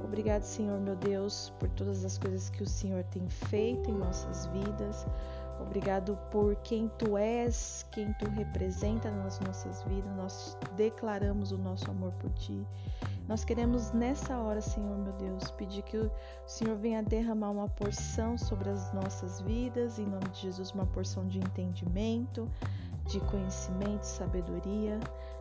Obrigado, 0.03 0.41
Senhor 0.41 0.79
meu 0.79 0.95
Deus, 0.95 1.53
por 1.59 1.69
todas 1.69 2.03
as 2.03 2.17
coisas 2.17 2.49
que 2.49 2.63
o 2.63 2.67
Senhor 2.67 3.03
tem 3.05 3.29
feito 3.29 3.91
em 3.91 3.93
nossas 3.93 4.47
vidas. 4.47 5.05
Obrigado 5.61 6.17
por 6.31 6.55
quem 6.57 6.89
tu 6.97 7.15
és, 7.15 7.85
quem 7.91 8.11
tu 8.13 8.27
representa 8.29 9.11
nas 9.11 9.39
nossas 9.41 9.83
vidas. 9.83 10.11
Nós 10.15 10.57
declaramos 10.75 11.51
o 11.51 11.57
nosso 11.59 11.91
amor 11.91 12.11
por 12.13 12.31
ti. 12.31 12.65
Nós 13.27 13.45
queremos 13.45 13.91
nessa 13.91 14.39
hora, 14.39 14.61
Senhor 14.61 14.97
meu 14.97 15.13
Deus, 15.13 15.51
pedir 15.51 15.83
que 15.83 15.97
o 15.97 16.11
Senhor 16.47 16.75
venha 16.75 17.03
derramar 17.03 17.51
uma 17.51 17.69
porção 17.69 18.35
sobre 18.35 18.69
as 18.69 18.91
nossas 18.93 19.41
vidas, 19.41 19.99
em 19.99 20.07
nome 20.07 20.27
de 20.29 20.41
Jesus, 20.41 20.71
uma 20.71 20.87
porção 20.87 21.27
de 21.27 21.37
entendimento, 21.37 22.49
de 23.05 23.19
conhecimento, 23.19 24.03
sabedoria. 24.03 24.99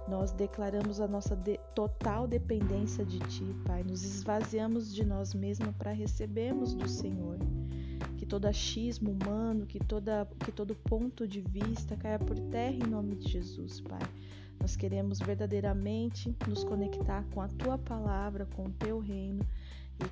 Nós 0.09 0.33
declaramos 0.33 1.01
a 1.01 1.07
nossa 1.07 1.37
de 1.37 1.59
total 1.75 2.27
dependência 2.27 3.05
de 3.05 3.19
Ti, 3.19 3.45
Pai. 3.67 3.85
Nos 3.85 4.03
esvaziamos 4.03 4.95
de 4.95 5.05
nós 5.05 5.35
mesmos 5.35 5.75
para 5.77 5.93
recebermos 5.93 6.73
do 6.73 6.89
Senhor. 6.89 7.37
Que 8.17 8.25
todo 8.25 8.47
achismo 8.47 9.11
humano, 9.11 9.67
que, 9.67 9.79
toda, 9.79 10.27
que 10.45 10.51
todo 10.51 10.75
ponto 10.75 11.29
de 11.29 11.41
vista 11.43 11.95
caia 11.95 12.19
por 12.19 12.39
terra 12.51 12.75
em 12.75 12.89
nome 12.89 13.17
de 13.17 13.29
Jesus, 13.29 13.83
Pai. 13.83 14.01
Nós 14.59 14.77
queremos 14.77 15.19
verdadeiramente 15.19 16.35
nos 16.49 16.65
conectar 16.65 17.25
com 17.33 17.41
a 17.41 17.49
tua 17.49 17.77
palavra, 17.77 18.47
com 18.57 18.65
o 18.65 18.71
teu 18.71 18.99
reino 18.99 19.47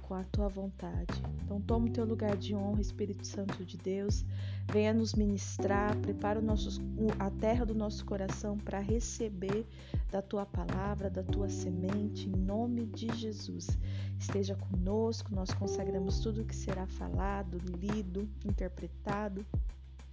com 0.06 0.14
a 0.14 0.24
tua 0.24 0.48
vontade. 0.48 1.22
Então, 1.44 1.60
toma 1.60 1.86
o 1.86 1.90
teu 1.90 2.04
lugar 2.04 2.36
de 2.36 2.54
honra, 2.54 2.80
Espírito 2.80 3.26
Santo 3.26 3.64
de 3.64 3.76
Deus. 3.76 4.24
Venha 4.72 4.94
nos 4.94 5.14
ministrar, 5.14 5.96
prepara 5.98 6.38
o 6.38 6.42
nosso, 6.42 6.80
a 7.18 7.30
terra 7.30 7.64
do 7.64 7.74
nosso 7.74 8.04
coração 8.04 8.56
para 8.56 8.78
receber 8.78 9.66
da 10.10 10.22
tua 10.22 10.46
palavra, 10.46 11.10
da 11.10 11.22
tua 11.22 11.48
semente, 11.48 12.28
em 12.28 12.36
nome 12.36 12.86
de 12.86 13.12
Jesus. 13.16 13.78
Esteja 14.18 14.54
conosco, 14.54 15.34
nós 15.34 15.52
consagramos 15.52 16.20
tudo 16.20 16.44
que 16.44 16.54
será 16.54 16.86
falado, 16.86 17.58
lido, 17.80 18.28
interpretado, 18.44 19.44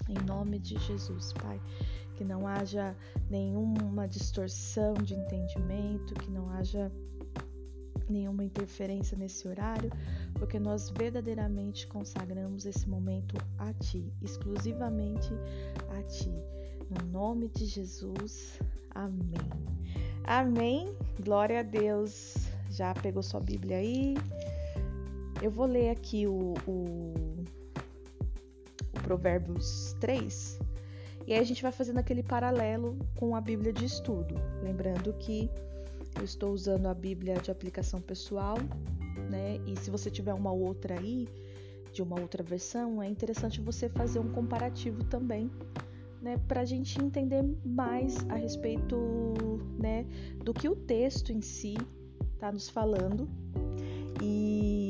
em 0.10 0.26
nome 0.26 0.60
de 0.60 0.78
Jesus, 0.80 1.32
Pai 1.34 1.60
que 2.16 2.24
não 2.24 2.48
haja 2.48 2.96
nenhuma 3.28 4.08
distorção 4.08 4.94
de 4.94 5.16
entendimento, 5.16 6.14
que 6.14 6.30
não 6.30 6.48
haja 6.52 6.92
nenhuma 8.14 8.44
interferência 8.44 9.18
nesse 9.18 9.48
horário, 9.48 9.92
porque 10.36 10.60
nós 10.60 10.90
verdadeiramente 10.90 11.88
consagramos 11.88 12.66
esse 12.66 12.88
momento 12.88 13.36
a 13.58 13.74
Ti, 13.74 14.14
exclusivamente 14.22 15.34
a 15.98 16.02
Ti. 16.04 16.32
No 16.90 17.12
nome 17.12 17.50
de 17.50 17.66
Jesus, 17.66 18.60
amém. 18.94 19.50
Amém. 20.24 20.96
Glória 21.20 21.60
a 21.60 21.64
Deus. 21.64 22.36
Já 22.70 22.94
pegou 22.94 23.22
sua 23.22 23.40
Bíblia 23.40 23.78
aí? 23.78 24.16
Eu 25.42 25.52
vou 25.52 25.66
ler 25.66 25.90
aqui 25.90 26.26
o, 26.26 26.54
o, 26.66 27.14
o 28.94 29.02
Provérbios 29.02 29.96
3, 30.00 30.60
e 31.26 31.34
aí 31.34 31.40
a 31.40 31.44
gente 31.44 31.62
vai 31.62 31.72
fazendo 31.72 32.00
aquele 32.00 32.24
paralelo 32.24 32.98
com 33.16 33.36
a 33.36 33.42
Bíblia 33.42 33.72
de 33.72 33.86
estudo. 33.86 34.36
Lembrando 34.62 35.14
que 35.14 35.50
eu 36.16 36.24
estou 36.24 36.52
usando 36.52 36.88
a 36.88 36.94
Bíblia 36.94 37.36
de 37.36 37.52
aplicação 37.52 38.02
pessoal, 38.02 38.58
né? 39.30 39.60
E 39.66 39.76
se 39.78 39.90
você 39.90 40.10
tiver 40.10 40.34
uma 40.34 40.52
outra 40.52 41.00
aí, 41.00 41.28
de 41.92 42.02
uma 42.02 42.20
outra 42.20 42.44
versão, 42.44 43.02
é 43.02 43.08
interessante 43.08 43.62
você 43.62 43.88
fazer 43.88 44.20
um 44.20 44.32
comparativo 44.32 45.04
também, 45.04 45.50
né? 46.22 46.38
Para 46.48 46.62
a 46.62 46.66
gente 46.66 47.00
entender 47.02 47.44
mais 47.64 48.18
a 48.30 48.36
respeito, 48.36 48.98
né? 49.78 50.06
Do 50.44 50.54
que 50.54 50.68
o 50.68 50.76
texto 50.76 51.32
em 51.32 51.42
si 51.42 51.76
está 52.34 52.52
nos 52.52 52.70
falando. 52.70 53.28
E 54.22 54.83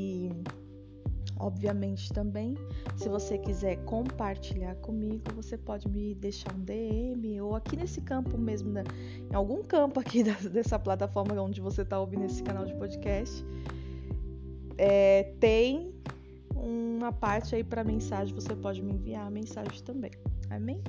Obviamente 1.43 2.13
também, 2.13 2.55
se 2.95 3.09
você 3.09 3.37
quiser 3.37 3.75
compartilhar 3.83 4.75
comigo, 4.75 5.23
você 5.35 5.57
pode 5.57 5.89
me 5.89 6.15
deixar 6.15 6.53
um 6.55 6.59
DM 6.61 7.41
ou 7.41 7.53
aqui 7.53 7.75
nesse 7.75 7.99
campo 7.99 8.37
mesmo, 8.37 8.71
né? 8.71 8.85
em 9.29 9.35
algum 9.35 9.61
campo 9.61 9.99
aqui 9.99 10.23
dessa 10.23 10.79
plataforma 10.79 11.33
onde 11.41 11.59
você 11.59 11.81
está 11.81 11.99
ouvindo 11.99 12.23
esse 12.23 12.41
canal 12.41 12.65
de 12.65 12.73
podcast, 12.75 13.45
é, 14.77 15.33
tem 15.41 15.93
uma 16.55 17.11
parte 17.11 17.55
aí 17.55 17.63
para 17.63 17.83
mensagem, 17.83 18.33
você 18.33 18.55
pode 18.55 18.81
me 18.81 18.93
enviar 18.93 19.27
a 19.27 19.29
mensagem 19.29 19.83
também. 19.83 20.11
Amém? 20.49 20.81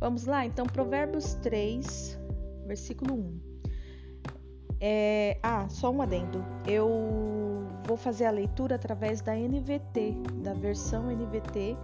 Vamos 0.00 0.26
lá? 0.26 0.44
Então, 0.44 0.66
Provérbios 0.66 1.34
3, 1.34 2.18
versículo 2.66 3.14
1. 3.14 3.40
É, 4.80 5.38
ah, 5.44 5.68
só 5.68 5.92
um 5.92 6.02
adendo. 6.02 6.44
Eu 6.66 7.41
vou 7.84 7.96
fazer 7.96 8.26
a 8.26 8.30
leitura 8.30 8.76
através 8.76 9.20
da 9.20 9.34
NVT, 9.34 10.16
da 10.42 10.54
versão 10.54 11.10
NVT, 11.10 11.76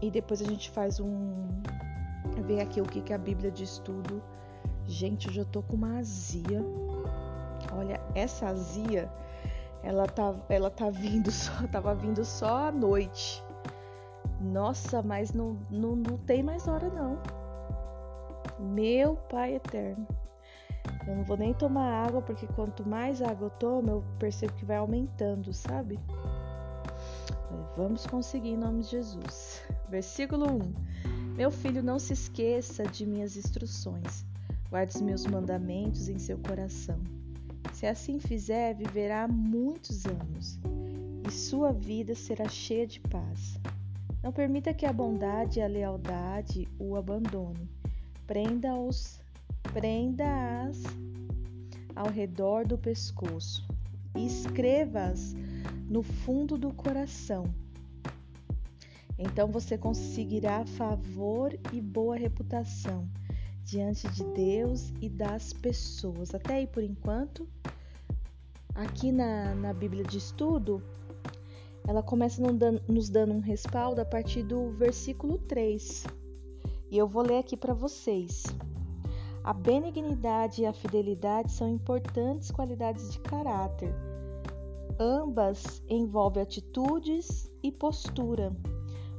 e 0.00 0.10
depois 0.10 0.42
a 0.42 0.44
gente 0.44 0.70
faz 0.70 0.98
um. 0.98 1.46
ver 2.44 2.60
aqui 2.60 2.80
o 2.80 2.84
que, 2.84 3.00
que 3.00 3.12
a 3.12 3.18
Bíblia 3.18 3.50
diz 3.50 3.78
tudo. 3.78 4.22
Gente, 4.84 5.28
eu 5.28 5.32
já 5.32 5.44
tô 5.44 5.62
com 5.62 5.76
uma 5.76 5.98
azia. 5.98 6.60
Olha, 7.72 8.00
essa 8.14 8.48
azia, 8.48 9.08
ela 9.82 10.06
tá, 10.06 10.34
ela 10.48 10.70
tá 10.70 10.90
vindo 10.90 11.30
só, 11.32 11.52
tava 11.70 11.94
vindo 11.94 12.24
só 12.24 12.68
à 12.68 12.72
noite. 12.72 13.42
Nossa, 14.40 15.02
mas 15.02 15.32
não, 15.32 15.56
não, 15.70 15.94
não 15.94 16.18
tem 16.18 16.42
mais 16.42 16.66
hora 16.66 16.90
não. 16.90 17.18
Meu 18.58 19.14
Pai 19.14 19.54
eterno. 19.54 20.06
Eu 21.06 21.16
não 21.16 21.24
vou 21.24 21.36
nem 21.36 21.52
tomar 21.52 22.06
água, 22.06 22.22
porque 22.22 22.46
quanto 22.46 22.88
mais 22.88 23.20
água 23.20 23.46
eu 23.46 23.50
tomo, 23.50 23.90
eu 23.90 24.04
percebo 24.18 24.52
que 24.54 24.64
vai 24.64 24.76
aumentando, 24.76 25.52
sabe? 25.52 25.98
Vamos 27.76 28.06
conseguir 28.06 28.50
em 28.50 28.56
nome 28.56 28.82
de 28.82 28.90
Jesus. 28.90 29.62
Versículo 29.88 30.46
1: 30.46 31.34
Meu 31.36 31.50
filho, 31.50 31.82
não 31.82 31.98
se 31.98 32.12
esqueça 32.12 32.84
de 32.84 33.06
minhas 33.06 33.36
instruções. 33.36 34.24
Guarde 34.68 34.94
os 34.94 35.00
meus 35.00 35.26
mandamentos 35.26 36.08
em 36.08 36.18
seu 36.18 36.38
coração. 36.38 36.98
Se 37.72 37.86
assim 37.86 38.18
fizer, 38.18 38.74
viverá 38.74 39.26
muitos 39.26 40.04
anos 40.06 40.58
e 41.26 41.30
sua 41.30 41.72
vida 41.72 42.14
será 42.14 42.48
cheia 42.48 42.86
de 42.86 43.00
paz. 43.00 43.58
Não 44.22 44.32
permita 44.32 44.74
que 44.74 44.86
a 44.86 44.92
bondade 44.92 45.58
e 45.58 45.62
a 45.62 45.66
lealdade 45.66 46.68
o 46.78 46.96
abandone. 46.96 47.68
Prenda-os 48.26 49.21
prenda-as 49.72 50.82
ao 51.96 52.08
redor 52.08 52.66
do 52.66 52.76
pescoço 52.76 53.66
e 54.16 54.26
escreva-as 54.26 55.34
no 55.88 56.02
fundo 56.02 56.58
do 56.58 56.72
coração. 56.72 57.44
Então 59.18 59.48
você 59.48 59.78
conseguirá 59.78 60.64
favor 60.64 61.58
e 61.72 61.80
boa 61.80 62.16
reputação 62.16 63.08
diante 63.64 64.08
de 64.08 64.24
Deus 64.24 64.92
e 65.00 65.08
das 65.08 65.52
pessoas. 65.52 66.34
Até 66.34 66.54
aí 66.54 66.66
por 66.66 66.82
enquanto. 66.82 67.48
Aqui 68.74 69.12
na, 69.12 69.54
na 69.54 69.72
Bíblia 69.74 70.02
de 70.02 70.16
Estudo, 70.16 70.82
ela 71.86 72.02
começa 72.02 72.42
nos 72.88 73.08
dando 73.10 73.34
um 73.34 73.40
respaldo 73.40 74.00
a 74.00 74.04
partir 74.04 74.42
do 74.42 74.70
versículo 74.70 75.38
3. 75.38 76.04
E 76.90 76.96
eu 76.96 77.06
vou 77.06 77.22
ler 77.22 77.38
aqui 77.38 77.56
para 77.56 77.74
vocês. 77.74 78.44
A 79.44 79.52
benignidade 79.52 80.62
e 80.62 80.66
a 80.66 80.72
fidelidade 80.72 81.50
são 81.50 81.68
importantes 81.68 82.52
qualidades 82.52 83.10
de 83.10 83.18
caráter. 83.18 83.92
Ambas 85.00 85.82
envolvem 85.88 86.44
atitudes 86.44 87.50
e 87.60 87.72
postura. 87.72 88.54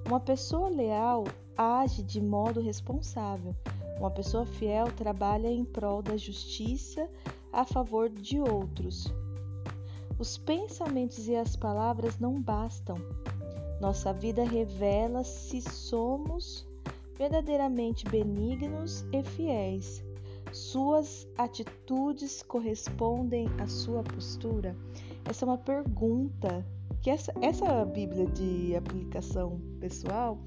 Uma 0.08 0.22
pessoa 0.22 0.70
leal 0.70 1.26
age 1.58 2.02
de 2.02 2.22
modo 2.22 2.62
responsável. 2.62 3.54
Uma 4.00 4.10
pessoa 4.10 4.46
fiel 4.46 4.86
trabalha 4.94 5.50
em 5.50 5.66
prol 5.66 6.02
da 6.02 6.16
justiça 6.16 7.10
a 7.52 7.66
favor 7.66 8.10
de 8.10 8.40
outros. 8.40 9.14
Os 10.18 10.38
pensamentos 10.38 11.28
e 11.28 11.36
as 11.36 11.58
palavras 11.58 12.18
não 12.18 12.42
bastam. 12.42 12.98
Nossa 13.82 14.14
vida 14.14 14.46
revela 14.46 15.26
se 15.26 15.60
somos 15.62 16.66
verdadeiramente 17.18 18.06
benignos 18.06 19.06
e 19.12 19.22
fiéis. 19.22 20.02
Suas 20.54 21.28
atitudes 21.36 22.44
correspondem 22.44 23.48
à 23.60 23.68
sua 23.68 24.04
postura? 24.04 24.76
Essa 25.26 25.46
é 25.46 25.48
uma 25.48 25.58
pergunta 25.58 26.64
que 27.02 27.10
essa, 27.10 27.34
essa 27.42 27.84
Bíblia 27.84 28.28
de 28.28 28.76
aplicação 28.76 29.60
pessoal, 29.80 30.40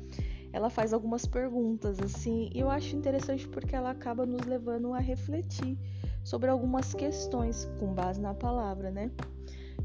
ela 0.52 0.70
faz 0.70 0.92
algumas 0.92 1.26
perguntas 1.26 1.98
assim, 1.98 2.48
e 2.54 2.60
eu 2.60 2.70
acho 2.70 2.94
interessante 2.94 3.48
porque 3.48 3.74
ela 3.74 3.90
acaba 3.90 4.24
nos 4.24 4.46
levando 4.46 4.94
a 4.94 5.00
refletir 5.00 5.76
sobre 6.22 6.50
algumas 6.50 6.94
questões 6.94 7.68
com 7.80 7.92
base 7.92 8.20
na 8.20 8.32
palavra, 8.32 8.92
né? 8.92 9.10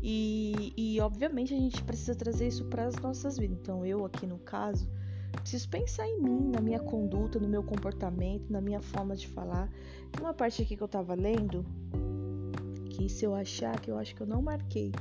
E, 0.04 0.72
e 0.78 1.02
obviamente 1.02 1.54
a 1.54 1.58
gente 1.58 1.84
precisa 1.84 2.14
trazer 2.16 2.48
isso 2.48 2.66
para 2.66 2.86
as 2.86 2.96
nossas 2.98 3.40
vidas. 3.40 3.58
Então, 3.60 3.84
eu 3.84 4.06
aqui 4.06 4.28
no 4.28 4.38
caso, 4.38 4.88
preciso 5.40 5.70
pensar 5.70 6.08
em 6.08 6.22
mim, 6.22 6.52
na 6.54 6.62
minha 6.62 6.80
conduta, 6.80 7.40
no 7.40 7.48
meu 7.48 7.64
comportamento, 7.64 8.50
na 8.50 8.60
minha 8.60 8.82
forma 8.82 9.16
de 9.16 9.28
falar. 9.28 9.70
Tem 10.12 10.22
uma 10.22 10.34
parte 10.34 10.62
aqui 10.62 10.76
que 10.76 10.84
eu 10.84 10.88
tava 10.88 11.14
lendo, 11.14 11.66
que 12.90 13.08
se 13.08 13.26
eu 13.26 13.34
achar, 13.34 13.80
que 13.80 13.90
eu 13.90 13.98
acho 13.98 14.16
que 14.16 14.22
eu 14.22 14.28
não 14.28 14.42
marquei, 14.42 14.92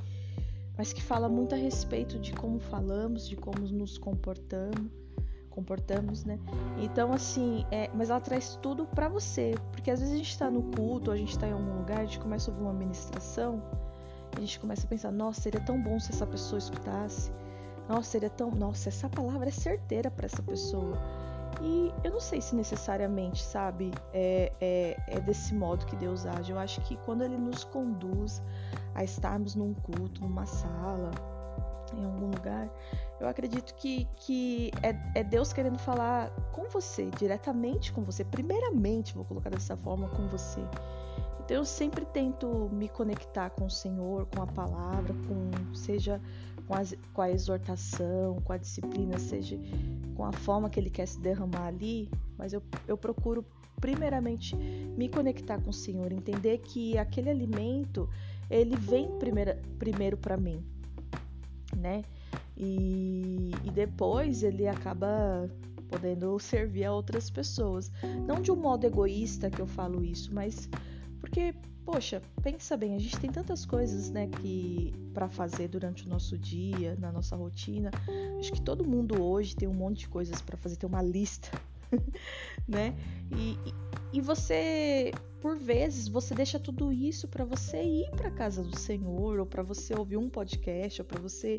mas 0.76 0.92
que 0.92 1.02
fala 1.02 1.28
muito 1.28 1.54
a 1.54 1.58
respeito 1.58 2.18
de 2.18 2.32
como 2.32 2.58
falamos, 2.58 3.28
de 3.28 3.36
como 3.36 3.60
nos 3.60 3.98
comportamos, 3.98 4.90
comportamos, 5.50 6.24
né? 6.24 6.38
Então, 6.78 7.12
assim, 7.12 7.66
é, 7.70 7.90
mas 7.94 8.08
ela 8.08 8.20
traz 8.20 8.56
tudo 8.62 8.86
para 8.86 9.08
você, 9.08 9.54
porque 9.72 9.90
às 9.90 10.00
vezes 10.00 10.14
a 10.14 10.18
gente 10.18 10.38
tá 10.38 10.50
no 10.50 10.62
culto, 10.62 11.10
a 11.10 11.16
gente 11.16 11.38
tá 11.38 11.46
em 11.48 11.52
algum 11.52 11.76
lugar, 11.78 12.00
a 12.00 12.04
gente 12.04 12.20
começa 12.20 12.50
a 12.50 12.54
ouvir 12.54 12.64
uma 12.64 12.72
ministração, 12.72 13.62
a 14.36 14.40
gente 14.40 14.58
começa 14.58 14.86
a 14.86 14.88
pensar, 14.88 15.10
nossa, 15.10 15.40
seria 15.40 15.60
tão 15.60 15.80
bom 15.82 15.98
se 15.98 16.12
essa 16.12 16.26
pessoa 16.26 16.58
escutasse. 16.58 17.30
Nossa, 17.88 18.10
seria 18.10 18.30
tão, 18.30 18.50
nossa, 18.50 18.88
essa 18.88 19.08
palavra 19.08 19.48
é 19.48 19.52
certeira 19.52 20.10
para 20.10 20.26
essa 20.26 20.42
pessoa. 20.42 20.96
E 21.62 21.92
eu 22.04 22.12
não 22.12 22.20
sei 22.20 22.40
se 22.40 22.54
necessariamente, 22.54 23.42
sabe, 23.42 23.90
é, 24.14 24.52
é, 24.60 24.96
é, 25.08 25.20
desse 25.20 25.54
modo 25.54 25.84
que 25.86 25.96
Deus 25.96 26.24
age. 26.24 26.52
Eu 26.52 26.58
acho 26.58 26.80
que 26.82 26.96
quando 26.98 27.22
Ele 27.22 27.36
nos 27.36 27.64
conduz 27.64 28.40
a 28.94 29.04
estarmos 29.04 29.54
num 29.54 29.74
culto, 29.74 30.22
numa 30.22 30.46
sala, 30.46 31.10
em 31.94 32.04
algum 32.04 32.26
lugar, 32.26 32.70
eu 33.18 33.28
acredito 33.28 33.74
que, 33.74 34.06
que 34.16 34.70
é, 34.82 35.20
é 35.20 35.24
Deus 35.24 35.52
querendo 35.52 35.78
falar 35.78 36.30
com 36.52 36.64
você, 36.68 37.10
diretamente 37.18 37.92
com 37.92 38.02
você. 38.02 38.24
Primeiramente, 38.24 39.14
vou 39.14 39.24
colocar 39.24 39.50
dessa 39.50 39.76
forma, 39.76 40.08
com 40.08 40.28
você. 40.28 40.60
Então 41.44 41.56
eu 41.58 41.64
sempre 41.64 42.04
tento 42.04 42.70
me 42.72 42.88
conectar 42.88 43.50
com 43.50 43.66
o 43.66 43.70
Senhor, 43.70 44.26
com 44.26 44.40
a 44.40 44.46
palavra, 44.46 45.12
com 45.26 45.74
seja 45.74 46.20
com, 46.70 46.76
as, 46.76 46.94
com 47.12 47.20
a 47.20 47.28
exortação, 47.28 48.40
com 48.44 48.52
a 48.52 48.56
disciplina, 48.56 49.18
seja 49.18 49.58
com 50.14 50.24
a 50.24 50.30
forma 50.30 50.70
que 50.70 50.78
ele 50.78 50.88
quer 50.88 51.06
se 51.06 51.18
derramar 51.18 51.66
ali, 51.66 52.08
mas 52.38 52.52
eu, 52.52 52.62
eu 52.86 52.96
procuro 52.96 53.44
primeiramente 53.80 54.54
me 54.54 55.08
conectar 55.08 55.60
com 55.60 55.70
o 55.70 55.72
Senhor, 55.72 56.12
entender 56.12 56.58
que 56.58 56.96
aquele 56.96 57.28
alimento 57.28 58.08
ele 58.48 58.76
vem 58.76 59.08
primeiro, 59.18 59.56
primeiro 59.80 60.16
para 60.16 60.36
mim, 60.36 60.64
né? 61.76 62.02
E, 62.56 63.50
e 63.64 63.70
depois 63.72 64.44
ele 64.44 64.68
acaba 64.68 65.50
podendo 65.88 66.38
servir 66.38 66.84
a 66.84 66.92
outras 66.92 67.28
pessoas. 67.28 67.90
Não 68.28 68.40
de 68.40 68.52
um 68.52 68.56
modo 68.56 68.86
egoísta 68.86 69.50
que 69.50 69.60
eu 69.60 69.66
falo 69.66 70.04
isso, 70.04 70.32
mas 70.32 70.68
porque 71.30 71.54
poxa, 71.84 72.20
pensa 72.42 72.76
bem, 72.76 72.94
a 72.94 72.98
gente 72.98 73.18
tem 73.18 73.30
tantas 73.30 73.64
coisas, 73.64 74.10
né, 74.10 74.26
que 74.26 74.92
para 75.14 75.28
fazer 75.28 75.68
durante 75.68 76.04
o 76.04 76.08
nosso 76.08 76.36
dia, 76.36 76.96
na 77.00 77.10
nossa 77.10 77.34
rotina. 77.34 77.90
Acho 78.38 78.52
que 78.52 78.60
todo 78.60 78.84
mundo 78.84 79.22
hoje 79.22 79.56
tem 79.56 79.68
um 79.68 79.74
monte 79.74 80.00
de 80.00 80.08
coisas 80.08 80.42
para 80.42 80.56
fazer, 80.56 80.76
tem 80.76 80.88
uma 80.88 81.02
lista, 81.02 81.48
né? 82.68 82.94
E, 83.32 83.56
e 84.12 84.20
você, 84.20 85.12
por 85.40 85.56
vezes, 85.56 86.06
você 86.06 86.34
deixa 86.34 86.58
tudo 86.58 86.92
isso 86.92 87.26
para 87.26 87.44
você 87.44 87.82
ir 87.82 88.10
para 88.10 88.30
casa 88.30 88.62
do 88.62 88.78
Senhor, 88.78 89.38
ou 89.38 89.46
para 89.46 89.62
você 89.62 89.96
ouvir 89.96 90.16
um 90.16 90.28
podcast, 90.28 91.00
ou 91.00 91.06
para 91.06 91.20
você 91.20 91.58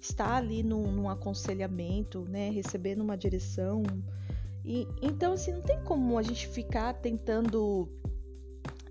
estar 0.00 0.34
ali 0.34 0.62
num, 0.62 0.92
num 0.92 1.08
aconselhamento, 1.08 2.20
né, 2.28 2.50
recebendo 2.50 3.02
uma 3.02 3.16
direção. 3.16 3.82
E 4.64 4.86
então 5.00 5.32
assim, 5.32 5.52
não 5.52 5.62
tem 5.62 5.82
como 5.82 6.18
a 6.18 6.22
gente 6.22 6.46
ficar 6.46 6.94
tentando 6.94 7.88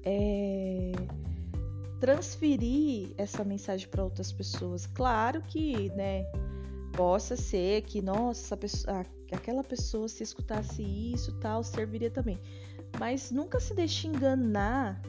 é, 0.04 0.92
transferir 2.00 3.14
essa 3.18 3.44
mensagem 3.44 3.88
para 3.88 4.04
outras 4.04 4.32
pessoas. 4.32 4.86
Claro 4.88 5.42
que, 5.44 5.90
né, 5.92 6.26
possa 6.94 7.36
ser 7.36 7.84
que, 7.84 8.02
nossa, 8.02 8.58
pessoa, 8.58 9.06
aquela 9.32 9.64
pessoa 9.64 10.08
se 10.08 10.24
escutasse 10.24 10.82
isso, 10.82 11.32
tal, 11.34 11.64
serviria 11.64 12.10
também. 12.10 12.40
Mas 13.00 13.32
nunca 13.32 13.60
se 13.60 13.74
deixe 13.74 14.08
enganar 14.08 15.02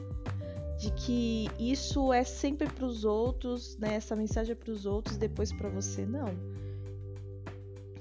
de 0.79 0.91
que 0.91 1.49
isso 1.59 2.11
é 2.11 2.23
sempre 2.23 2.67
para 2.67 2.85
os 2.85 3.05
outros, 3.05 3.77
né? 3.77 3.95
Essa 3.95 4.15
mensagem 4.15 4.53
é 4.53 4.55
para 4.55 4.71
os 4.71 4.85
outros, 4.85 5.17
depois 5.17 5.51
para 5.51 5.69
você 5.69 6.05
não. 6.05 6.27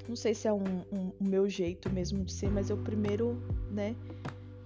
Não 0.08 0.16
sei 0.16 0.34
se 0.34 0.48
é 0.48 0.52
um, 0.52 0.84
um, 0.92 1.12
o 1.20 1.24
meu 1.24 1.48
jeito 1.48 1.88
mesmo 1.90 2.24
de 2.24 2.32
ser, 2.32 2.50
mas 2.50 2.70
eu 2.70 2.76
primeiro, 2.76 3.40
né, 3.70 3.94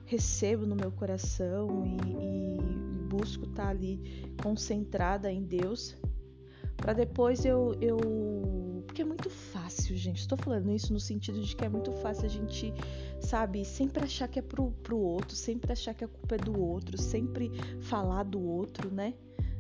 recebo 0.07 0.65
no 0.65 0.75
meu 0.75 0.91
coração 0.91 1.85
e, 1.85 2.13
e 2.13 2.99
busco 3.09 3.45
estar 3.45 3.69
ali 3.69 4.33
concentrada 4.43 5.31
em 5.31 5.43
Deus 5.43 5.97
para 6.77 6.93
depois 6.93 7.45
eu, 7.45 7.75
eu 7.81 7.99
porque 8.87 9.03
é 9.03 9.05
muito 9.05 9.29
fácil 9.29 9.97
gente 9.97 10.21
estou 10.21 10.39
falando 10.39 10.71
isso 10.71 10.93
no 10.93 11.01
sentido 11.01 11.41
de 11.41 11.55
que 11.57 11.65
é 11.65 11.69
muito 11.69 11.91
fácil 11.93 12.27
a 12.27 12.29
gente 12.29 12.73
sabe 13.21 13.65
sempre 13.65 14.05
achar 14.05 14.29
que 14.29 14.39
é 14.39 14.43
pro, 14.43 14.71
pro 14.83 14.99
outro 14.99 15.35
sempre 15.35 15.73
achar 15.73 15.95
que 15.95 16.05
a 16.05 16.09
culpa 16.09 16.37
é 16.37 16.39
do 16.39 16.59
outro 16.61 16.97
sempre 17.01 17.51
falar 17.81 18.23
do 18.23 18.41
outro 18.41 18.93
né? 18.93 19.15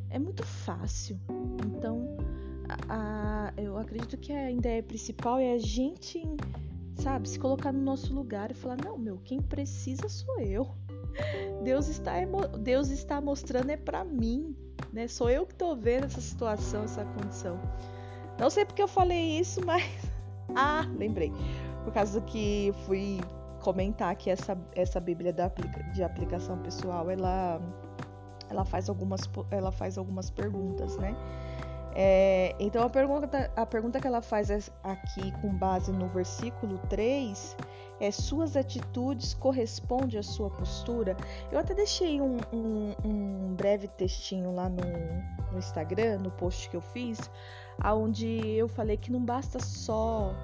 É 0.08 0.18
muito 0.18 0.44
fácil. 0.44 1.18
Então 1.66 2.16
a, 2.88 3.48
a, 3.48 3.60
eu 3.60 3.76
acredito 3.76 4.16
que 4.16 4.32
a 4.32 4.50
ideia 4.50 4.82
principal 4.82 5.38
é 5.38 5.54
a 5.54 5.58
gente 5.58 6.22
sabe? 6.96 7.28
Se 7.28 7.38
colocar 7.38 7.72
no 7.72 7.80
nosso 7.80 8.14
lugar 8.14 8.50
e 8.50 8.54
falar: 8.54 8.76
não, 8.76 8.98
meu, 8.98 9.18
quem 9.18 9.40
precisa 9.40 10.08
sou 10.08 10.40
eu. 10.40 10.68
Deus 11.62 11.88
está, 11.88 12.12
Deus 12.58 12.90
está 12.90 13.20
mostrando 13.20 13.70
é 13.70 13.76
para 13.76 14.04
mim, 14.04 14.56
né? 14.92 15.08
Sou 15.08 15.30
eu 15.30 15.46
que 15.46 15.54
tô 15.54 15.74
vendo 15.74 16.04
essa 16.04 16.20
situação, 16.20 16.84
essa 16.84 17.04
condição. 17.04 17.58
Não 18.38 18.50
sei 18.50 18.64
porque 18.64 18.82
eu 18.82 18.88
falei 18.88 19.38
isso, 19.38 19.64
mas 19.64 19.84
ah, 20.54 20.86
lembrei. 20.98 21.32
Por 21.84 21.92
causa 21.92 22.20
do 22.20 22.26
que 22.26 22.72
fui 22.84 23.20
comentar 23.60 24.14
que 24.16 24.30
essa 24.30 24.56
essa 24.74 25.00
Bíblia 25.00 25.34
de 25.94 26.02
aplicação 26.02 26.58
pessoal, 26.58 27.10
ela 27.10 27.60
ela 28.48 28.64
faz 28.64 28.88
algumas 28.88 29.22
ela 29.50 29.72
faz 29.72 29.98
algumas 29.98 30.30
perguntas, 30.30 30.96
né? 30.98 31.14
É, 31.98 32.54
então 32.60 32.84
a 32.84 32.90
pergunta, 32.90 33.50
a 33.56 33.64
pergunta 33.64 33.98
que 33.98 34.06
ela 34.06 34.20
faz 34.20 34.50
aqui 34.84 35.32
com 35.40 35.48
base 35.48 35.90
no 35.90 36.06
versículo 36.08 36.76
3 36.90 37.56
é: 37.98 38.10
Suas 38.10 38.54
atitudes 38.54 39.32
correspondem 39.32 40.20
à 40.20 40.22
sua 40.22 40.50
postura? 40.50 41.16
Eu 41.50 41.58
até 41.58 41.72
deixei 41.72 42.20
um, 42.20 42.36
um, 42.52 42.94
um 43.02 43.54
breve 43.54 43.88
textinho 43.88 44.54
lá 44.54 44.68
no, 44.68 44.82
no, 45.50 45.58
Instagram, 45.58 46.18
no 46.18 46.30
post 46.32 46.68
que 46.68 46.76
eu 46.76 46.82
fiz, 46.82 47.30
onde 47.82 48.46
eu 48.46 48.68
falei 48.68 48.98
que 48.98 49.10
não 49.10 49.24
basta 49.24 49.58
só 49.58 50.34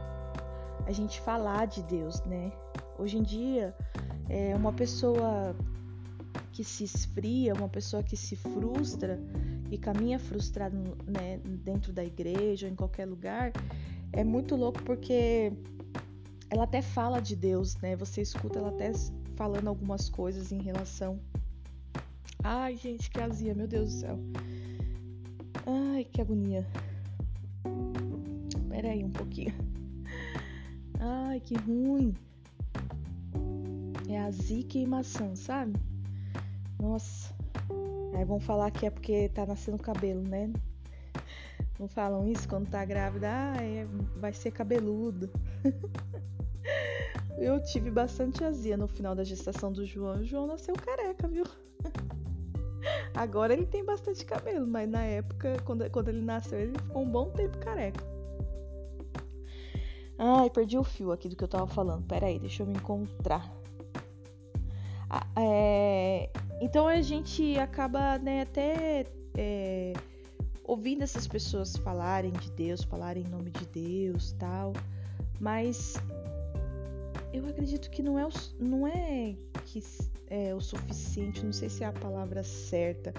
a 0.86 0.90
gente 0.90 1.20
falar 1.20 1.66
de 1.66 1.82
Deus, 1.82 2.22
né? 2.22 2.50
Hoje 2.98 3.18
em 3.18 3.22
dia, 3.22 3.76
é, 4.30 4.56
uma 4.56 4.72
pessoa 4.72 5.54
que 6.52 6.62
se 6.62 6.84
esfria, 6.84 7.54
uma 7.54 7.68
pessoa 7.68 8.02
que 8.02 8.16
se 8.16 8.36
frustra 8.36 9.18
e 9.70 9.78
caminha 9.78 10.18
frustrado 10.18 10.76
né, 11.06 11.38
dentro 11.64 11.92
da 11.92 12.04
igreja 12.04 12.66
ou 12.66 12.72
em 12.72 12.76
qualquer 12.76 13.06
lugar, 13.06 13.52
é 14.12 14.22
muito 14.22 14.54
louco 14.54 14.82
porque 14.82 15.50
ela 16.50 16.64
até 16.64 16.82
fala 16.82 17.20
de 17.20 17.34
Deus, 17.34 17.76
né? 17.78 17.96
Você 17.96 18.20
escuta 18.20 18.58
ela 18.58 18.68
até 18.68 18.92
falando 19.34 19.68
algumas 19.68 20.10
coisas 20.10 20.52
em 20.52 20.60
relação. 20.60 21.18
Ai, 22.44 22.76
gente, 22.76 23.10
que 23.10 23.18
azia, 23.18 23.54
meu 23.54 23.66
Deus 23.66 23.94
do 23.94 24.00
céu. 24.00 24.18
Ai, 25.66 26.04
que 26.04 26.20
agonia. 26.20 26.66
Pera 28.68 28.90
aí 28.90 29.02
um 29.02 29.10
pouquinho. 29.10 29.54
Ai, 31.00 31.40
que 31.40 31.54
ruim. 31.54 32.14
É 34.06 34.18
azia 34.18 34.66
e 34.74 34.86
maçã, 34.86 35.34
sabe? 35.34 35.72
Nossa. 36.82 37.32
Aí 38.12 38.24
vão 38.24 38.40
falar 38.40 38.72
que 38.72 38.84
é 38.84 38.90
porque 38.90 39.28
tá 39.28 39.46
nascendo 39.46 39.78
cabelo, 39.78 40.20
né? 40.20 40.52
Não 41.78 41.86
falam 41.86 42.28
isso 42.28 42.48
quando 42.48 42.68
tá 42.68 42.84
grávida, 42.84 43.28
ah, 43.30 43.62
é, 43.62 43.86
vai 44.16 44.32
ser 44.32 44.50
cabeludo. 44.50 45.30
Eu 47.38 47.62
tive 47.62 47.88
bastante 47.88 48.42
azia 48.42 48.76
no 48.76 48.88
final 48.88 49.14
da 49.14 49.22
gestação 49.22 49.72
do 49.72 49.86
João. 49.86 50.20
O 50.20 50.24
João 50.24 50.48
nasceu 50.48 50.74
careca, 50.74 51.28
viu? 51.28 51.44
Agora 53.14 53.52
ele 53.52 53.66
tem 53.66 53.84
bastante 53.84 54.24
cabelo, 54.24 54.66
mas 54.66 54.90
na 54.90 55.04
época, 55.04 55.56
quando, 55.64 55.88
quando 55.88 56.08
ele 56.08 56.20
nasceu, 56.20 56.58
ele 56.58 56.76
ficou 56.76 57.02
um 57.02 57.08
bom 57.08 57.30
tempo 57.30 57.58
careca. 57.58 58.04
Ai, 60.18 60.50
perdi 60.50 60.76
o 60.76 60.84
fio 60.84 61.12
aqui 61.12 61.28
do 61.28 61.36
que 61.36 61.44
eu 61.44 61.48
tava 61.48 61.68
falando. 61.68 62.04
Pera 62.06 62.26
aí, 62.26 62.40
deixa 62.40 62.64
eu 62.64 62.66
me 62.66 62.74
encontrar. 62.74 63.52
Ah, 65.14 65.26
é, 65.36 66.30
então 66.62 66.86
a 66.86 67.02
gente 67.02 67.58
acaba 67.58 68.18
né, 68.18 68.42
até 68.42 69.04
é, 69.36 69.92
ouvindo 70.62 71.02
essas 71.02 71.26
pessoas 71.26 71.76
falarem 71.76 72.30
de 72.30 72.52
Deus, 72.52 72.84
falarem 72.84 73.24
em 73.24 73.28
nome 73.28 73.50
de 73.50 73.66
Deus, 73.66 74.30
tal, 74.38 74.72
mas 75.40 75.96
eu 77.32 77.44
acredito 77.46 77.90
que 77.90 78.00
não 78.00 78.16
é 78.16 78.24
o, 78.24 78.30
não 78.60 78.86
é 78.86 79.34
que 79.66 79.82
é 80.28 80.54
o 80.54 80.60
suficiente, 80.60 81.44
não 81.44 81.52
sei 81.52 81.68
se 81.68 81.82
é 81.82 81.86
a 81.88 81.92
palavra 81.92 82.44
certa, 82.44 83.12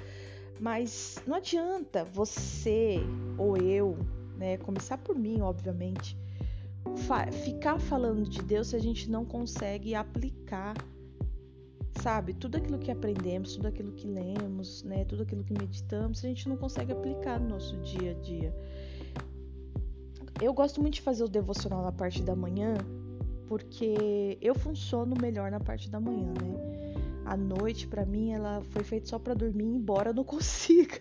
mas 0.57 1.21
não 1.27 1.35
adianta 1.35 2.05
você 2.05 3.01
ou 3.37 3.57
eu, 3.57 3.97
né, 4.37 4.55
começar 4.55 4.97
por 4.99 5.17
mim, 5.17 5.41
obviamente, 5.41 6.17
fa 7.07 7.29
ficar 7.29 7.77
falando 7.77 8.23
de 8.23 8.41
Deus 8.41 8.67
se 8.67 8.77
a 8.77 8.79
gente 8.79 9.11
não 9.11 9.25
consegue 9.25 9.93
aplicar 9.93 10.75
sabe? 12.03 12.33
Tudo 12.33 12.57
aquilo 12.57 12.77
que 12.77 12.91
aprendemos, 12.91 13.55
tudo 13.55 13.69
aquilo 13.69 13.93
que 13.93 14.05
lemos, 14.05 14.83
né? 14.83 15.05
Tudo 15.05 15.23
aquilo 15.23 15.41
que 15.41 15.53
meditamos, 15.53 16.23
a 16.23 16.27
gente 16.27 16.49
não 16.49 16.57
consegue 16.57 16.91
aplicar 16.91 17.39
no 17.39 17.47
nosso 17.47 17.77
dia 17.77 18.11
a 18.11 18.13
dia. 18.15 18.53
Eu 20.41 20.53
gosto 20.53 20.81
muito 20.81 20.95
de 20.95 21.01
fazer 21.01 21.23
o 21.23 21.29
devocional 21.29 21.81
na 21.81 21.93
parte 21.93 22.21
da 22.21 22.35
manhã, 22.35 22.73
porque 23.47 24.37
eu 24.41 24.53
funciono 24.53 25.15
melhor 25.21 25.49
na 25.49 25.61
parte 25.61 25.89
da 25.89 25.97
manhã, 25.97 26.27
né? 26.41 26.93
A 27.25 27.37
noite, 27.37 27.87
para 27.87 28.05
mim, 28.05 28.33
ela 28.33 28.61
foi 28.71 28.83
feita 28.83 29.07
só 29.07 29.17
para 29.17 29.33
dormir 29.33 29.63
embora 29.63 30.09
eu 30.09 30.13
não 30.13 30.25
consiga. 30.35 30.99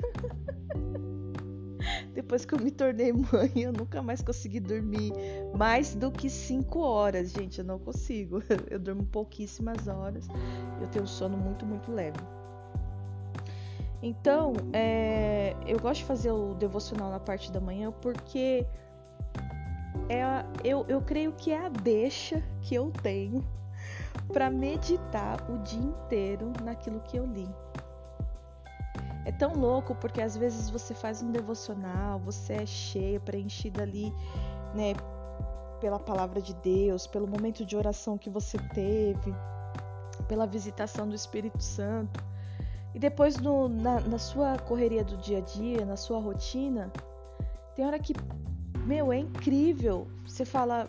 Depois 2.15 2.45
que 2.45 2.55
eu 2.55 2.59
me 2.59 2.71
tornei 2.71 3.13
mãe, 3.13 3.53
eu 3.57 3.73
nunca 3.73 4.03
mais 4.03 4.23
consegui 4.23 4.61
dormir 4.61 5.13
mais 5.57 5.95
do 5.95 6.11
que 6.11 6.29
5 6.29 6.79
horas, 6.81 7.31
gente. 7.33 7.59
Eu 7.59 7.65
não 7.65 7.79
consigo. 7.79 8.43
Eu 8.71 8.79
durmo 8.79 9.05
pouquíssimas 9.05 9.89
horas. 9.89 10.27
Eu 10.81 10.89
tenho 10.89 11.05
um 11.05 11.09
sono 11.09 11.37
muito, 11.37 11.67
muito 11.67 11.91
leve. 11.93 12.19
Então, 14.03 14.53
é, 14.73 15.55
eu 15.65 15.79
gosto 15.79 16.01
de 16.01 16.07
fazer 16.07 16.33
o 16.33 16.55
devocional 16.55 17.11
na 17.11 17.21
parte 17.21 17.53
da 17.53 17.61
manhã 17.61 17.93
porque 18.03 18.67
é, 20.09 20.45
eu, 20.65 20.85
eu 20.89 21.01
creio 21.01 21.33
que 21.33 21.53
é 21.53 21.67
a 21.67 21.69
deixa 21.69 22.43
que 22.63 22.75
eu 22.75 22.91
tenho 23.03 23.47
para 24.33 24.51
meditar 24.51 25.49
o 25.49 25.59
dia 25.59 25.81
inteiro 25.81 26.53
naquilo 26.65 27.01
que 27.01 27.17
eu 27.17 27.27
li. 27.27 27.49
É 29.25 29.31
tão 29.31 29.55
louco 29.55 29.95
porque 29.95 30.21
às 30.21 30.37
vezes 30.37 30.69
você 30.69 30.95
faz 30.95 31.23
um 31.23 31.31
devocional, 31.31 32.19
você 32.19 32.55
é 32.55 32.67
cheio, 32.67 33.21
preenchido 33.21 33.81
ali, 33.81 34.13
né, 34.75 34.95
pela 35.81 35.99
palavra 35.99 36.41
de 36.41 36.55
Deus, 36.55 37.07
pelo 37.07 37.27
momento 37.27 37.65
de 37.65 37.77
oração 37.77 38.19
que 38.19 38.29
você 38.29 38.59
teve, 38.75 39.35
pela 40.27 40.47
visitação 40.47 41.09
do 41.09 41.15
Espírito 41.15 41.63
Santo. 41.63 42.23
E 42.95 42.99
depois 42.99 43.39
no, 43.39 43.69
na, 43.69 44.01
na 44.01 44.19
sua 44.19 44.59
correria 44.59 45.05
do 45.05 45.17
dia 45.17 45.39
a 45.39 45.41
dia, 45.41 45.85
na 45.85 45.97
sua 45.97 46.19
rotina, 46.19 46.93
tem 47.75 47.87
hora 47.87 47.99
que, 47.99 48.13
meu, 48.85 49.13
é 49.13 49.19
incrível. 49.19 50.09
Você 50.27 50.45
fala, 50.45 50.89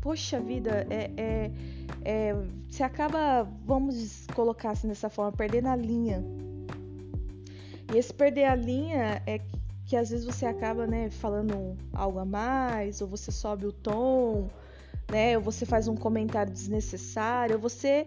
poxa 0.00 0.40
vida, 0.40 0.86
é, 0.90 1.10
é, 1.16 1.50
é, 2.04 2.34
você 2.68 2.82
acaba, 2.82 3.44
vamos 3.64 4.26
colocar 4.34 4.70
assim 4.70 4.88
dessa 4.88 5.08
forma, 5.08 5.32
perdendo 5.32 5.68
a 5.68 5.76
linha 5.76 6.24
e 7.92 7.96
esse 7.96 8.12
perder 8.12 8.44
a 8.44 8.54
linha 8.54 9.22
é 9.26 9.40
que 9.86 9.96
às 9.96 10.10
vezes 10.10 10.24
você 10.24 10.44
acaba, 10.44 10.86
né, 10.86 11.08
falando 11.10 11.76
algo 11.92 12.18
a 12.18 12.24
mais, 12.24 13.00
ou 13.00 13.06
você 13.06 13.30
sobe 13.30 13.66
o 13.66 13.72
tom, 13.72 14.48
né, 15.10 15.36
ou 15.38 15.42
você 15.42 15.64
faz 15.64 15.86
um 15.86 15.94
comentário 15.94 16.52
desnecessário, 16.52 17.54
ou 17.54 17.62
você, 17.62 18.04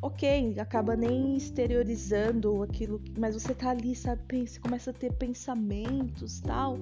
ok, 0.00 0.54
acaba 0.60 0.94
nem 0.94 1.36
exteriorizando 1.36 2.62
aquilo, 2.62 3.02
mas 3.18 3.34
você 3.34 3.52
tá 3.52 3.70
ali, 3.70 3.96
sabe, 3.96 4.22
você 4.46 4.60
começa 4.60 4.90
a 4.90 4.94
ter 4.94 5.12
pensamentos 5.12 6.40
tal, 6.40 6.78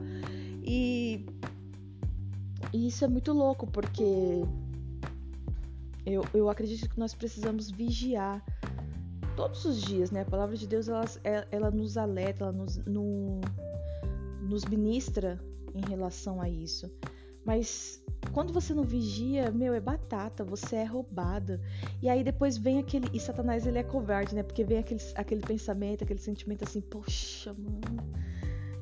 e, 0.63 1.25
e 2.75 2.89
isso 2.89 3.07
é 3.07 3.09
muito 3.09 3.33
louco, 3.33 3.67
porque 3.67 4.45
eu, 6.05 6.23
eu 6.35 6.51
acredito 6.51 6.91
que 6.91 6.99
nós 6.99 7.15
precisamos 7.15 7.71
vigiar 7.71 8.45
todos 9.37 9.65
os 9.65 9.81
dias, 9.81 10.11
né? 10.11 10.23
A 10.23 10.25
palavra 10.25 10.57
de 10.57 10.67
Deus 10.67 10.89
ela, 10.89 11.05
é, 11.25 11.47
ela 11.51 11.71
nos 11.71 11.97
alerta, 11.97 12.45
ela 12.45 12.53
nos, 12.53 12.77
no, 12.79 13.41
nos 14.43 14.65
ministra 14.65 15.39
em 15.75 15.89
relação 15.89 16.41
a 16.41 16.49
isso. 16.49 16.91
Mas 17.45 18.03
quando 18.33 18.53
você 18.53 18.75
não 18.75 18.85
vigia, 18.85 19.51
meu, 19.51 19.73
é 19.75 19.81
batata, 19.81 20.45
você 20.45 20.77
é 20.77 20.85
roubada. 20.85 21.61
E 22.03 22.09
aí 22.09 22.23
depois 22.23 22.57
vem 22.57 22.79
aquele. 22.79 23.09
E 23.13 23.21
Satanás 23.21 23.67
ele 23.67 23.79
é 23.79 23.83
covarde, 23.83 24.35
né? 24.35 24.43
Porque 24.43 24.63
vem 24.63 24.79
aquele, 24.79 25.01
aquele 25.15 25.41
pensamento, 25.41 26.05
aquele 26.05 26.21
sentimento 26.21 26.65
assim, 26.65 26.81
poxa, 26.81 27.55
mano. 27.55 27.81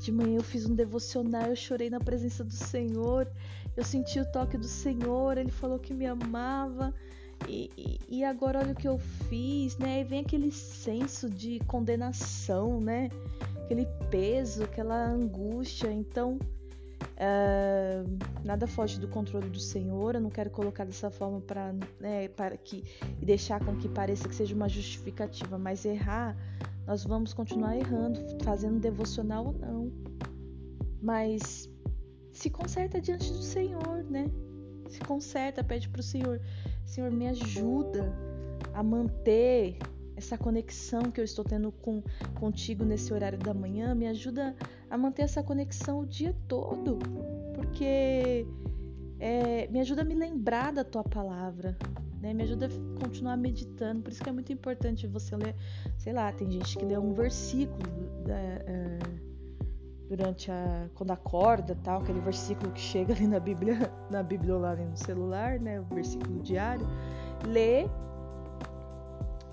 De 0.01 0.13
manhã 0.13 0.37
eu 0.37 0.43
fiz 0.43 0.65
um 0.67 0.75
devocional, 0.75 1.47
eu 1.47 1.57
chorei 1.57 1.91
na 1.91 1.99
presença 1.99 2.45
do 2.45 2.53
Senhor, 2.53 3.29
eu 3.77 3.85
senti 3.85 4.21
o 4.21 4.31
toque 4.31 4.57
do 4.57 4.67
Senhor, 4.67 5.37
ele 5.37 5.51
falou 5.51 5.79
que 5.79 5.93
me 5.93 6.07
amava. 6.07 6.95
E, 7.47 8.01
e, 8.09 8.25
agora 8.25 8.59
olha 8.59 8.73
o 8.73 8.75
que 8.75 8.89
eu 8.89 8.99
fiz, 8.99 9.77
né? 9.79 10.01
E 10.01 10.05
vem 10.05 10.21
aquele 10.21 10.51
senso 10.51 11.31
de 11.31 11.61
condenação, 11.61 12.81
né? 12.81 13.09
Aquele 13.65 13.87
peso, 14.11 14.65
aquela 14.65 15.11
angústia. 15.11 15.93
Então, 15.93 16.39
uh, 17.19 18.19
nada 18.45 18.67
foge 18.67 18.99
do 18.99 19.09
controle 19.09 19.49
do 19.49 19.61
Senhor. 19.61 20.15
Eu 20.15 20.21
não 20.21 20.31
quero 20.31 20.51
colocar 20.51 20.85
dessa 20.85 21.11
forma 21.11 21.41
para, 21.41 21.75
né, 22.01 22.29
para 22.29 22.57
que 22.57 22.85
e 23.21 23.25
deixar 23.25 23.65
com 23.65 23.77
que 23.77 23.89
pareça 23.89 24.29
que 24.29 24.35
seja 24.35 24.55
uma 24.55 24.69
justificativa, 24.69 25.59
mas 25.59 25.85
errar, 25.85 26.37
nós 26.87 27.05
vamos 27.05 27.33
continuar 27.35 27.77
errando, 27.77 28.21
fazendo 28.43 28.81
devocional 28.81 29.47
ou 29.47 29.53
não. 29.53 29.93
Mas 31.01 31.71
se 32.33 32.51
conserta 32.51 33.01
diante 33.01 33.31
do 33.31 33.43
Senhor, 33.43 34.05
né? 34.05 34.27
Se 34.89 35.01
conserta, 35.01 35.63
pede 35.63 35.89
para 35.89 36.01
o 36.01 36.03
Senhor 36.03 36.41
Senhor, 36.89 37.11
me 37.11 37.29
ajuda 37.29 38.11
a 38.73 38.83
manter 38.83 39.77
essa 40.17 40.39
conexão 40.39 41.11
que 41.11 41.21
eu 41.21 41.25
estou 41.25 41.45
tendo 41.45 41.71
com 41.71 42.03
contigo 42.41 42.83
nesse 42.83 43.13
horário 43.13 43.39
da 43.39 43.53
manhã, 43.53 43.95
me 43.95 44.07
ajuda 44.09 44.57
a 44.91 44.97
manter 44.97 45.23
essa 45.23 45.43
conexão 45.43 46.01
o 46.01 46.07
dia 46.07 46.35
todo, 46.49 46.99
porque 47.55 48.47
é, 49.21 49.69
me 49.69 49.81
ajuda 49.81 50.01
a 50.01 50.05
me 50.05 50.15
lembrar 50.15 50.73
da 50.73 50.83
tua 50.83 51.05
palavra, 51.05 51.77
né? 52.23 52.33
Me 52.33 52.43
ajuda 52.43 52.67
a 52.67 53.01
continuar 53.01 53.37
meditando. 53.37 54.03
Por 54.03 54.11
isso 54.11 54.23
que 54.23 54.31
é 54.31 54.33
muito 54.33 54.51
importante 54.51 55.07
você 55.07 55.37
ler, 55.37 55.55
sei 55.99 56.15
lá, 56.15 56.33
tem 56.33 56.51
gente 56.51 56.77
que 56.77 56.85
lê 56.87 56.99
um 56.99 57.13
versículo 57.13 58.25
da, 58.25 58.35
é, 58.35 58.99
durante 60.09 60.51
a 60.51 60.89
quando 60.95 61.11
acorda, 61.11 61.77
tal, 61.83 62.01
aquele 62.01 62.21
versículo 62.21 62.73
que 62.73 62.81
chega 62.81 63.13
ali 63.13 63.27
na 63.27 63.39
Bíblia, 63.39 63.93
na 64.11 64.23
Bíblia 64.23 64.57
lá 64.57 64.75
no 64.75 64.97
celular, 64.97 65.61
né, 65.61 65.81
o 65.81 65.95
versículo 65.95 66.41
diário, 66.41 66.87
lê 67.47 67.87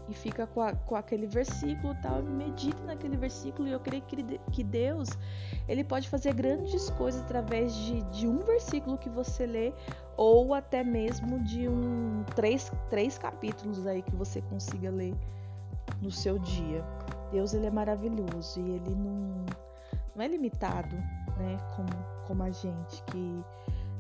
e 0.08 0.14
fica 0.14 0.46
com, 0.46 0.62
a, 0.62 0.74
com 0.74 0.96
aquele 0.96 1.26
versículo 1.26 1.96
tal, 2.02 2.22
medita 2.22 2.82
naquele 2.84 3.18
versículo 3.18 3.68
e 3.68 3.72
eu 3.72 3.80
creio 3.80 4.04
que, 4.04 4.40
que 4.52 4.64
Deus 4.64 5.10
ele 5.68 5.84
pode 5.84 6.08
fazer 6.08 6.34
grandes 6.34 6.90
coisas 6.92 7.22
através 7.22 7.74
de, 7.76 8.04
de 8.04 8.28
um 8.28 8.38
versículo 8.40 8.98
que 8.98 9.10
você 9.10 9.48
lê 9.48 9.74
ou 10.16 10.54
até 10.54 10.84
mesmo 10.84 11.40
de 11.44 11.68
um 11.68 12.24
três, 12.36 12.72
três 12.90 13.18
capítulos 13.18 13.86
aí 13.88 14.02
que 14.04 14.16
você 14.16 14.42
consiga 14.44 14.92
ler 14.92 15.16
no 16.02 16.12
seu 16.12 16.38
dia. 16.40 16.84
Deus 17.32 17.54
ele 17.54 17.66
é 17.66 17.72
maravilhoso 17.72 18.60
e 18.60 18.72
ele 18.76 18.96
não 18.96 19.44
não 20.16 20.24
é 20.24 20.28
limitado, 20.28 20.96
né? 21.38 21.58
Como, 21.76 21.90
como 22.28 22.44
a 22.44 22.52
gente, 22.52 23.04
que 23.04 23.44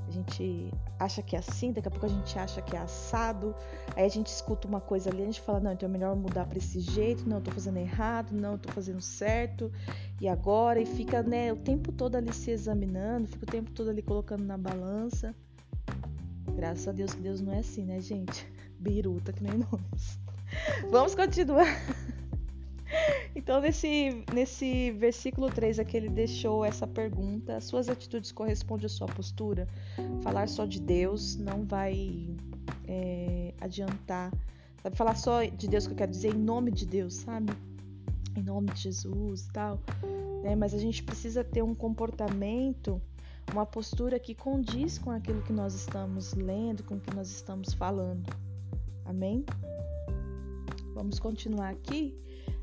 a 0.07 0.11
gente 0.11 0.71
acha 0.99 1.21
que 1.21 1.35
é 1.35 1.39
assim, 1.39 1.71
daqui 1.71 1.87
a 1.87 1.91
pouco 1.91 2.05
a 2.05 2.09
gente 2.09 2.37
acha 2.37 2.61
que 2.61 2.75
é 2.75 2.79
assado, 2.79 3.55
aí 3.95 4.05
a 4.05 4.09
gente 4.09 4.27
escuta 4.27 4.67
uma 4.67 4.79
coisa 4.79 5.09
ali, 5.09 5.23
a 5.23 5.25
gente 5.25 5.41
fala, 5.41 5.59
não, 5.59 5.73
então 5.73 5.89
é 5.89 5.91
melhor 5.91 6.15
mudar 6.15 6.45
para 6.45 6.57
esse 6.57 6.79
jeito, 6.79 7.27
não, 7.27 7.37
eu 7.37 7.43
tô 7.43 7.51
fazendo 7.51 7.77
errado, 7.77 8.31
não, 8.31 8.53
eu 8.53 8.57
tô 8.57 8.71
fazendo 8.71 9.01
certo, 9.01 9.71
e 10.21 10.27
agora, 10.27 10.79
e 10.79 10.85
fica, 10.85 11.23
né, 11.23 11.51
o 11.51 11.57
tempo 11.57 11.91
todo 11.91 12.15
ali 12.15 12.31
se 12.31 12.51
examinando, 12.51 13.27
fica 13.27 13.45
o 13.45 13.47
tempo 13.47 13.71
todo 13.71 13.89
ali 13.89 14.01
colocando 14.01 14.43
na 14.43 14.57
balança. 14.57 15.35
Graças 16.55 16.87
a 16.87 16.91
Deus 16.91 17.13
que 17.13 17.21
Deus 17.21 17.41
não 17.41 17.51
é 17.51 17.59
assim, 17.59 17.85
né, 17.85 17.99
gente? 17.99 18.47
Biruta 18.79 19.33
que 19.33 19.43
nem 19.43 19.57
nós. 19.57 20.19
Vamos 20.89 21.15
continuar. 21.15 21.65
Então, 23.35 23.59
nesse, 23.59 24.23
nesse 24.33 24.91
versículo 24.91 25.49
3 25.49 25.79
aqui, 25.79 25.97
ele 25.97 26.09
deixou 26.09 26.63
essa 26.63 26.87
pergunta: 26.87 27.59
Suas 27.61 27.89
atitudes 27.89 28.31
correspondem 28.31 28.85
à 28.85 28.89
sua 28.89 29.07
postura? 29.07 29.67
Falar 30.21 30.47
só 30.47 30.65
de 30.65 30.79
Deus 30.79 31.35
não 31.35 31.65
vai 31.65 32.29
é, 32.87 33.53
adiantar. 33.59 34.31
Sabe, 34.81 34.95
falar 34.95 35.15
só 35.15 35.43
de 35.43 35.67
Deus 35.67 35.85
que 35.85 35.93
eu 35.93 35.97
quero 35.97 36.11
dizer 36.11 36.33
em 36.33 36.37
nome 36.37 36.71
de 36.71 36.85
Deus, 36.85 37.15
sabe? 37.15 37.53
Em 38.35 38.43
nome 38.43 38.71
de 38.71 38.81
Jesus 38.81 39.45
e 39.45 39.51
tal. 39.51 39.79
Né? 40.43 40.55
Mas 40.55 40.73
a 40.73 40.77
gente 40.77 41.03
precisa 41.03 41.43
ter 41.43 41.61
um 41.61 41.75
comportamento, 41.75 43.01
uma 43.51 43.65
postura 43.65 44.19
que 44.19 44.33
condiz 44.33 44.97
com 44.97 45.11
aquilo 45.11 45.41
que 45.41 45.53
nós 45.53 45.73
estamos 45.73 46.33
lendo, 46.33 46.83
com 46.83 46.95
o 46.95 46.99
que 46.99 47.13
nós 47.13 47.29
estamos 47.29 47.73
falando. 47.73 48.31
Amém? 49.05 49.45
Vamos 50.93 51.19
continuar 51.19 51.69
aqui 51.69 52.17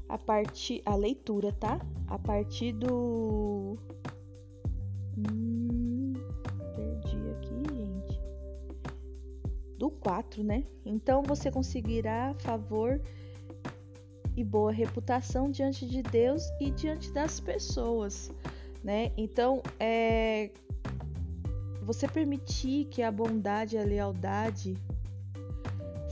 a 0.08 0.18
partir 0.18 0.82
a 0.84 0.94
leitura, 0.94 1.52
tá? 1.52 1.80
A 2.06 2.18
partir 2.18 2.72
do 2.72 3.76
hum, 5.16 6.12
perdi 6.74 7.30
aqui, 7.30 7.74
gente. 7.74 8.20
Do 9.78 9.90
4, 9.90 10.42
né? 10.42 10.64
Então 10.84 11.22
você 11.22 11.50
conseguirá 11.50 12.34
favor 12.38 13.00
e 14.36 14.42
boa 14.42 14.72
reputação 14.72 15.50
diante 15.50 15.86
de 15.86 16.02
Deus 16.02 16.44
e 16.60 16.70
diante 16.70 17.12
das 17.12 17.38
pessoas, 17.40 18.30
né? 18.82 19.12
Então, 19.16 19.62
é 19.78 20.50
você 21.82 22.06
permitir 22.06 22.86
que 22.86 23.02
a 23.02 23.10
bondade 23.10 23.76
e 23.76 23.78
a 23.78 23.84
lealdade 23.84 24.76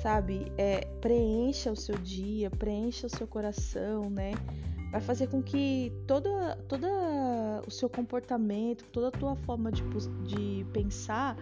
sabe? 0.03 0.53
É, 0.57 0.87
preencha 1.01 1.71
o 1.71 1.77
seu 1.77 1.97
dia, 1.97 2.51
preencha 2.51 3.07
o 3.07 3.11
seu 3.11 3.27
coração, 3.27 4.11
né? 4.11 4.33
Vai 4.91 5.01
fazer 5.01 5.29
com 5.29 5.43
que 5.43 5.93
toda, 6.07 6.57
toda 6.69 6.89
o 7.67 7.71
seu 7.71 7.89
comportamento, 7.89 8.85
toda 8.91 9.09
a 9.09 9.13
tua 9.13 9.37
forma 9.37 9.71
de, 9.71 9.83
de 10.27 10.65
pensar 10.73 11.37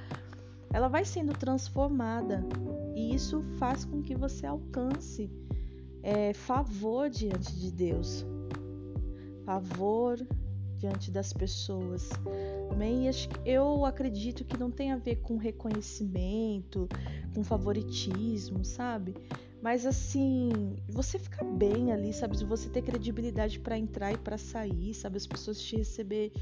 ela 0.72 0.88
vai 0.88 1.04
sendo 1.04 1.32
transformada 1.32 2.44
e 2.94 3.14
isso 3.14 3.42
faz 3.58 3.84
com 3.84 4.02
que 4.02 4.14
você 4.14 4.46
alcance 4.46 5.30
é, 6.02 6.32
favor 6.34 7.08
diante 7.08 7.58
de 7.58 7.72
Deus, 7.72 8.26
favor 9.44 10.18
diante 10.78 11.10
das 11.10 11.32
pessoas. 11.32 12.10
Amém? 12.70 13.10
Eu 13.44 13.84
acredito 13.84 14.44
que 14.44 14.58
não 14.58 14.70
tem 14.70 14.92
a 14.92 14.96
ver 14.96 15.16
com 15.16 15.36
reconhecimento, 15.36 16.88
com 17.34 17.42
favoritismo, 17.42 18.64
sabe? 18.64 19.14
Mas 19.60 19.84
assim, 19.84 20.76
você 20.88 21.18
ficar 21.18 21.44
bem 21.44 21.92
ali, 21.92 22.12
sabe? 22.12 22.36
Você 22.44 22.68
ter 22.68 22.82
credibilidade 22.82 23.58
para 23.58 23.76
entrar 23.76 24.12
e 24.12 24.16
para 24.16 24.38
sair, 24.38 24.94
sabe? 24.94 25.16
As 25.16 25.26
pessoas 25.26 25.60
te 25.60 25.76
receber 25.76 26.32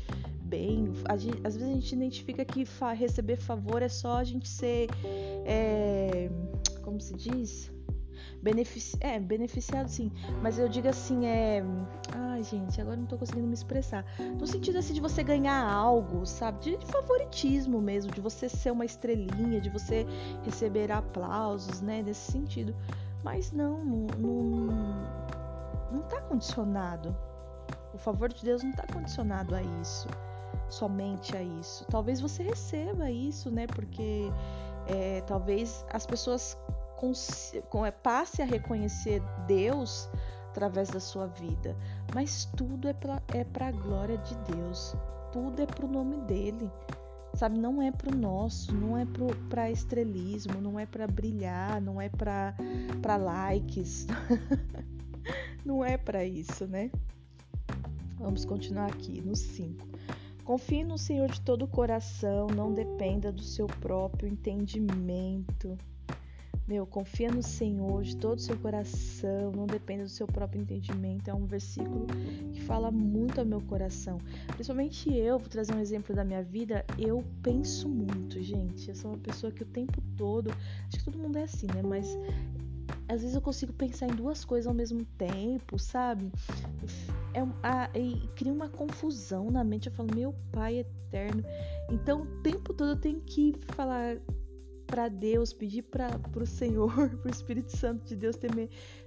bem. 0.43 0.93
Gente, 1.19 1.41
às 1.43 1.57
vezes 1.57 1.71
a 1.71 1.75
gente 1.75 1.95
identifica 1.95 2.45
que 2.45 2.65
fa 2.65 2.93
receber 2.93 3.37
favor 3.37 3.81
é 3.81 3.89
só 3.89 4.19
a 4.19 4.25
gente 4.25 4.49
ser. 4.49 4.89
É, 5.47 6.29
como 6.83 7.01
se 7.01 7.15
diz? 7.15 7.76
Benefici 8.47 8.97
é, 9.01 9.19
beneficiado 9.19 9.89
sim. 9.89 10.13
Mas 10.41 10.57
eu 10.57 10.69
digo 10.69 10.87
assim, 10.87 11.27
é. 11.27 11.65
Ai, 12.13 12.45
gente, 12.45 12.81
agora 12.81 12.97
não 12.97 13.05
tô 13.05 13.19
conseguindo 13.19 13.49
me 13.49 13.55
expressar. 13.55 14.05
No 14.39 14.47
sentido 14.47 14.79
assim 14.79 14.95
de 14.95 15.01
você 15.01 15.25
ganhar 15.25 15.69
algo, 15.69 16.25
sabe? 16.25 16.61
De, 16.61 16.77
de 16.77 16.87
favoritismo 16.87 17.81
mesmo, 17.81 18.13
de 18.13 18.21
você 18.21 18.49
ser 18.49 18.71
uma 18.71 18.85
estrelinha, 18.85 19.61
de 19.61 19.69
você 19.69 20.07
receber 20.45 20.93
aplausos, 20.93 21.81
né? 21.81 22.03
Nesse 22.03 22.31
sentido. 22.31 22.73
Mas 23.25 23.51
não, 23.51 23.85
não, 23.85 24.07
não, 24.17 24.67
não 25.91 26.03
tá 26.03 26.21
condicionado. 26.21 27.17
O 27.93 27.99
favor 27.99 28.33
de 28.33 28.45
Deus 28.45 28.63
não 28.63 28.71
está 28.71 28.85
condicionado 28.93 29.57
a 29.57 29.63
isso, 29.83 30.07
somente 30.69 31.37
a 31.37 31.43
isso. 31.43 31.85
Talvez 31.91 32.21
você 32.21 32.45
receba 32.45 33.11
isso, 33.11 33.51
né? 33.51 33.67
Porque 33.67 34.31
é, 34.87 35.21
talvez 35.23 35.85
as 35.91 36.07
pessoas 36.07 36.57
passe 38.03 38.43
a 38.43 38.45
reconhecer 38.45 39.23
Deus 39.47 40.09
através 40.51 40.89
da 40.89 41.01
sua 41.01 41.27
vida, 41.27 41.77
mas 42.15 42.47
tudo 42.57 42.89
é 42.89 42.93
para 42.95 43.23
é 43.35 43.73
glória 43.73 44.17
de 44.19 44.35
Deus, 44.53 44.95
tudo 45.33 45.61
é 45.61 45.67
para 45.67 45.85
o 45.85 45.89
nome 45.89 46.17
dele, 46.23 46.71
sabe? 47.35 47.59
Não 47.59 47.83
é 47.83 47.93
para 47.93 48.15
o 48.15 48.17
nosso, 48.17 48.75
não 48.75 48.97
é 48.97 49.07
para 49.51 49.71
estrelismo, 49.71 50.61
não 50.61 50.81
é 50.81 50.87
para 50.87 51.07
brilhar, 51.07 51.81
não 51.81 52.01
é 52.01 52.09
para 52.09 53.17
likes, 53.17 54.07
não 55.65 55.85
é 55.85 55.99
para 55.99 56.25
isso, 56.25 56.67
né? 56.67 56.91
Vamos 58.19 58.47
continuar 58.47 58.87
aqui 58.87 59.21
no 59.21 59.37
5. 59.37 59.87
Confie 60.43 60.85
no 60.85 60.97
Senhor 60.97 61.29
de 61.29 61.41
todo 61.41 61.65
o 61.65 61.69
coração, 61.69 62.47
não 62.47 62.73
dependa 62.73 63.31
do 63.31 63.43
seu 63.43 63.67
próprio 63.67 64.29
entendimento. 64.29 65.77
Meu, 66.67 66.85
confia 66.85 67.31
no 67.31 67.45
Senhor 67.45 68.03
de 68.03 68.17
todo 68.17 68.39
o 68.39 68.43
seu 68.43 68.57
coração, 68.59 69.53
não 69.53 69.67
dependa 69.67 70.03
do 70.03 70.09
seu 70.09 70.27
próprio 70.27 70.61
entendimento. 70.61 71.29
É 71.31 71.35
um 71.35 71.47
versículo 71.47 72.07
que 72.53 72.61
fala 72.63 72.91
muito 72.91 73.39
ao 73.39 73.47
meu 73.47 73.61
coração. 73.61 74.19
Principalmente 74.49 75.13
eu, 75.15 75.39
vou 75.39 75.49
trazer 75.49 75.73
um 75.75 75.79
exemplo 75.79 76.15
da 76.15 76.25
minha 76.25 76.43
vida. 76.43 76.85
Eu 76.99 77.23
penso 77.41 77.89
muito, 77.89 78.43
gente. 78.43 78.89
Eu 78.89 78.97
sou 78.97 79.13
uma 79.13 79.19
pessoa 79.19 79.53
que 79.53 79.63
o 79.63 79.67
tempo 79.67 80.03
todo. 80.17 80.51
Acho 80.89 80.99
que 80.99 81.05
todo 81.05 81.19
mundo 81.19 81.39
é 81.39 81.45
assim, 81.45 81.69
né? 81.73 81.83
Mas 81.83 82.19
às 83.09 83.21
vezes 83.21 83.37
eu 83.37 83.41
consigo 83.41 83.73
pensar 83.73 84.07
em 84.09 84.17
duas 84.17 84.45
coisas 84.45 84.67
ao 84.67 84.75
mesmo 84.75 85.05
tempo, 85.17 85.79
sabe? 85.79 86.33
É, 87.33 87.41
a, 87.63 87.91
e 87.97 88.27
cria 88.35 88.53
uma 88.53 88.69
confusão 88.69 89.53
na 89.53 89.63
mente. 89.63 89.87
Eu 89.87 89.93
falo, 89.93 90.13
meu 90.13 90.35
pai 90.51 90.79
eterno. 90.79 91.45
Então 91.93 92.23
o 92.23 92.43
tempo 92.43 92.75
todo 92.75 92.91
eu 92.91 93.01
tenho 93.01 93.21
que 93.21 93.55
falar 93.69 94.17
para 94.87 95.09
Deus, 95.09 95.53
pedir 95.53 95.83
para 95.83 96.19
o 96.35 96.47
Senhor, 96.47 96.91
para 97.19 97.29
o 97.29 97.31
Espírito 97.31 97.77
Santo 97.77 98.05
de 98.05 98.17
Deus 98.17 98.37
ter 98.37 98.51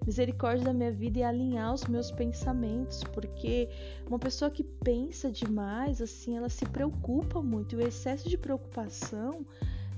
misericórdia 0.06 0.66
da 0.66 0.74
minha 0.74 0.92
vida 0.92 1.20
e 1.20 1.24
alinhar 1.24 1.74
os 1.74 1.86
meus 1.86 2.12
pensamentos, 2.12 3.04
porque 3.14 3.70
uma 4.08 4.20
pessoa 4.20 4.52
que 4.52 4.64
pensa 4.64 5.32
demais, 5.32 6.02
assim, 6.02 6.38
ela 6.38 6.50
se 6.50 6.66
preocupa 6.66 7.42
muito, 7.42 7.76
e 7.76 7.78
o 7.78 7.88
excesso 7.88 8.28
de 8.28 8.38
preocupação, 8.38 9.46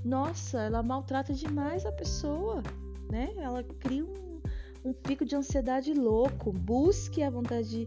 nossa, 0.04 0.62
ela 0.62 0.82
maltrata 0.82 1.32
demais 1.32 1.86
a 1.86 1.92
pessoa, 1.92 2.62
né? 3.10 3.32
Ela 3.36 3.62
cria 3.62 4.04
um, 4.04 4.40
um 4.84 4.92
pico 4.92 5.24
de 5.24 5.36
ansiedade 5.36 5.94
louco. 5.94 6.52
Busque 6.52 7.22
a 7.22 7.30
vontade 7.30 7.86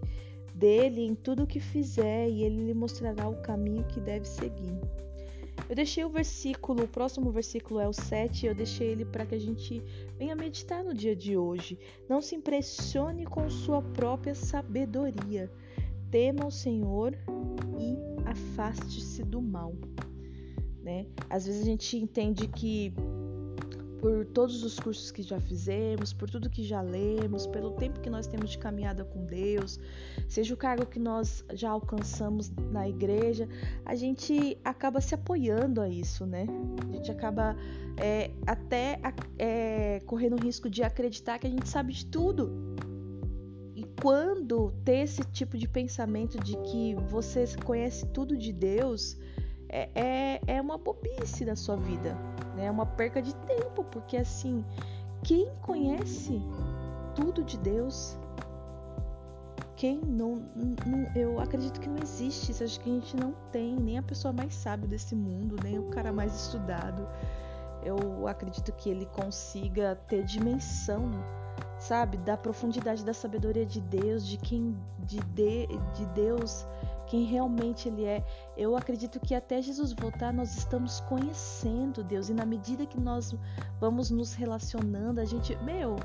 dele 0.53 1.01
em 1.01 1.13
tudo 1.13 1.43
o 1.43 1.47
que 1.47 1.59
fizer 1.59 2.29
e 2.29 2.43
ele 2.43 2.65
lhe 2.65 2.73
mostrará 2.73 3.27
o 3.27 3.41
caminho 3.41 3.83
que 3.85 3.99
deve 3.99 4.25
seguir. 4.25 4.79
Eu 5.67 5.75
deixei 5.75 6.05
o 6.05 6.09
versículo, 6.09 6.83
o 6.83 6.87
próximo 6.87 7.31
versículo 7.31 7.79
é 7.79 7.87
o 7.87 7.93
7, 7.93 8.45
eu 8.45 8.53
deixei 8.53 8.89
ele 8.89 9.03
para 9.03 9.25
que 9.25 9.33
a 9.33 9.39
gente 9.39 9.81
venha 10.17 10.35
meditar 10.35 10.83
no 10.83 10.93
dia 10.93 11.15
de 11.15 11.35
hoje. 11.35 11.79
Não 12.07 12.21
se 12.21 12.35
impressione 12.35 13.25
com 13.25 13.49
sua 13.49 13.81
própria 13.81 14.35
sabedoria. 14.35 15.51
Tema 16.11 16.45
o 16.45 16.51
Senhor 16.51 17.17
e 17.79 17.97
afaste-se 18.29 19.23
do 19.23 19.41
mal. 19.41 19.73
Né? 20.83 21.07
Às 21.29 21.47
vezes 21.47 21.63
a 21.63 21.65
gente 21.65 21.97
entende 21.97 22.47
que 22.47 22.93
por 23.99 24.25
todos 24.25 24.63
os 24.63 24.79
cursos 24.79 25.11
que 25.11 25.21
já 25.21 25.39
fizemos, 25.39 26.13
por 26.13 26.29
tudo 26.29 26.49
que 26.49 26.63
já 26.63 26.81
lemos, 26.81 27.47
pelo 27.47 27.71
tempo 27.71 27.99
que 27.99 28.09
nós 28.09 28.27
temos 28.27 28.51
de 28.51 28.57
caminhada 28.57 29.03
com 29.03 29.25
Deus, 29.25 29.79
seja 30.27 30.53
o 30.53 30.57
cargo 30.57 30.85
que 30.85 30.99
nós 30.99 31.43
já 31.53 31.69
alcançamos 31.69 32.51
na 32.71 32.87
igreja, 32.87 33.47
a 33.85 33.95
gente 33.95 34.57
acaba 34.63 35.01
se 35.01 35.15
apoiando 35.15 35.81
a 35.81 35.89
isso, 35.89 36.25
né? 36.25 36.45
A 36.89 36.95
gente 36.95 37.11
acaba 37.11 37.55
é, 37.97 38.31
até 38.45 38.99
é, 39.37 40.01
correndo 40.05 40.35
o 40.35 40.41
risco 40.41 40.69
de 40.69 40.83
acreditar 40.83 41.39
que 41.39 41.47
a 41.47 41.49
gente 41.49 41.67
sabe 41.67 41.93
de 41.93 42.05
tudo. 42.05 42.51
E 43.75 43.83
quando 44.01 44.71
ter 44.83 44.99
esse 44.99 45.21
tipo 45.31 45.57
de 45.57 45.67
pensamento 45.67 46.39
de 46.39 46.55
que 46.57 46.95
você 47.09 47.45
conhece 47.63 48.05
tudo 48.07 48.37
de 48.37 48.53
Deus, 48.53 49.17
é, 49.69 49.89
é, 49.95 50.41
é 50.47 50.61
uma 50.61 50.77
bobice 50.77 51.45
da 51.45 51.55
sua 51.55 51.75
vida, 51.75 52.15
né? 52.55 52.65
É 52.65 52.71
uma 52.71 52.85
perca 52.85 53.21
de 53.21 53.33
tempo, 53.35 53.83
porque 53.85 54.17
assim, 54.17 54.63
quem 55.23 55.49
conhece 55.61 56.41
tudo 57.15 57.43
de 57.43 57.57
Deus, 57.57 58.17
quem 59.75 59.99
não, 59.99 60.43
não, 60.55 61.05
eu 61.15 61.39
acredito 61.39 61.79
que 61.79 61.89
não 61.89 61.97
existe 62.01 62.51
isso, 62.51 62.63
acho 62.63 62.79
que 62.79 62.89
a 62.89 62.93
gente 62.93 63.15
não 63.17 63.33
tem 63.51 63.75
nem 63.75 63.97
a 63.97 64.03
pessoa 64.03 64.31
mais 64.31 64.53
sábia 64.53 64.87
desse 64.87 65.15
mundo, 65.15 65.57
nem 65.63 65.79
o 65.79 65.89
cara 65.89 66.13
mais 66.13 66.33
estudado. 66.33 67.07
Eu 67.83 68.27
acredito 68.27 68.71
que 68.71 68.89
ele 68.89 69.05
consiga 69.07 69.95
ter 70.07 70.23
dimensão, 70.23 71.11
sabe, 71.77 72.17
da 72.17 72.35
profundidade 72.35 73.03
da 73.03 73.13
sabedoria 73.13 73.65
de 73.65 73.81
Deus, 73.81 74.25
de 74.25 74.37
quem 74.37 74.75
de, 74.99 75.19
de, 75.19 75.67
de 75.93 76.05
Deus 76.13 76.65
quem 77.07 77.23
realmente 77.23 77.87
Ele 77.87 78.05
é. 78.05 78.23
Eu 78.57 78.75
acredito 78.75 79.19
que 79.19 79.33
até 79.33 79.61
Jesus 79.61 79.93
voltar, 79.93 80.33
nós 80.33 80.57
estamos 80.57 80.99
conhecendo 81.01 82.03
Deus, 82.03 82.29
e 82.29 82.33
na 82.33 82.45
medida 82.45 82.85
que 82.85 82.99
nós 82.99 83.35
vamos 83.79 84.09
nos 84.09 84.33
relacionando, 84.33 85.21
a 85.21 85.25
gente, 85.25 85.55
meu, 85.57 85.97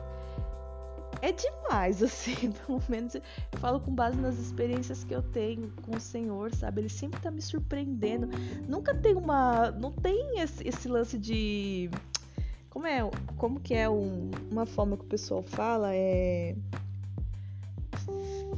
é 1.22 1.32
demais, 1.32 2.02
assim, 2.02 2.52
pelo 2.52 2.82
menos 2.88 3.14
eu 3.14 3.22
falo 3.58 3.80
com 3.80 3.94
base 3.94 4.18
nas 4.18 4.38
experiências 4.38 5.04
que 5.04 5.14
eu 5.14 5.22
tenho 5.22 5.72
com 5.82 5.96
o 5.96 6.00
Senhor, 6.00 6.54
sabe? 6.54 6.82
Ele 6.82 6.88
sempre 6.88 7.20
tá 7.20 7.30
me 7.30 7.42
surpreendendo. 7.42 8.28
Nunca 8.68 8.94
tem 8.94 9.14
uma. 9.14 9.70
Não 9.70 9.92
tem 9.92 10.40
esse, 10.40 10.66
esse 10.66 10.88
lance 10.88 11.18
de. 11.18 11.90
Como 12.70 12.86
é? 12.86 13.00
Como 13.36 13.60
que 13.60 13.74
é 13.74 13.88
um, 13.88 14.30
uma 14.50 14.64
forma 14.64 14.96
que 14.96 15.04
o 15.04 15.08
pessoal 15.08 15.42
fala? 15.42 15.94
É 15.94 16.54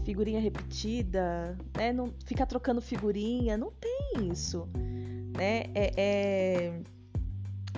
figurinha 0.04 0.40
repetida, 0.40 1.56
né? 1.76 1.92
Não 1.92 2.12
ficar 2.24 2.46
trocando 2.46 2.80
figurinha, 2.80 3.56
não 3.56 3.70
tem 3.72 4.28
isso, 4.30 4.68
né? 5.36 5.64
É, 5.74 5.92
é... 5.96 6.80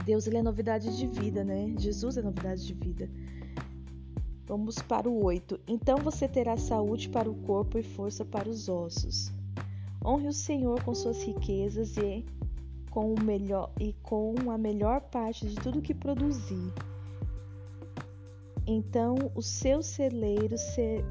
Deus 0.04 0.26
ele 0.26 0.38
é 0.38 0.42
novidade 0.42 0.96
de 0.96 1.06
vida, 1.06 1.44
né? 1.44 1.74
Jesus 1.78 2.16
é 2.16 2.22
novidade 2.22 2.66
de 2.66 2.74
vida. 2.74 3.08
Vamos 4.46 4.76
para 4.76 5.08
o 5.08 5.24
8. 5.24 5.58
Então 5.66 5.96
você 5.98 6.28
terá 6.28 6.56
saúde 6.56 7.08
para 7.08 7.30
o 7.30 7.34
corpo 7.34 7.78
e 7.78 7.82
força 7.82 8.24
para 8.24 8.48
os 8.48 8.68
ossos. 8.68 9.32
Honre 10.04 10.28
o 10.28 10.32
Senhor 10.32 10.82
com 10.84 10.94
suas 10.94 11.22
riquezas 11.22 11.96
e 11.96 12.24
com 12.90 13.14
o 13.14 13.20
melhor 13.22 13.72
e 13.80 13.94
com 14.02 14.34
a 14.50 14.58
melhor 14.58 15.00
parte 15.00 15.48
de 15.48 15.56
tudo 15.56 15.80
que 15.80 15.94
produzir. 15.94 16.72
Então 18.66 19.16
os 19.34 19.46
seus 19.46 19.86
celeiros 19.86 20.60
ser, 20.60 21.04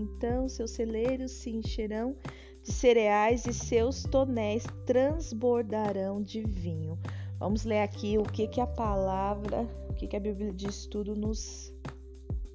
então 0.00 0.48
seus 0.48 0.72
celeiros 0.72 1.32
se 1.32 1.50
encherão 1.50 2.16
de 2.62 2.72
cereais 2.72 3.46
e 3.46 3.52
seus 3.52 4.02
tonéis 4.04 4.64
transbordarão 4.86 6.22
de 6.22 6.42
vinho. 6.42 6.98
Vamos 7.38 7.64
ler 7.64 7.80
aqui 7.80 8.18
o 8.18 8.22
que, 8.22 8.46
que 8.46 8.60
a 8.60 8.66
palavra, 8.66 9.66
o 9.90 9.94
que, 9.94 10.06
que 10.06 10.16
a 10.16 10.20
Bíblia 10.20 10.52
de 10.52 10.68
Estudo 10.68 11.16
nos, 11.16 11.74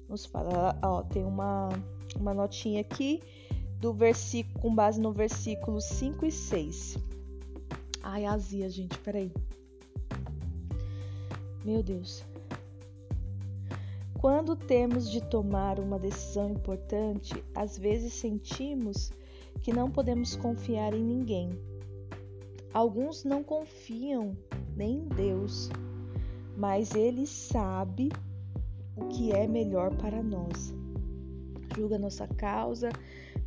nos 0.08 0.24
fala. 0.24 0.78
Ó, 0.82 1.02
tem 1.02 1.24
uma, 1.24 1.68
uma 2.16 2.32
notinha 2.32 2.80
aqui 2.80 3.20
do 3.80 3.92
versículo, 3.92 4.58
com 4.60 4.74
base 4.74 5.00
no 5.00 5.12
versículo 5.12 5.80
5 5.80 6.26
e 6.26 6.32
6. 6.32 6.98
Ai, 8.02 8.24
azia, 8.24 8.68
gente, 8.70 8.98
peraí. 8.98 9.30
Meu 11.64 11.82
Deus. 11.82 12.24
Quando 14.18 14.56
temos 14.56 15.08
de 15.08 15.20
tomar 15.20 15.78
uma 15.78 15.96
decisão 15.96 16.50
importante, 16.50 17.32
às 17.54 17.78
vezes 17.78 18.12
sentimos 18.14 19.12
que 19.62 19.72
não 19.72 19.88
podemos 19.88 20.34
confiar 20.34 20.92
em 20.92 21.04
ninguém. 21.04 21.50
Alguns 22.74 23.22
não 23.22 23.44
confiam 23.44 24.36
nem 24.76 24.98
em 24.98 25.08
Deus, 25.08 25.70
mas 26.56 26.96
Ele 26.96 27.28
sabe 27.28 28.10
o 28.96 29.06
que 29.06 29.30
é 29.30 29.46
melhor 29.46 29.94
para 29.94 30.20
nós. 30.20 30.74
Julga 31.76 31.96
nossa 31.96 32.26
causa 32.26 32.90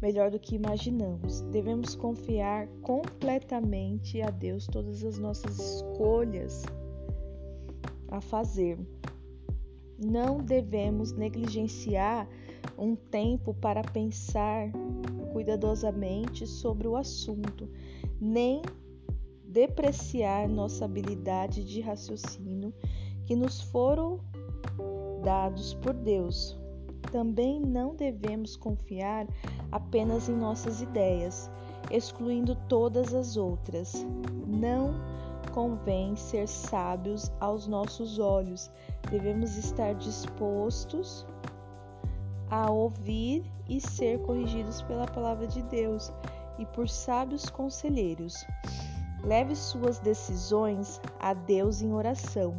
melhor 0.01 0.31
do 0.31 0.39
que 0.39 0.55
imaginamos. 0.55 1.41
Devemos 1.51 1.95
confiar 1.95 2.67
completamente 2.81 4.21
a 4.21 4.29
Deus 4.29 4.67
todas 4.67 5.03
as 5.03 5.17
nossas 5.17 5.59
escolhas 5.59 6.63
a 8.07 8.21
fazer. 8.21 8.79
Não 10.03 10.39
devemos 10.39 11.11
negligenciar 11.11 12.27
um 12.77 12.95
tempo 12.95 13.53
para 13.53 13.83
pensar 13.83 14.71
cuidadosamente 15.31 16.47
sobre 16.47 16.87
o 16.87 16.95
assunto, 16.95 17.69
nem 18.19 18.61
depreciar 19.45 20.47
nossa 20.47 20.85
habilidade 20.85 21.63
de 21.63 21.81
raciocínio 21.81 22.73
que 23.25 23.35
nos 23.35 23.61
foram 23.61 24.19
dados 25.23 25.73
por 25.75 25.93
Deus. 25.93 26.57
Também 27.11 27.59
não 27.59 27.95
devemos 27.95 28.55
confiar 28.55 29.27
apenas 29.71 30.29
em 30.29 30.35
nossas 30.35 30.81
ideias, 30.81 31.51
excluindo 31.89 32.55
todas 32.67 33.13
as 33.13 33.37
outras. 33.37 34.05
Não 34.47 34.93
convém 35.51 36.15
ser 36.15 36.47
sábios 36.47 37.31
aos 37.39 37.67
nossos 37.67 38.19
olhos. 38.19 38.69
Devemos 39.09 39.55
estar 39.55 39.93
dispostos 39.95 41.25
a 42.49 42.69
ouvir 42.69 43.43
e 43.69 43.79
ser 43.79 44.19
corrigidos 44.23 44.81
pela 44.81 45.05
palavra 45.05 45.47
de 45.47 45.61
Deus 45.63 46.11
e 46.59 46.65
por 46.65 46.89
sábios 46.89 47.49
conselheiros. 47.49 48.45
Leve 49.23 49.55
suas 49.55 49.99
decisões 49.99 50.99
a 51.19 51.33
Deus 51.33 51.81
em 51.81 51.93
oração. 51.93 52.55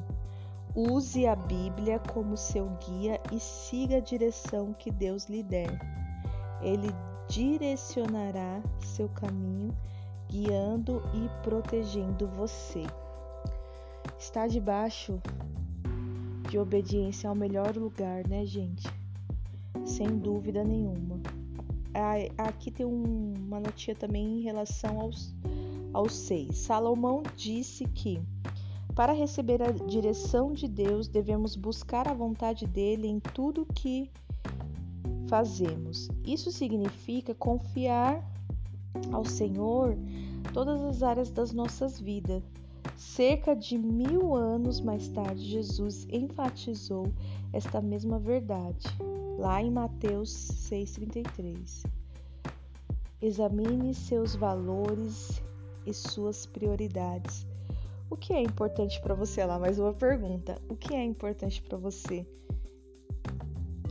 Use 0.74 1.26
a 1.26 1.36
Bíblia 1.36 1.98
como 2.14 2.36
seu 2.36 2.66
guia 2.86 3.20
e 3.30 3.38
siga 3.38 3.98
a 3.98 4.00
direção 4.00 4.72
que 4.78 4.90
Deus 4.90 5.26
lhe 5.26 5.42
der. 5.42 5.78
Ele 6.62 6.88
direcionará 7.28 8.62
seu 8.80 9.08
caminho 9.10 9.76
guiando 10.32 11.02
e 11.12 11.28
protegendo 11.42 12.26
você. 12.26 12.86
Estar 14.18 14.48
debaixo 14.48 15.20
de 16.48 16.58
obediência 16.58 17.28
é 17.28 17.30
o 17.30 17.36
melhor 17.36 17.76
lugar, 17.76 18.26
né, 18.26 18.46
gente? 18.46 18.88
Sem 19.84 20.18
dúvida 20.18 20.64
nenhuma. 20.64 21.20
Aqui 22.38 22.70
tem 22.70 22.86
uma 22.86 23.60
notinha 23.60 23.94
também 23.94 24.38
em 24.38 24.40
relação 24.40 24.98
aos, 24.98 25.34
aos 25.92 26.14
seis. 26.14 26.56
Salomão 26.56 27.22
disse 27.36 27.84
que 27.84 28.22
para 28.94 29.12
receber 29.12 29.62
a 29.62 29.70
direção 29.70 30.52
de 30.52 30.66
Deus 30.66 31.08
devemos 31.08 31.56
buscar 31.56 32.08
a 32.08 32.14
vontade 32.14 32.66
dele 32.66 33.06
em 33.06 33.20
tudo 33.20 33.66
que 33.74 34.10
fazemos. 35.28 36.08
Isso 36.24 36.50
significa 36.50 37.34
confiar 37.34 38.31
ao 39.10 39.24
Senhor 39.24 39.96
todas 40.52 40.80
as 40.82 41.02
áreas 41.02 41.30
das 41.30 41.52
nossas 41.52 42.00
vidas. 42.00 42.42
Cerca 42.96 43.54
de 43.54 43.78
mil 43.78 44.34
anos 44.34 44.80
mais 44.80 45.08
tarde, 45.08 45.42
Jesus 45.42 46.06
enfatizou 46.10 47.12
esta 47.52 47.80
mesma 47.80 48.18
verdade, 48.18 48.86
lá 49.38 49.62
em 49.62 49.70
Mateus 49.70 50.30
6,33. 50.70 51.86
Examine 53.20 53.94
seus 53.94 54.34
valores 54.34 55.42
e 55.86 55.94
suas 55.94 56.44
prioridades. 56.46 57.46
O 58.10 58.16
que 58.16 58.32
é 58.32 58.42
importante 58.42 59.00
para 59.00 59.14
você? 59.14 59.44
Lá, 59.44 59.58
mais 59.58 59.78
uma 59.78 59.94
pergunta. 59.94 60.60
O 60.68 60.76
que 60.76 60.94
é 60.94 61.02
importante 61.02 61.62
para 61.62 61.78
você? 61.78 62.26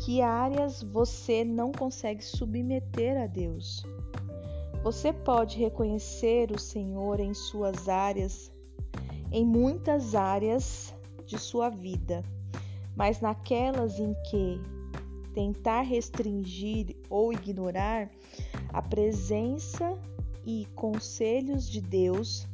Que 0.05 0.21
áreas 0.21 0.83
você 0.83 1.43
não 1.43 1.71
consegue 1.71 2.23
submeter 2.23 3.19
a 3.21 3.25
Deus? 3.25 3.83
Você 4.83 5.13
pode 5.13 5.59
reconhecer 5.59 6.51
o 6.51 6.57
Senhor 6.57 7.19
em 7.19 7.35
suas 7.35 7.87
áreas, 7.87 8.51
em 9.31 9.45
muitas 9.45 10.15
áreas 10.15 10.91
de 11.23 11.37
sua 11.37 11.69
vida, 11.69 12.23
mas 12.95 13.21
naquelas 13.21 13.99
em 13.99 14.15
que 14.29 14.59
tentar 15.35 15.81
restringir 15.81 16.97
ou 17.11 17.31
ignorar 17.31 18.09
a 18.73 18.81
presença 18.81 19.95
e 20.43 20.65
conselhos 20.73 21.69
de 21.69 21.79
Deus, 21.79 22.47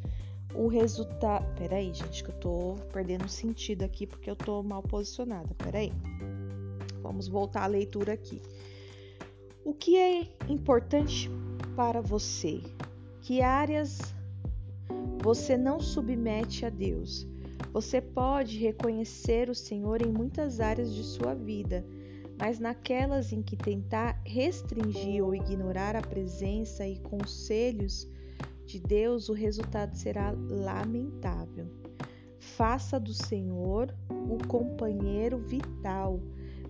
o 0.53 0.67
resultado. 0.67 1.45
Peraí, 1.55 1.93
gente, 1.93 2.25
que 2.25 2.29
eu 2.29 2.35
tô 2.35 2.75
perdendo 2.91 3.29
sentido 3.29 3.83
aqui 3.83 4.05
porque 4.05 4.29
eu 4.29 4.35
tô 4.35 4.61
mal 4.61 4.83
posicionada. 4.83 5.55
Peraí. 5.57 5.93
Vamos 7.01 7.29
voltar 7.29 7.63
à 7.63 7.67
leitura 7.67 8.11
aqui. 8.11 8.41
O 9.63 9.73
que 9.73 9.97
é 9.97 10.27
importante 10.49 11.31
para 11.77 12.01
você? 12.01 12.59
Que 13.21 13.43
áreas 13.43 13.99
você 15.21 15.55
não 15.55 15.79
submete 15.79 16.65
a 16.65 16.71
Deus? 16.71 17.27
Você 17.71 18.01
pode 18.01 18.57
reconhecer 18.57 19.47
o 19.47 19.53
Senhor 19.53 20.01
em 20.01 20.11
muitas 20.11 20.59
áreas 20.59 20.91
de 20.91 21.03
sua 21.03 21.35
vida, 21.35 21.85
mas 22.39 22.57
naquelas 22.57 23.31
em 23.31 23.43
que 23.43 23.55
tentar 23.55 24.19
restringir 24.25 25.23
ou 25.23 25.35
ignorar 25.35 25.95
a 25.95 26.01
presença 26.01 26.87
e 26.87 26.97
conselhos 26.97 28.07
de 28.65 28.79
Deus, 28.79 29.29
o 29.29 29.33
resultado 29.33 29.95
será 29.95 30.33
lamentável. 30.49 31.67
Faça 32.39 32.99
do 32.99 33.13
Senhor 33.13 33.93
o 34.09 34.47
companheiro 34.47 35.37
vital 35.37 36.19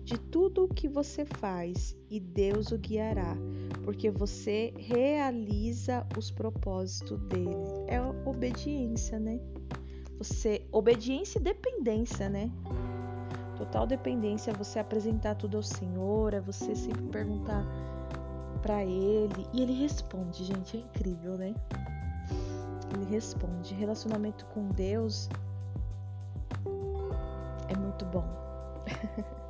de 0.08 0.16
tudo 0.16 0.64
o 0.64 0.68
que 0.68 0.88
você 0.88 1.26
faz 1.26 1.94
e 2.08 2.18
Deus 2.18 2.72
o 2.72 2.78
guiará, 2.78 3.36
porque 3.84 4.10
você 4.10 4.72
realiza 4.78 6.06
os 6.16 6.30
propósitos 6.30 7.20
dele. 7.24 7.54
É 7.86 8.00
obediência, 8.24 9.18
né? 9.18 9.38
Você 10.16 10.66
obediência 10.72 11.38
e 11.38 11.42
dependência, 11.42 12.30
né? 12.30 12.50
Total 13.58 13.86
dependência 13.86 14.50
é 14.50 14.54
você 14.54 14.78
apresentar 14.78 15.34
tudo 15.34 15.58
ao 15.58 15.62
Senhor, 15.62 16.32
é 16.32 16.40
você 16.40 16.74
sempre 16.74 17.04
perguntar 17.08 17.62
para 18.62 18.82
ele 18.82 19.46
e 19.52 19.60
ele 19.60 19.74
responde, 19.74 20.42
gente, 20.42 20.78
é 20.78 20.80
incrível, 20.80 21.36
né? 21.36 21.54
Ele 22.94 23.04
responde. 23.10 23.74
Relacionamento 23.74 24.46
com 24.46 24.68
Deus 24.68 25.28
é 27.68 27.76
muito 27.76 28.06
bom. 28.06 28.24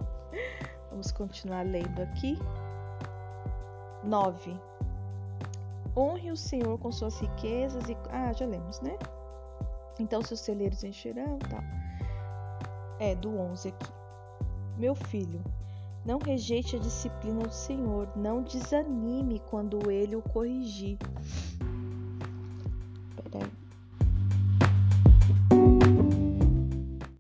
Vamos 0.99 1.13
continuar 1.13 1.65
lendo 1.65 2.03
aqui. 2.03 2.37
9. 4.03 4.61
Honre 5.97 6.33
o 6.33 6.37
Senhor 6.37 6.77
com 6.77 6.91
suas 6.91 7.21
riquezas 7.21 7.89
e. 7.89 7.97
Ah, 8.11 8.33
já 8.33 8.45
lemos, 8.45 8.81
né? 8.81 8.99
Então 10.01 10.21
seus 10.23 10.41
celeiros 10.41 10.83
encherão, 10.83 11.39
tal. 11.39 11.61
É, 12.99 13.15
do 13.15 13.39
11 13.39 13.69
aqui. 13.69 13.93
Meu 14.77 14.97
filho, 14.97 15.41
não 16.05 16.19
rejeite 16.19 16.75
a 16.75 16.81
disciplina 16.81 17.45
do 17.45 17.55
Senhor, 17.55 18.09
não 18.17 18.43
desanime 18.43 19.39
quando 19.39 19.93
ele 19.93 20.17
o 20.17 20.23
corrigir. 20.23 20.99